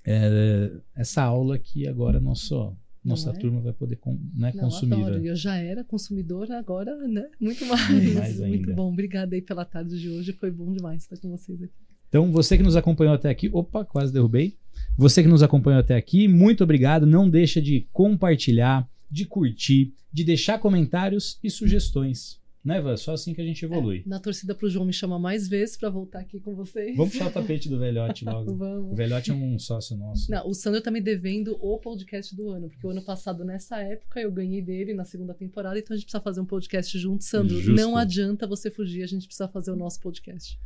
é, 0.04 0.70
essa 0.94 1.22
aula 1.22 1.58
que 1.58 1.86
agora 1.88 2.20
nosso 2.20 2.76
nossa 3.04 3.30
é? 3.30 3.32
turma 3.34 3.60
vai 3.60 3.72
poder 3.72 3.96
com, 3.96 4.18
né, 4.34 4.50
Não, 4.54 4.64
consumir. 4.64 4.94
Adoro. 4.94 5.26
Eu 5.26 5.36
já 5.36 5.56
era 5.56 5.84
consumidora, 5.84 6.58
agora, 6.58 6.96
né? 7.06 7.28
Muito 7.38 7.64
mais. 7.66 8.14
mais 8.14 8.40
muito 8.40 8.74
bom. 8.74 8.90
Obrigada 8.90 9.34
aí 9.34 9.42
pela 9.42 9.64
tarde 9.64 10.00
de 10.00 10.08
hoje. 10.08 10.32
Foi 10.32 10.50
bom 10.50 10.72
demais 10.72 11.02
estar 11.02 11.18
com 11.18 11.30
vocês 11.30 11.62
aqui. 11.62 11.83
Então, 12.14 12.30
você 12.30 12.56
que 12.56 12.62
nos 12.62 12.76
acompanhou 12.76 13.12
até 13.12 13.28
aqui, 13.28 13.50
opa, 13.52 13.84
quase 13.84 14.12
derrubei. 14.12 14.56
Você 14.96 15.20
que 15.20 15.28
nos 15.28 15.42
acompanhou 15.42 15.80
até 15.80 15.96
aqui, 15.96 16.28
muito 16.28 16.62
obrigado. 16.62 17.04
Não 17.04 17.28
deixa 17.28 17.60
de 17.60 17.88
compartilhar, 17.92 18.88
de 19.10 19.24
curtir, 19.24 19.92
de 20.12 20.22
deixar 20.22 20.60
comentários 20.60 21.40
e 21.42 21.50
sugestões. 21.50 22.40
Né, 22.64 22.78
Ivan? 22.78 22.96
Só 22.96 23.14
assim 23.14 23.34
que 23.34 23.40
a 23.40 23.44
gente 23.44 23.64
evolui. 23.64 24.04
É, 24.06 24.08
na 24.08 24.20
torcida 24.20 24.54
pro 24.54 24.70
João 24.70 24.86
me 24.86 24.92
chamar 24.92 25.18
mais 25.18 25.48
vezes 25.48 25.76
para 25.76 25.90
voltar 25.90 26.20
aqui 26.20 26.38
com 26.38 26.54
vocês. 26.54 26.96
Vamos 26.96 27.14
puxar 27.14 27.26
o 27.26 27.32
tapete 27.32 27.68
do 27.68 27.80
Velhote 27.80 28.24
logo. 28.24 28.54
Vamos. 28.54 28.92
O 28.92 28.94
Velhote 28.94 29.32
é 29.32 29.34
um 29.34 29.58
sócio 29.58 29.96
nosso. 29.96 30.30
Não, 30.30 30.48
o 30.48 30.54
Sandro 30.54 30.80
tá 30.80 30.92
me 30.92 31.00
devendo 31.00 31.58
o 31.60 31.78
podcast 31.80 32.32
do 32.36 32.48
ano, 32.48 32.68
porque 32.68 32.86
o 32.86 32.90
ano 32.90 33.02
passado, 33.02 33.44
nessa 33.44 33.80
época, 33.80 34.20
eu 34.20 34.30
ganhei 34.30 34.62
dele 34.62 34.94
na 34.94 35.04
segunda 35.04 35.34
temporada, 35.34 35.76
então 35.76 35.92
a 35.92 35.96
gente 35.96 36.06
precisa 36.06 36.22
fazer 36.22 36.40
um 36.40 36.46
podcast 36.46 36.96
junto. 36.96 37.24
Sandro, 37.24 37.56
Justo. 37.56 37.72
não 37.72 37.96
adianta 37.96 38.46
você 38.46 38.70
fugir, 38.70 39.02
a 39.02 39.08
gente 39.08 39.26
precisa 39.26 39.48
fazer 39.48 39.72
o 39.72 39.76
nosso 39.76 39.98
podcast. 39.98 40.56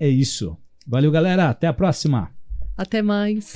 É 0.00 0.08
isso. 0.08 0.56
Valeu, 0.86 1.10
galera. 1.10 1.48
Até 1.48 1.66
a 1.66 1.72
próxima. 1.72 2.30
Até 2.76 3.02
mais. 3.02 3.52